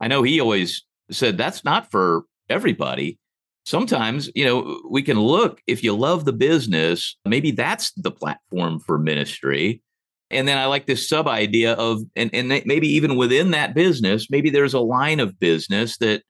I 0.00 0.08
know 0.08 0.22
he 0.22 0.40
always 0.40 0.84
said 1.10 1.38
that's 1.38 1.64
not 1.64 1.90
for 1.90 2.24
everybody. 2.48 3.18
Sometimes, 3.64 4.30
you 4.34 4.44
know, 4.44 4.80
we 4.90 5.02
can 5.02 5.20
look 5.20 5.60
if 5.66 5.82
you 5.84 5.94
love 5.94 6.24
the 6.24 6.32
business, 6.32 7.16
maybe 7.24 7.50
that's 7.50 7.92
the 7.92 8.10
platform 8.10 8.80
for 8.80 8.98
ministry. 8.98 9.82
And 10.30 10.48
then 10.48 10.58
I 10.58 10.66
like 10.66 10.86
this 10.86 11.08
sub 11.08 11.28
idea 11.28 11.74
of, 11.74 12.02
and, 12.16 12.30
and 12.34 12.48
maybe 12.48 12.88
even 12.88 13.16
within 13.16 13.52
that 13.52 13.74
business, 13.74 14.28
maybe 14.28 14.50
there's 14.50 14.74
a 14.74 14.80
line 14.80 15.20
of 15.20 15.38
business 15.38 15.98
that 15.98 16.22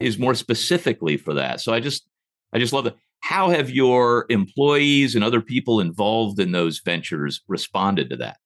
is 0.00 0.18
more 0.18 0.34
specifically 0.34 1.16
for 1.16 1.34
that. 1.34 1.60
So 1.60 1.72
I 1.72 1.80
just 1.80 2.06
I 2.52 2.58
just 2.58 2.72
love 2.72 2.86
it. 2.86 2.96
How 3.20 3.50
have 3.50 3.70
your 3.70 4.26
employees 4.28 5.14
and 5.14 5.22
other 5.22 5.40
people 5.40 5.80
involved 5.80 6.40
in 6.40 6.52
those 6.52 6.80
ventures 6.80 7.40
responded 7.46 8.10
to 8.10 8.16
that? 8.16 8.38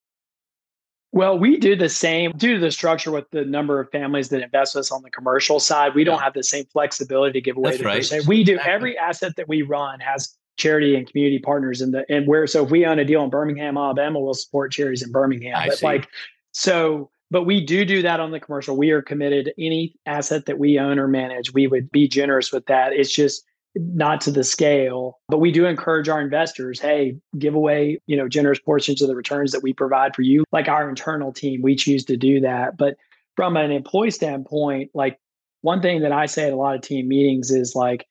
Well, 1.13 1.39
we 1.39 1.57
do 1.57 1.77
the 1.77 1.89
same 1.89 2.33
due 2.33 2.55
to 2.55 2.61
the 2.61 2.71
structure 2.71 3.11
with 3.11 3.31
the 3.31 3.45
number 3.45 3.81
of 3.81 3.91
families 3.91 4.29
that 4.29 4.43
invest 4.43 4.75
with 4.75 4.81
us 4.81 4.93
on 4.93 5.03
the 5.03 5.11
commercial 5.11 5.59
side. 5.61 5.95
We 5.95 6.03
yeah. 6.03 6.07
don't 6.11 6.21
have 6.21 6.35
the 6.35 6.43
same 6.43 6.67
flexibility 6.67 7.33
to 7.33 7.41
give 7.41 7.57
away 7.57 7.71
That's 7.71 7.83
the 7.83 7.87
right. 7.87 7.97
percent. 7.99 8.27
We 8.27 8.45
do 8.45 8.59
every 8.59 8.99
asset 8.99 9.37
that 9.37 9.49
we 9.49 9.63
run 9.63 9.99
has 10.01 10.37
charity 10.57 10.97
and 10.97 11.09
community 11.09 11.39
partners 11.39 11.81
in 11.81 11.91
the 11.91 12.05
and 12.09 12.27
where 12.27 12.47
so 12.47 12.65
if 12.65 12.71
we 12.71 12.87
own 12.87 12.99
a 12.99 13.05
deal 13.05 13.23
in 13.23 13.31
Birmingham, 13.31 13.77
Alabama, 13.77 14.21
we'll 14.21 14.35
support 14.35 14.73
charities 14.73 15.03
in 15.03 15.13
Birmingham. 15.13 15.57
I 15.57 15.69
but 15.69 15.79
see. 15.79 15.87
like 15.87 16.09
so 16.53 17.11
but 17.31 17.43
we 17.43 17.65
do 17.65 17.85
do 17.85 18.03
that 18.03 18.21
on 18.21 18.31
the 18.31 18.41
commercial. 18.41 18.77
We 18.77 18.91
are 18.91 19.03
committed 19.03 19.47
to 19.47 19.65
any 19.65 19.95
asset 20.07 20.47
that 20.47 20.59
we 20.59 20.79
own 20.79 20.99
or 20.99 21.09
manage. 21.09 21.53
We 21.53 21.67
would 21.67 21.91
be 21.91 22.07
generous 22.07 22.53
with 22.53 22.67
that. 22.67 22.93
It's 22.93 23.13
just 23.13 23.45
not 23.75 24.21
to 24.23 24.31
the 24.31 24.45
scale, 24.45 25.19
but 25.29 25.39
we 25.39 25.53
do 25.53 25.67
encourage 25.67 26.09
our 26.09 26.21
investors, 26.21 26.81
hey, 26.81 27.17
give 27.39 27.55
away, 27.55 28.01
you 28.07 28.17
know, 28.17 28.29
generous 28.29 28.59
portions 28.59 29.03
of 29.03 29.09
the 29.09 29.17
returns 29.17 29.53
that 29.53 29.63
we 29.63 29.73
provide 29.73 30.15
for 30.15 30.23
you. 30.23 30.45
Like 30.53 30.69
our 30.69 30.89
internal 30.89 31.33
team, 31.33 31.63
we 31.63 31.77
choose 31.77 32.05
to 32.07 32.17
do 32.17 32.41
that. 32.41 32.77
But 32.77 32.97
from 33.35 33.57
an 33.57 33.71
employee 33.71 34.13
standpoint, 34.13 34.91
like 34.95 35.19
one 35.61 35.83
thing 35.83 36.01
that 36.03 36.13
I 36.13 36.27
say 36.27 36.47
at 36.47 36.53
a 36.53 36.57
lot 36.57 36.75
of 36.75 36.81
team 36.81 37.09
meetings 37.09 37.51
is 37.51 37.75
like 37.75 38.07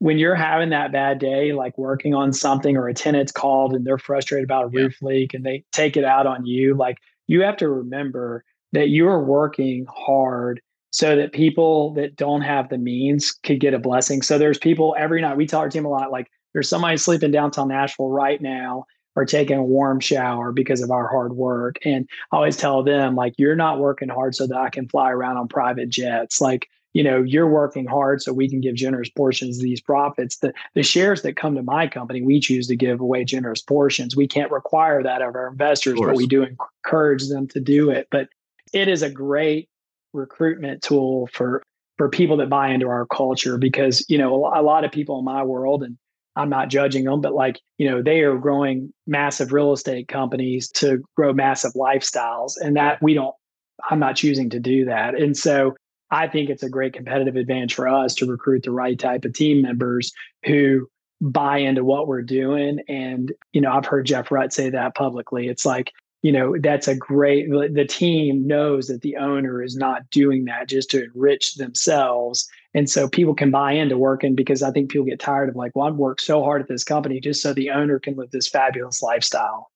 when 0.00 0.18
you're 0.18 0.34
having 0.34 0.70
that 0.70 0.92
bad 0.92 1.18
day, 1.18 1.52
like 1.52 1.76
working 1.76 2.14
on 2.14 2.32
something 2.32 2.76
or 2.76 2.88
a 2.88 2.94
tenant's 2.94 3.30
called 3.30 3.74
and 3.74 3.86
they're 3.86 3.98
frustrated 3.98 4.44
about 4.44 4.64
a 4.64 4.68
roof 4.68 4.96
yeah. 5.00 5.08
leak 5.08 5.34
and 5.34 5.44
they 5.44 5.62
take 5.72 5.96
it 5.96 6.04
out 6.04 6.26
on 6.26 6.44
you, 6.46 6.74
like 6.74 6.96
you 7.26 7.42
have 7.42 7.56
to 7.58 7.68
remember 7.68 8.42
that 8.72 8.88
you're 8.88 9.22
working 9.22 9.86
hard 9.88 10.62
so 10.90 11.16
that 11.16 11.32
people 11.32 11.92
that 11.94 12.16
don't 12.16 12.40
have 12.40 12.70
the 12.70 12.78
means 12.78 13.30
could 13.44 13.60
get 13.60 13.74
a 13.74 13.78
blessing. 13.78 14.22
So 14.22 14.38
there's 14.38 14.58
people 14.58 14.96
every 14.98 15.20
night. 15.20 15.36
We 15.36 15.46
tell 15.46 15.60
our 15.60 15.68
team 15.68 15.84
a 15.84 15.90
lot 15.90 16.10
like 16.10 16.28
there's 16.54 16.68
somebody 16.68 16.96
sleeping 16.96 17.30
downtown 17.30 17.68
Nashville 17.68 18.08
right 18.08 18.40
now 18.40 18.86
or 19.16 19.26
taking 19.26 19.58
a 19.58 19.62
warm 19.62 20.00
shower 20.00 20.50
because 20.50 20.80
of 20.80 20.90
our 20.90 21.08
hard 21.08 21.34
work. 21.34 21.76
And 21.84 22.08
I 22.32 22.36
always 22.36 22.56
tell 22.56 22.82
them 22.82 23.16
like 23.16 23.34
you're 23.36 23.54
not 23.54 23.78
working 23.78 24.08
hard 24.08 24.34
so 24.34 24.46
that 24.46 24.56
I 24.56 24.70
can 24.70 24.88
fly 24.88 25.10
around 25.10 25.36
on 25.36 25.46
private 25.46 25.90
jets. 25.90 26.40
Like 26.40 26.68
you 26.92 27.02
know 27.02 27.22
you're 27.22 27.48
working 27.48 27.86
hard 27.86 28.22
so 28.22 28.32
we 28.32 28.48
can 28.48 28.60
give 28.60 28.74
generous 28.74 29.08
portions 29.10 29.58
of 29.58 29.62
these 29.62 29.80
profits. 29.80 30.38
The 30.38 30.52
the 30.74 30.82
shares 30.82 31.22
that 31.22 31.36
come 31.36 31.54
to 31.54 31.62
my 31.62 31.86
company 31.86 32.22
we 32.22 32.40
choose 32.40 32.66
to 32.68 32.76
give 32.76 33.00
away 33.00 33.24
generous 33.24 33.62
portions. 33.62 34.16
We 34.16 34.28
can't 34.28 34.50
require 34.50 35.02
that 35.02 35.22
of 35.22 35.34
our 35.34 35.48
investors 35.48 35.98
of 35.98 36.06
but 36.06 36.16
we 36.16 36.26
do 36.26 36.44
encourage 36.44 37.28
them 37.28 37.48
to 37.48 37.60
do 37.60 37.90
it. 37.90 38.08
But 38.10 38.28
it 38.72 38.88
is 38.88 39.02
a 39.02 39.10
great 39.10 39.68
recruitment 40.12 40.82
tool 40.82 41.28
for 41.32 41.62
for 41.96 42.08
people 42.08 42.36
that 42.38 42.48
buy 42.48 42.68
into 42.70 42.88
our 42.88 43.06
culture 43.06 43.58
because 43.58 44.04
you 44.08 44.18
know 44.18 44.46
a 44.54 44.62
lot 44.62 44.84
of 44.84 44.92
people 44.92 45.18
in 45.18 45.24
my 45.24 45.42
world 45.42 45.82
and 45.82 45.96
I'm 46.36 46.48
not 46.48 46.70
judging 46.70 47.04
them 47.04 47.20
but 47.20 47.34
like 47.34 47.60
you 47.78 47.88
know 47.88 48.02
they 48.02 48.20
are 48.22 48.38
growing 48.38 48.92
massive 49.06 49.52
real 49.52 49.72
estate 49.72 50.08
companies 50.08 50.68
to 50.72 51.02
grow 51.16 51.32
massive 51.32 51.72
lifestyles 51.74 52.54
and 52.60 52.76
that 52.76 53.02
we 53.02 53.14
don't 53.14 53.34
I'm 53.88 53.98
not 53.98 54.16
choosing 54.16 54.50
to 54.50 54.60
do 54.60 54.84
that. 54.86 55.18
And 55.18 55.36
so 55.36 55.74
I 56.10 56.28
think 56.28 56.50
it's 56.50 56.62
a 56.62 56.68
great 56.68 56.92
competitive 56.92 57.36
advantage 57.36 57.74
for 57.74 57.88
us 57.88 58.14
to 58.16 58.26
recruit 58.26 58.64
the 58.64 58.72
right 58.72 58.98
type 58.98 59.24
of 59.24 59.32
team 59.32 59.62
members 59.62 60.12
who 60.44 60.88
buy 61.20 61.58
into 61.58 61.84
what 61.84 62.08
we're 62.08 62.22
doing 62.22 62.80
and 62.88 63.32
you 63.52 63.60
know 63.60 63.70
I've 63.70 63.84
heard 63.84 64.06
Jeff 64.06 64.30
Rutt 64.30 64.54
say 64.54 64.70
that 64.70 64.94
publicly 64.94 65.48
it's 65.48 65.66
like 65.66 65.92
you 66.22 66.32
know, 66.32 66.54
that's 66.58 66.86
a 66.86 66.94
great, 66.94 67.48
the 67.50 67.86
team 67.86 68.46
knows 68.46 68.88
that 68.88 69.00
the 69.00 69.16
owner 69.16 69.62
is 69.62 69.76
not 69.76 70.08
doing 70.10 70.44
that 70.44 70.68
just 70.68 70.90
to 70.90 71.04
enrich 71.04 71.54
themselves. 71.54 72.46
And 72.74 72.90
so 72.90 73.08
people 73.08 73.34
can 73.34 73.50
buy 73.50 73.72
into 73.72 73.96
working 73.96 74.34
because 74.34 74.62
I 74.62 74.70
think 74.70 74.90
people 74.90 75.06
get 75.06 75.18
tired 75.18 75.48
of 75.48 75.56
like, 75.56 75.72
well, 75.74 75.88
I've 75.88 75.96
worked 75.96 76.20
so 76.20 76.42
hard 76.42 76.60
at 76.60 76.68
this 76.68 76.84
company 76.84 77.20
just 77.20 77.42
so 77.42 77.54
the 77.54 77.70
owner 77.70 77.98
can 77.98 78.16
live 78.16 78.30
this 78.30 78.48
fabulous 78.48 79.02
lifestyle. 79.02 79.70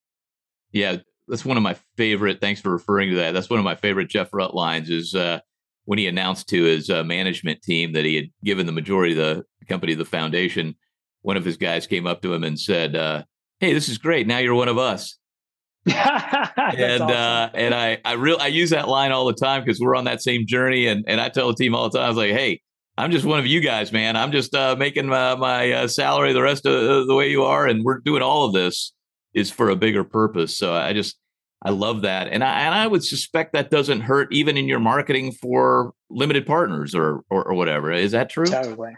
Yeah, 0.70 0.98
that's 1.28 1.46
one 1.46 1.56
of 1.56 1.62
my 1.62 1.76
favorite. 1.96 2.40
Thanks 2.40 2.60
for 2.60 2.70
referring 2.70 3.10
to 3.10 3.16
that. 3.16 3.32
That's 3.32 3.48
one 3.48 3.58
of 3.58 3.64
my 3.64 3.76
favorite 3.76 4.10
Jeff 4.10 4.30
Rutt 4.32 4.54
lines 4.54 4.90
is 4.90 5.14
uh, 5.14 5.40
when 5.84 5.98
he 5.98 6.06
announced 6.06 6.48
to 6.48 6.64
his 6.64 6.90
uh, 6.90 7.04
management 7.04 7.62
team 7.62 7.92
that 7.92 8.04
he 8.04 8.16
had 8.16 8.26
given 8.42 8.66
the 8.66 8.72
majority 8.72 9.12
of 9.12 9.18
the 9.18 9.44
company 9.68 9.94
the 9.94 10.04
foundation. 10.04 10.74
One 11.22 11.36
of 11.36 11.44
his 11.44 11.56
guys 11.56 11.86
came 11.86 12.06
up 12.06 12.22
to 12.22 12.34
him 12.34 12.44
and 12.44 12.58
said, 12.58 12.96
uh, 12.96 13.24
"Hey, 13.60 13.72
this 13.72 13.88
is 13.88 13.98
great. 13.98 14.26
Now 14.26 14.38
you're 14.38 14.54
one 14.54 14.68
of 14.68 14.78
us." 14.78 15.16
and 15.86 15.94
uh, 15.96 17.04
awesome. 17.04 17.10
uh, 17.10 17.48
and 17.54 17.74
I 17.74 17.98
I 18.04 18.12
real 18.14 18.38
I 18.40 18.46
use 18.46 18.70
that 18.70 18.88
line 18.88 19.12
all 19.12 19.26
the 19.26 19.34
time 19.34 19.62
because 19.62 19.80
we're 19.80 19.96
on 19.96 20.04
that 20.04 20.22
same 20.22 20.46
journey, 20.46 20.86
and 20.86 21.04
and 21.06 21.20
I 21.20 21.28
tell 21.28 21.48
the 21.48 21.54
team 21.54 21.74
all 21.74 21.88
the 21.88 21.98
time, 21.98 22.06
I 22.06 22.08
was 22.08 22.18
like, 22.18 22.32
hey. 22.32 22.60
I'm 22.96 23.10
just 23.10 23.24
one 23.24 23.40
of 23.40 23.46
you 23.46 23.60
guys, 23.60 23.90
man. 23.90 24.14
I'm 24.14 24.30
just 24.30 24.54
uh, 24.54 24.76
making 24.78 25.08
my, 25.08 25.34
my 25.34 25.72
uh, 25.72 25.88
salary 25.88 26.32
the 26.32 26.40
rest 26.40 26.64
of 26.64 27.08
the 27.08 27.14
way 27.16 27.28
you 27.28 27.42
are, 27.42 27.66
and 27.66 27.82
we're 27.82 27.98
doing 27.98 28.22
all 28.22 28.44
of 28.44 28.52
this 28.52 28.92
is 29.34 29.50
for 29.50 29.68
a 29.68 29.74
bigger 29.74 30.04
purpose. 30.04 30.56
So 30.56 30.72
I 30.72 30.92
just 30.92 31.16
I 31.64 31.70
love 31.70 32.02
that, 32.02 32.28
and 32.28 32.44
I 32.44 32.60
and 32.60 32.74
I 32.74 32.86
would 32.86 33.02
suspect 33.02 33.54
that 33.54 33.70
doesn't 33.70 34.02
hurt 34.02 34.32
even 34.32 34.56
in 34.56 34.68
your 34.68 34.80
marketing 34.80 35.32
for 35.32 35.94
limited 36.10 36.46
partners 36.46 36.94
or 36.94 37.24
or, 37.30 37.44
or 37.48 37.54
whatever. 37.54 37.90
Is 37.90 38.12
that 38.12 38.28
true? 38.28 38.46
Totally, 38.46 38.94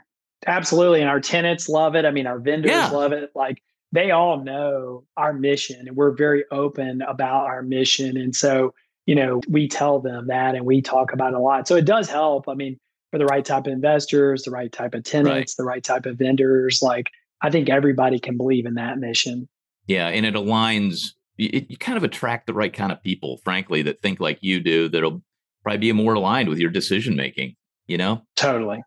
absolutely. 0.47 1.01
And 1.01 1.09
our 1.09 1.21
tenants 1.21 1.69
love 1.69 1.95
it. 1.95 2.05
I 2.05 2.11
mean, 2.11 2.27
our 2.27 2.39
vendors 2.39 2.73
yeah. 2.73 2.89
love 2.91 3.13
it. 3.13 3.31
Like 3.35 3.63
they 3.93 4.11
all 4.11 4.43
know 4.43 5.05
our 5.17 5.33
mission 5.33 5.87
and 5.87 5.97
we're 5.97 6.11
very 6.11 6.45
open 6.51 7.03
about 7.03 7.47
our 7.47 7.63
mission. 7.63 8.17
And 8.17 8.35
so, 8.35 8.75
you 9.07 9.15
know, 9.15 9.41
we 9.49 9.69
tell 9.69 10.01
them 10.01 10.27
that 10.27 10.55
and 10.55 10.67
we 10.67 10.83
talk 10.83 11.13
about 11.13 11.33
it 11.33 11.37
a 11.37 11.41
lot. 11.41 11.69
So 11.69 11.77
it 11.77 11.85
does 11.85 12.11
help. 12.11 12.49
I 12.49 12.55
mean, 12.55 12.79
for 13.11 13.19
the 13.19 13.27
right 13.27 13.45
type 13.45 13.67
of 13.67 13.73
investors, 13.73 14.43
the 14.43 14.51
right 14.51 14.73
type 14.73 14.95
of 14.95 15.05
tenants, 15.05 15.53
right. 15.53 15.57
the 15.57 15.65
right 15.65 15.85
type 15.85 16.07
of 16.07 16.19
vendors, 16.19 16.81
like 16.83 17.11
I 17.43 17.51
think 17.51 17.69
everybody 17.69 18.19
can 18.19 18.37
believe 18.37 18.67
in 18.67 18.75
that 18.75 18.99
mission. 18.99 19.49
Yeah. 19.87 20.09
And 20.09 20.27
it 20.27 20.35
aligns, 20.35 21.13
it, 21.39 21.71
you 21.71 21.77
kind 21.77 21.99
of 21.99 22.05
attract 22.05 22.47
the 22.47 22.55
right 22.55 22.73
kind 22.73 22.93
of 22.93 23.03
people, 23.03 23.41
frankly, 23.45 23.83
that 23.83 24.01
think 24.01 24.21
like 24.21 24.39
you 24.41 24.61
do, 24.61 24.89
that'll 24.89 25.23
probably 25.63 25.79
be 25.79 25.93
more 25.93 26.15
aligned 26.15 26.49
with 26.49 26.59
your 26.59 26.71
decision 26.71 27.17
making, 27.17 27.55
you 27.87 27.97
know? 27.97 28.23
Totally. 28.37 28.83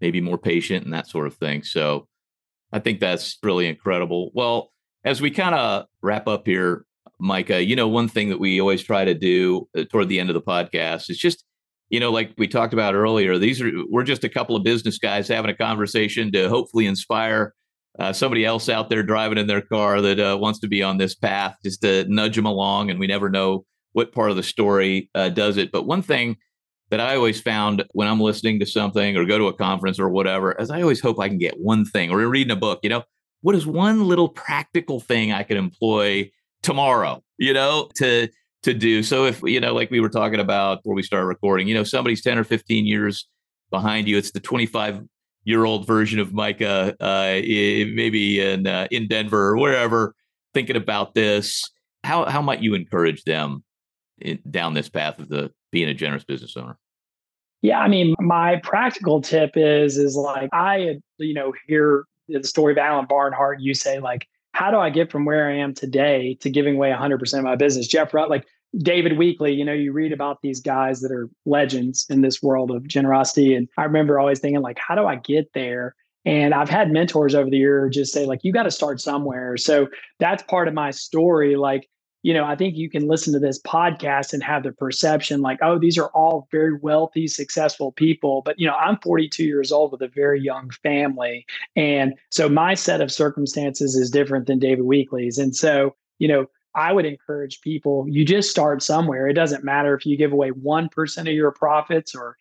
Maybe 0.00 0.20
more 0.20 0.38
patient 0.38 0.84
and 0.84 0.94
that 0.94 1.08
sort 1.08 1.26
of 1.26 1.34
thing. 1.34 1.62
So, 1.62 2.06
I 2.72 2.78
think 2.80 3.00
that's 3.00 3.38
really 3.42 3.66
incredible. 3.66 4.30
Well, 4.34 4.72
as 5.04 5.22
we 5.22 5.30
kind 5.30 5.54
of 5.54 5.86
wrap 6.02 6.28
up 6.28 6.46
here, 6.46 6.84
Micah, 7.18 7.64
you 7.64 7.74
know, 7.74 7.88
one 7.88 8.08
thing 8.08 8.28
that 8.28 8.38
we 8.38 8.60
always 8.60 8.82
try 8.82 9.04
to 9.04 9.14
do 9.14 9.66
uh, 9.76 9.84
toward 9.90 10.08
the 10.08 10.20
end 10.20 10.28
of 10.28 10.34
the 10.34 10.42
podcast 10.42 11.08
is 11.08 11.18
just, 11.18 11.44
you 11.88 11.98
know, 11.98 12.12
like 12.12 12.34
we 12.36 12.46
talked 12.46 12.74
about 12.74 12.94
earlier, 12.94 13.38
these 13.38 13.62
are, 13.62 13.70
we're 13.88 14.02
just 14.02 14.22
a 14.22 14.28
couple 14.28 14.54
of 14.54 14.62
business 14.62 14.98
guys 14.98 15.28
having 15.28 15.50
a 15.50 15.56
conversation 15.56 16.30
to 16.32 16.50
hopefully 16.50 16.86
inspire 16.86 17.54
uh, 17.98 18.12
somebody 18.12 18.44
else 18.44 18.68
out 18.68 18.88
there 18.88 19.02
driving 19.02 19.38
in 19.38 19.46
their 19.46 19.60
car 19.60 20.00
that 20.00 20.20
uh, 20.20 20.36
wants 20.38 20.60
to 20.60 20.68
be 20.68 20.82
on 20.82 20.98
this 20.98 21.14
path, 21.14 21.56
just 21.64 21.82
to 21.82 22.04
nudge 22.08 22.36
them 22.36 22.46
along. 22.46 22.90
And 22.90 23.00
we 23.00 23.06
never 23.06 23.28
know 23.28 23.64
what 23.92 24.12
part 24.12 24.30
of 24.30 24.36
the 24.36 24.42
story 24.42 25.10
uh, 25.14 25.28
does 25.30 25.56
it. 25.56 25.72
But 25.72 25.86
one 25.86 26.02
thing 26.02 26.36
that 26.90 27.00
I 27.00 27.16
always 27.16 27.40
found 27.40 27.84
when 27.92 28.08
I'm 28.08 28.20
listening 28.20 28.60
to 28.60 28.66
something 28.66 29.16
or 29.16 29.24
go 29.24 29.38
to 29.38 29.48
a 29.48 29.52
conference 29.52 29.98
or 29.98 30.08
whatever, 30.08 30.58
as 30.60 30.70
I 30.70 30.80
always 30.80 31.00
hope 31.00 31.18
I 31.18 31.28
can 31.28 31.38
get 31.38 31.58
one 31.58 31.84
thing 31.84 32.10
or 32.10 32.26
reading 32.28 32.52
a 32.52 32.56
book, 32.56 32.80
you 32.82 32.88
know, 32.88 33.02
what 33.42 33.54
is 33.54 33.66
one 33.66 34.06
little 34.06 34.28
practical 34.28 35.00
thing 35.00 35.32
I 35.32 35.42
could 35.42 35.56
employ 35.56 36.30
tomorrow, 36.62 37.22
you 37.36 37.52
know, 37.52 37.88
to 37.96 38.28
to 38.64 38.74
do. 38.74 39.02
So 39.02 39.26
if 39.26 39.42
you 39.42 39.60
know, 39.60 39.74
like 39.74 39.90
we 39.90 40.00
were 40.00 40.08
talking 40.08 40.40
about 40.40 40.78
before 40.78 40.94
we 40.94 41.02
started 41.02 41.26
recording, 41.26 41.68
you 41.68 41.74
know, 41.74 41.84
somebody's 41.84 42.22
10 42.22 42.38
or 42.38 42.44
15 42.44 42.86
years 42.86 43.28
behind 43.70 44.08
you, 44.08 44.16
it's 44.16 44.32
the 44.32 44.40
25 44.40 45.02
year 45.48 45.64
old 45.64 45.86
version 45.86 46.20
of 46.20 46.34
Micah, 46.34 46.94
uh, 47.00 47.40
maybe 47.40 48.38
in 48.38 48.66
uh, 48.66 48.86
in 48.90 49.08
Denver 49.08 49.48
or 49.48 49.56
wherever, 49.56 50.14
thinking 50.52 50.76
about 50.76 51.14
this. 51.14 51.70
How 52.04 52.26
how 52.26 52.42
might 52.42 52.60
you 52.60 52.74
encourage 52.74 53.24
them 53.24 53.64
in, 54.20 54.38
down 54.50 54.74
this 54.74 54.90
path 54.90 55.18
of 55.18 55.30
the 55.30 55.50
being 55.72 55.88
a 55.88 55.94
generous 55.94 56.22
business 56.22 56.54
owner? 56.54 56.76
Yeah, 57.62 57.80
I 57.80 57.88
mean, 57.88 58.14
my 58.20 58.60
practical 58.62 59.22
tip 59.22 59.52
is 59.54 59.96
is 59.96 60.16
like 60.16 60.50
I 60.52 60.98
you 61.16 61.32
know 61.32 61.54
hear 61.66 62.04
the 62.28 62.44
story 62.44 62.74
of 62.74 62.78
Alan 62.78 63.06
Barnhart. 63.08 63.60
You 63.60 63.72
say 63.72 64.00
like, 64.00 64.28
how 64.52 64.70
do 64.70 64.76
I 64.76 64.90
get 64.90 65.10
from 65.10 65.24
where 65.24 65.48
I 65.48 65.56
am 65.56 65.72
today 65.72 66.36
to 66.40 66.50
giving 66.50 66.76
away 66.76 66.90
100 66.90 67.18
percent 67.18 67.38
of 67.38 67.44
my 67.44 67.56
business? 67.56 67.88
Jeff 67.88 68.12
Rutt, 68.12 68.28
like 68.28 68.44
David 68.76 69.12
Weekley, 69.12 69.56
you 69.56 69.64
know, 69.64 69.72
you 69.72 69.92
read 69.92 70.12
about 70.12 70.42
these 70.42 70.60
guys 70.60 71.00
that 71.00 71.10
are 71.10 71.28
legends 71.46 72.06
in 72.10 72.20
this 72.20 72.42
world 72.42 72.70
of 72.70 72.86
generosity, 72.86 73.54
and 73.54 73.68
I 73.78 73.84
remember 73.84 74.18
always 74.18 74.40
thinking 74.40 74.60
like, 74.60 74.78
how 74.78 74.94
do 74.94 75.06
I 75.06 75.16
get 75.16 75.52
there? 75.54 75.94
And 76.24 76.52
I've 76.52 76.68
had 76.68 76.90
mentors 76.90 77.34
over 77.34 77.48
the 77.48 77.56
year 77.56 77.88
just 77.88 78.12
say 78.12 78.26
like, 78.26 78.40
you 78.42 78.52
got 78.52 78.64
to 78.64 78.70
start 78.70 79.00
somewhere. 79.00 79.56
So 79.56 79.88
that's 80.18 80.42
part 80.42 80.68
of 80.68 80.74
my 80.74 80.90
story. 80.90 81.56
Like 81.56 81.88
you 82.22 82.34
know, 82.34 82.44
I 82.44 82.56
think 82.56 82.76
you 82.76 82.90
can 82.90 83.06
listen 83.06 83.32
to 83.32 83.38
this 83.38 83.60
podcast 83.62 84.32
and 84.32 84.42
have 84.42 84.64
the 84.64 84.72
perception 84.72 85.40
like, 85.40 85.60
oh, 85.62 85.78
these 85.78 85.96
are 85.96 86.08
all 86.08 86.48
very 86.50 86.76
wealthy, 86.76 87.28
successful 87.28 87.92
people. 87.92 88.42
But, 88.44 88.58
you 88.58 88.66
know, 88.66 88.74
I'm 88.74 88.98
42 88.98 89.44
years 89.44 89.70
old 89.70 89.92
with 89.92 90.02
a 90.02 90.08
very 90.08 90.40
young 90.40 90.70
family. 90.82 91.46
And 91.76 92.14
so 92.30 92.48
my 92.48 92.74
set 92.74 93.00
of 93.00 93.12
circumstances 93.12 93.94
is 93.94 94.10
different 94.10 94.46
than 94.46 94.58
David 94.58 94.84
Weekley's. 94.84 95.38
And 95.38 95.54
so, 95.54 95.94
you 96.18 96.26
know, 96.26 96.46
I 96.78 96.92
would 96.92 97.04
encourage 97.04 97.60
people, 97.60 98.06
you 98.08 98.24
just 98.24 98.50
start 98.50 98.84
somewhere. 98.84 99.26
It 99.26 99.34
doesn't 99.34 99.64
matter 99.64 99.96
if 99.96 100.06
you 100.06 100.16
give 100.16 100.32
away 100.32 100.52
1% 100.52 101.18
of 101.18 101.26
your 101.26 101.50
profits 101.50 102.14
or 102.14 102.36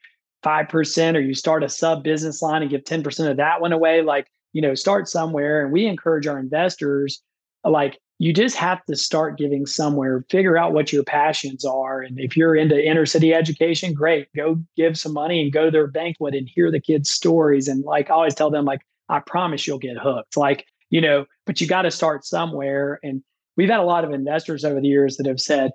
5%, 0.45 1.15
or 1.15 1.19
you 1.19 1.33
start 1.33 1.63
a 1.63 1.69
sub 1.69 2.03
business 2.03 2.39
line 2.43 2.61
and 2.61 2.69
give 2.69 2.83
10% 2.83 3.31
of 3.31 3.37
that 3.37 3.61
one 3.61 3.73
away. 3.73 4.03
Like, 4.03 4.27
you 4.53 4.61
know, 4.61 4.75
start 4.75 5.09
somewhere. 5.09 5.63
And 5.63 5.71
we 5.71 5.87
encourage 5.87 6.27
our 6.27 6.37
investors, 6.37 7.23
like, 7.63 7.99
you 8.19 8.31
just 8.31 8.55
have 8.57 8.85
to 8.85 8.95
start 8.95 9.37
giving 9.39 9.65
somewhere 9.65 10.23
figure 10.29 10.57
out 10.57 10.73
what 10.73 10.91
your 10.91 11.03
passions 11.03 11.63
are 11.63 12.01
and 12.01 12.19
if 12.19 12.35
you're 12.35 12.55
into 12.55 12.83
inner 12.83 13.05
city 13.05 13.31
education 13.31 13.93
great 13.93 14.27
go 14.35 14.59
give 14.75 14.97
some 14.97 15.13
money 15.13 15.39
and 15.39 15.53
go 15.53 15.65
to 15.65 15.71
their 15.71 15.85
banquet 15.85 16.33
and 16.33 16.49
hear 16.49 16.71
the 16.71 16.79
kids 16.79 17.11
stories 17.11 17.67
and 17.67 17.83
like 17.83 18.09
i 18.09 18.13
always 18.13 18.33
tell 18.33 18.49
them 18.49 18.65
like 18.65 18.81
i 19.09 19.19
promise 19.19 19.67
you'll 19.67 19.77
get 19.77 19.97
hooked 19.97 20.35
like 20.35 20.65
you 20.89 20.99
know 20.99 21.27
but 21.45 21.61
you 21.61 21.67
got 21.67 21.83
to 21.83 21.91
start 21.91 22.25
somewhere 22.25 22.99
and 23.03 23.21
we've 23.57 23.69
had 23.69 23.79
a 23.79 23.83
lot 23.83 24.05
of 24.05 24.11
investors 24.11 24.63
over 24.63 24.79
the 24.79 24.87
years 24.87 25.17
that 25.17 25.25
have 25.25 25.41
said 25.41 25.71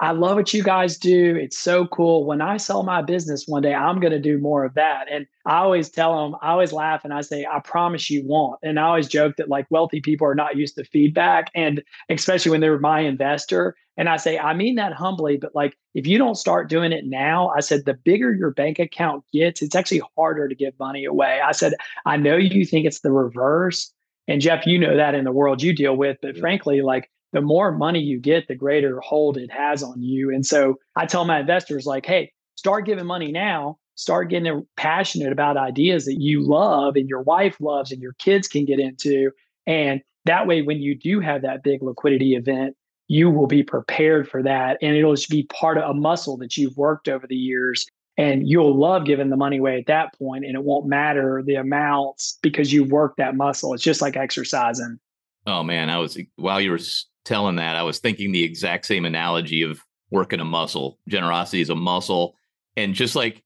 I 0.00 0.12
love 0.12 0.36
what 0.36 0.54
you 0.54 0.62
guys 0.62 0.96
do. 0.96 1.36
It's 1.36 1.58
so 1.58 1.86
cool. 1.86 2.24
When 2.24 2.40
I 2.40 2.56
sell 2.56 2.82
my 2.82 3.02
business 3.02 3.44
one 3.46 3.62
day, 3.62 3.74
I'm 3.74 4.00
going 4.00 4.14
to 4.14 4.18
do 4.18 4.38
more 4.38 4.64
of 4.64 4.72
that. 4.74 5.04
And 5.10 5.26
I 5.44 5.58
always 5.58 5.90
tell 5.90 6.16
them, 6.16 6.36
I 6.40 6.52
always 6.52 6.72
laugh 6.72 7.04
and 7.04 7.12
I 7.12 7.20
say, 7.20 7.44
I 7.44 7.60
promise 7.60 8.08
you 8.08 8.26
won't. 8.26 8.58
And 8.62 8.80
I 8.80 8.84
always 8.84 9.08
joke 9.08 9.36
that 9.36 9.50
like 9.50 9.66
wealthy 9.68 10.00
people 10.00 10.26
are 10.26 10.34
not 10.34 10.56
used 10.56 10.76
to 10.76 10.84
feedback. 10.84 11.50
And 11.54 11.82
especially 12.08 12.50
when 12.50 12.62
they're 12.62 12.78
my 12.78 13.00
investor. 13.00 13.76
And 13.98 14.08
I 14.08 14.16
say, 14.16 14.38
I 14.38 14.54
mean 14.54 14.76
that 14.76 14.94
humbly, 14.94 15.36
but 15.36 15.54
like 15.54 15.76
if 15.92 16.06
you 16.06 16.16
don't 16.16 16.36
start 16.36 16.70
doing 16.70 16.92
it 16.92 17.04
now, 17.04 17.52
I 17.54 17.60
said, 17.60 17.84
the 17.84 17.92
bigger 17.92 18.32
your 18.32 18.52
bank 18.52 18.78
account 18.78 19.22
gets, 19.34 19.60
it's 19.60 19.76
actually 19.76 20.00
harder 20.16 20.48
to 20.48 20.54
give 20.54 20.72
money 20.78 21.04
away. 21.04 21.40
I 21.44 21.52
said, 21.52 21.74
I 22.06 22.16
know 22.16 22.36
you 22.36 22.64
think 22.64 22.86
it's 22.86 23.00
the 23.00 23.12
reverse. 23.12 23.92
And 24.26 24.40
Jeff, 24.40 24.66
you 24.66 24.78
know 24.78 24.96
that 24.96 25.14
in 25.14 25.24
the 25.24 25.32
world 25.32 25.62
you 25.62 25.76
deal 25.76 25.94
with, 25.94 26.16
but 26.22 26.38
frankly, 26.38 26.80
like 26.80 27.10
the 27.32 27.40
more 27.40 27.72
money 27.72 28.00
you 28.00 28.18
get, 28.18 28.48
the 28.48 28.54
greater 28.54 29.00
hold 29.00 29.36
it 29.36 29.50
has 29.50 29.82
on 29.82 30.02
you. 30.02 30.32
And 30.32 30.44
so 30.44 30.76
I 30.96 31.06
tell 31.06 31.24
my 31.24 31.40
investors, 31.40 31.86
like, 31.86 32.06
hey, 32.06 32.32
start 32.56 32.86
giving 32.86 33.06
money 33.06 33.30
now, 33.30 33.78
start 33.94 34.30
getting 34.30 34.66
passionate 34.76 35.32
about 35.32 35.56
ideas 35.56 36.04
that 36.06 36.20
you 36.20 36.42
love 36.42 36.96
and 36.96 37.08
your 37.08 37.22
wife 37.22 37.56
loves 37.60 37.92
and 37.92 38.02
your 38.02 38.14
kids 38.14 38.48
can 38.48 38.64
get 38.64 38.80
into. 38.80 39.30
And 39.66 40.00
that 40.24 40.46
way, 40.46 40.62
when 40.62 40.80
you 40.80 40.94
do 40.94 41.20
have 41.20 41.42
that 41.42 41.62
big 41.62 41.82
liquidity 41.82 42.34
event, 42.34 42.76
you 43.08 43.30
will 43.30 43.46
be 43.46 43.62
prepared 43.62 44.28
for 44.28 44.42
that. 44.42 44.78
And 44.82 44.96
it'll 44.96 45.14
just 45.14 45.30
be 45.30 45.44
part 45.44 45.78
of 45.78 45.90
a 45.90 45.94
muscle 45.94 46.36
that 46.38 46.56
you've 46.56 46.76
worked 46.76 47.08
over 47.08 47.26
the 47.26 47.36
years. 47.36 47.86
And 48.16 48.48
you'll 48.48 48.78
love 48.78 49.06
giving 49.06 49.30
the 49.30 49.36
money 49.36 49.58
away 49.58 49.78
at 49.78 49.86
that 49.86 50.16
point. 50.18 50.44
and 50.44 50.54
it 50.54 50.62
won't 50.62 50.86
matter 50.86 51.42
the 51.44 51.54
amounts 51.54 52.38
because 52.42 52.72
you've 52.72 52.90
worked 52.90 53.16
that 53.16 53.34
muscle. 53.36 53.72
It's 53.72 53.82
just 53.82 54.02
like 54.02 54.16
exercising. 54.16 54.98
Oh 55.46 55.62
man, 55.62 55.88
I 55.88 55.98
was 55.98 56.18
while 56.36 56.60
you 56.60 56.70
were 56.70 56.80
telling 57.24 57.56
that, 57.56 57.76
I 57.76 57.82
was 57.82 57.98
thinking 57.98 58.32
the 58.32 58.44
exact 58.44 58.86
same 58.86 59.04
analogy 59.04 59.62
of 59.62 59.80
working 60.10 60.40
a 60.40 60.44
muscle. 60.44 60.98
Generosity 61.08 61.60
is 61.60 61.70
a 61.70 61.74
muscle. 61.74 62.34
And 62.76 62.94
just 62.94 63.16
like 63.16 63.42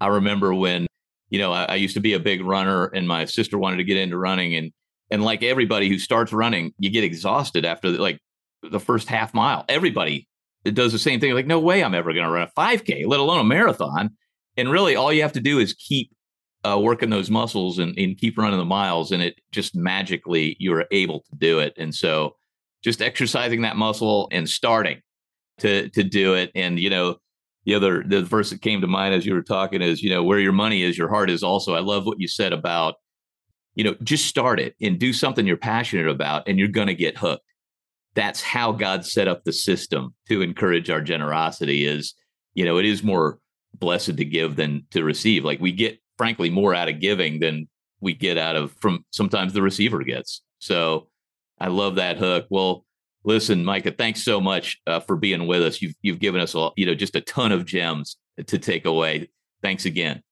I 0.00 0.08
remember 0.08 0.54
when, 0.54 0.86
you 1.30 1.38
know, 1.38 1.52
I, 1.52 1.64
I, 1.64 1.74
used 1.76 1.94
to 1.94 2.00
be 2.00 2.12
a 2.12 2.20
big 2.20 2.44
runner 2.44 2.86
and 2.86 3.08
my 3.08 3.24
sister 3.24 3.58
wanted 3.58 3.78
to 3.78 3.84
get 3.84 3.96
into 3.96 4.16
running 4.16 4.54
and 4.54 4.72
and 5.10 5.24
like 5.24 5.42
everybody 5.42 5.88
who 5.88 5.98
starts 5.98 6.32
running, 6.32 6.72
you 6.78 6.90
get 6.90 7.04
exhausted 7.04 7.64
after 7.64 7.92
the, 7.92 7.98
like 7.98 8.18
the 8.62 8.80
first 8.80 9.08
half 9.08 9.34
mile. 9.34 9.64
Everybody 9.68 10.28
does 10.64 10.92
the 10.92 10.98
same 10.98 11.20
thing. 11.20 11.32
Like, 11.32 11.46
no 11.46 11.60
way 11.60 11.82
I'm 11.82 11.94
ever 11.94 12.12
going 12.12 12.24
to 12.24 12.30
run 12.30 12.48
a 12.48 12.60
5K, 12.60 13.06
let 13.06 13.20
alone 13.20 13.40
a 13.40 13.44
marathon. 13.44 14.10
And 14.56 14.70
really, 14.70 14.96
all 14.96 15.12
you 15.12 15.22
have 15.22 15.32
to 15.32 15.40
do 15.40 15.58
is 15.58 15.74
keep 15.74 16.10
uh, 16.64 16.78
working 16.78 17.10
those 17.10 17.30
muscles 17.30 17.78
and, 17.78 17.96
and 17.98 18.18
keep 18.18 18.38
running 18.38 18.58
the 18.58 18.64
miles, 18.64 19.12
and 19.12 19.22
it 19.22 19.38
just 19.52 19.76
magically 19.76 20.56
you 20.58 20.72
are 20.74 20.86
able 20.90 21.20
to 21.20 21.36
do 21.36 21.58
it. 21.58 21.74
And 21.76 21.94
so, 21.94 22.36
just 22.86 23.02
exercising 23.02 23.62
that 23.62 23.76
muscle 23.76 24.28
and 24.30 24.48
starting. 24.48 25.02
to 25.58 25.88
to 25.90 26.04
do 26.04 26.34
it. 26.34 26.50
And 26.54 26.78
you 26.78 26.90
know, 26.90 27.16
the 27.64 27.74
other 27.74 28.04
the 28.06 28.22
verse 28.22 28.50
that 28.50 28.62
came 28.62 28.80
to 28.80 28.86
mind 28.86 29.14
as 29.14 29.26
you 29.26 29.34
were 29.34 29.42
talking 29.42 29.82
is, 29.82 30.02
you 30.02 30.10
know, 30.10 30.22
where 30.22 30.38
your 30.38 30.52
money 30.52 30.82
is, 30.82 30.98
your 30.98 31.08
heart 31.08 31.30
is 31.30 31.42
also. 31.42 31.74
I 31.74 31.80
love 31.80 32.06
what 32.06 32.20
you 32.20 32.28
said 32.28 32.52
about, 32.52 32.96
you 33.74 33.84
know, 33.84 33.94
just 34.02 34.26
start 34.26 34.60
it 34.60 34.74
and 34.80 34.98
do 34.98 35.12
something 35.12 35.46
you're 35.46 35.56
passionate 35.56 36.08
about, 36.08 36.46
and 36.46 36.58
you're 36.58 36.68
to 36.68 36.94
get 36.94 37.18
hooked. 37.18 37.42
That's 38.14 38.42
how 38.42 38.72
God 38.72 39.04
set 39.04 39.28
up 39.28 39.44
the 39.44 39.52
system 39.52 40.14
to 40.28 40.42
encourage 40.42 40.90
our 40.90 41.00
generosity. 41.00 41.86
Is 41.86 42.14
you 42.54 42.64
know, 42.64 42.78
it 42.78 42.84
is 42.84 43.02
more 43.02 43.38
blessed 43.74 44.16
to 44.16 44.24
give 44.24 44.56
than 44.56 44.86
to 44.90 45.04
receive. 45.04 45.44
Like 45.44 45.60
we 45.60 45.72
get, 45.72 45.98
frankly, 46.18 46.50
more 46.50 46.74
out 46.74 46.88
of 46.88 47.00
giving 47.00 47.40
than 47.40 47.68
we 48.00 48.14
get 48.14 48.38
out 48.38 48.56
of 48.56 48.72
from 48.80 49.04
sometimes 49.10 49.52
the 49.52 49.62
receiver 49.62 50.02
gets. 50.04 50.42
So 50.58 51.08
I 51.58 51.68
love 51.68 51.96
that 51.96 52.18
hook. 52.18 52.46
Well, 52.50 52.84
listen, 53.24 53.64
Micah, 53.64 53.92
thanks 53.92 54.22
so 54.22 54.40
much 54.40 54.78
uh, 54.86 55.00
for 55.00 55.16
being 55.16 55.46
with 55.46 55.62
us. 55.62 55.82
You've 55.82 55.94
you've 56.02 56.18
given 56.18 56.40
us 56.40 56.54
all, 56.54 56.72
you 56.76 56.86
know, 56.86 56.94
just 56.94 57.16
a 57.16 57.20
ton 57.20 57.52
of 57.52 57.64
gems 57.64 58.16
to 58.46 58.58
take 58.58 58.86
away. 58.86 59.30
Thanks 59.62 59.84
again. 59.84 60.22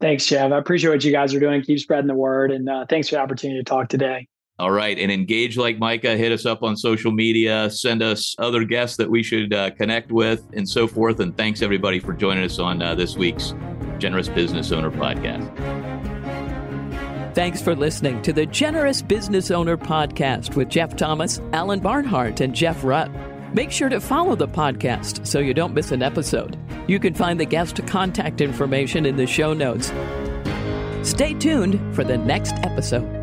Thanks, 0.00 0.26
Jeff. 0.26 0.52
I 0.52 0.58
appreciate 0.58 0.90
what 0.90 1.04
you 1.04 1.12
guys 1.12 1.34
are 1.34 1.40
doing. 1.40 1.62
Keep 1.62 1.78
spreading 1.80 2.06
the 2.06 2.14
word, 2.14 2.50
and 2.50 2.68
uh, 2.68 2.86
thanks 2.88 3.08
for 3.08 3.16
the 3.16 3.20
opportunity 3.20 3.58
to 3.58 3.64
talk 3.64 3.88
today. 3.88 4.28
All 4.58 4.70
right, 4.70 4.98
and 4.98 5.10
engage 5.10 5.56
like 5.56 5.78
Micah. 5.78 6.16
Hit 6.16 6.32
us 6.32 6.46
up 6.46 6.62
on 6.62 6.76
social 6.76 7.12
media. 7.12 7.70
Send 7.70 8.02
us 8.02 8.34
other 8.38 8.64
guests 8.64 8.96
that 8.98 9.10
we 9.10 9.22
should 9.22 9.52
uh, 9.52 9.70
connect 9.70 10.12
with, 10.12 10.46
and 10.54 10.68
so 10.68 10.86
forth. 10.86 11.20
And 11.20 11.36
thanks 11.36 11.62
everybody 11.62 11.98
for 11.98 12.12
joining 12.12 12.44
us 12.44 12.58
on 12.58 12.82
uh, 12.82 12.94
this 12.94 13.16
week's 13.16 13.54
Generous 13.98 14.28
Business 14.28 14.72
Owner 14.72 14.90
podcast. 14.90 15.95
Thanks 17.36 17.60
for 17.60 17.76
listening 17.76 18.22
to 18.22 18.32
the 18.32 18.46
Generous 18.46 19.02
Business 19.02 19.50
Owner 19.50 19.76
Podcast 19.76 20.56
with 20.56 20.70
Jeff 20.70 20.96
Thomas, 20.96 21.38
Alan 21.52 21.80
Barnhart, 21.80 22.40
and 22.40 22.54
Jeff 22.54 22.80
Rutt. 22.80 23.12
Make 23.52 23.70
sure 23.70 23.90
to 23.90 24.00
follow 24.00 24.36
the 24.36 24.48
podcast 24.48 25.26
so 25.26 25.38
you 25.40 25.52
don't 25.52 25.74
miss 25.74 25.92
an 25.92 26.02
episode. 26.02 26.56
You 26.88 26.98
can 26.98 27.12
find 27.12 27.38
the 27.38 27.44
guest 27.44 27.86
contact 27.86 28.40
information 28.40 29.04
in 29.04 29.16
the 29.16 29.26
show 29.26 29.52
notes. 29.52 29.92
Stay 31.02 31.34
tuned 31.34 31.94
for 31.94 32.04
the 32.04 32.16
next 32.16 32.54
episode. 32.62 33.15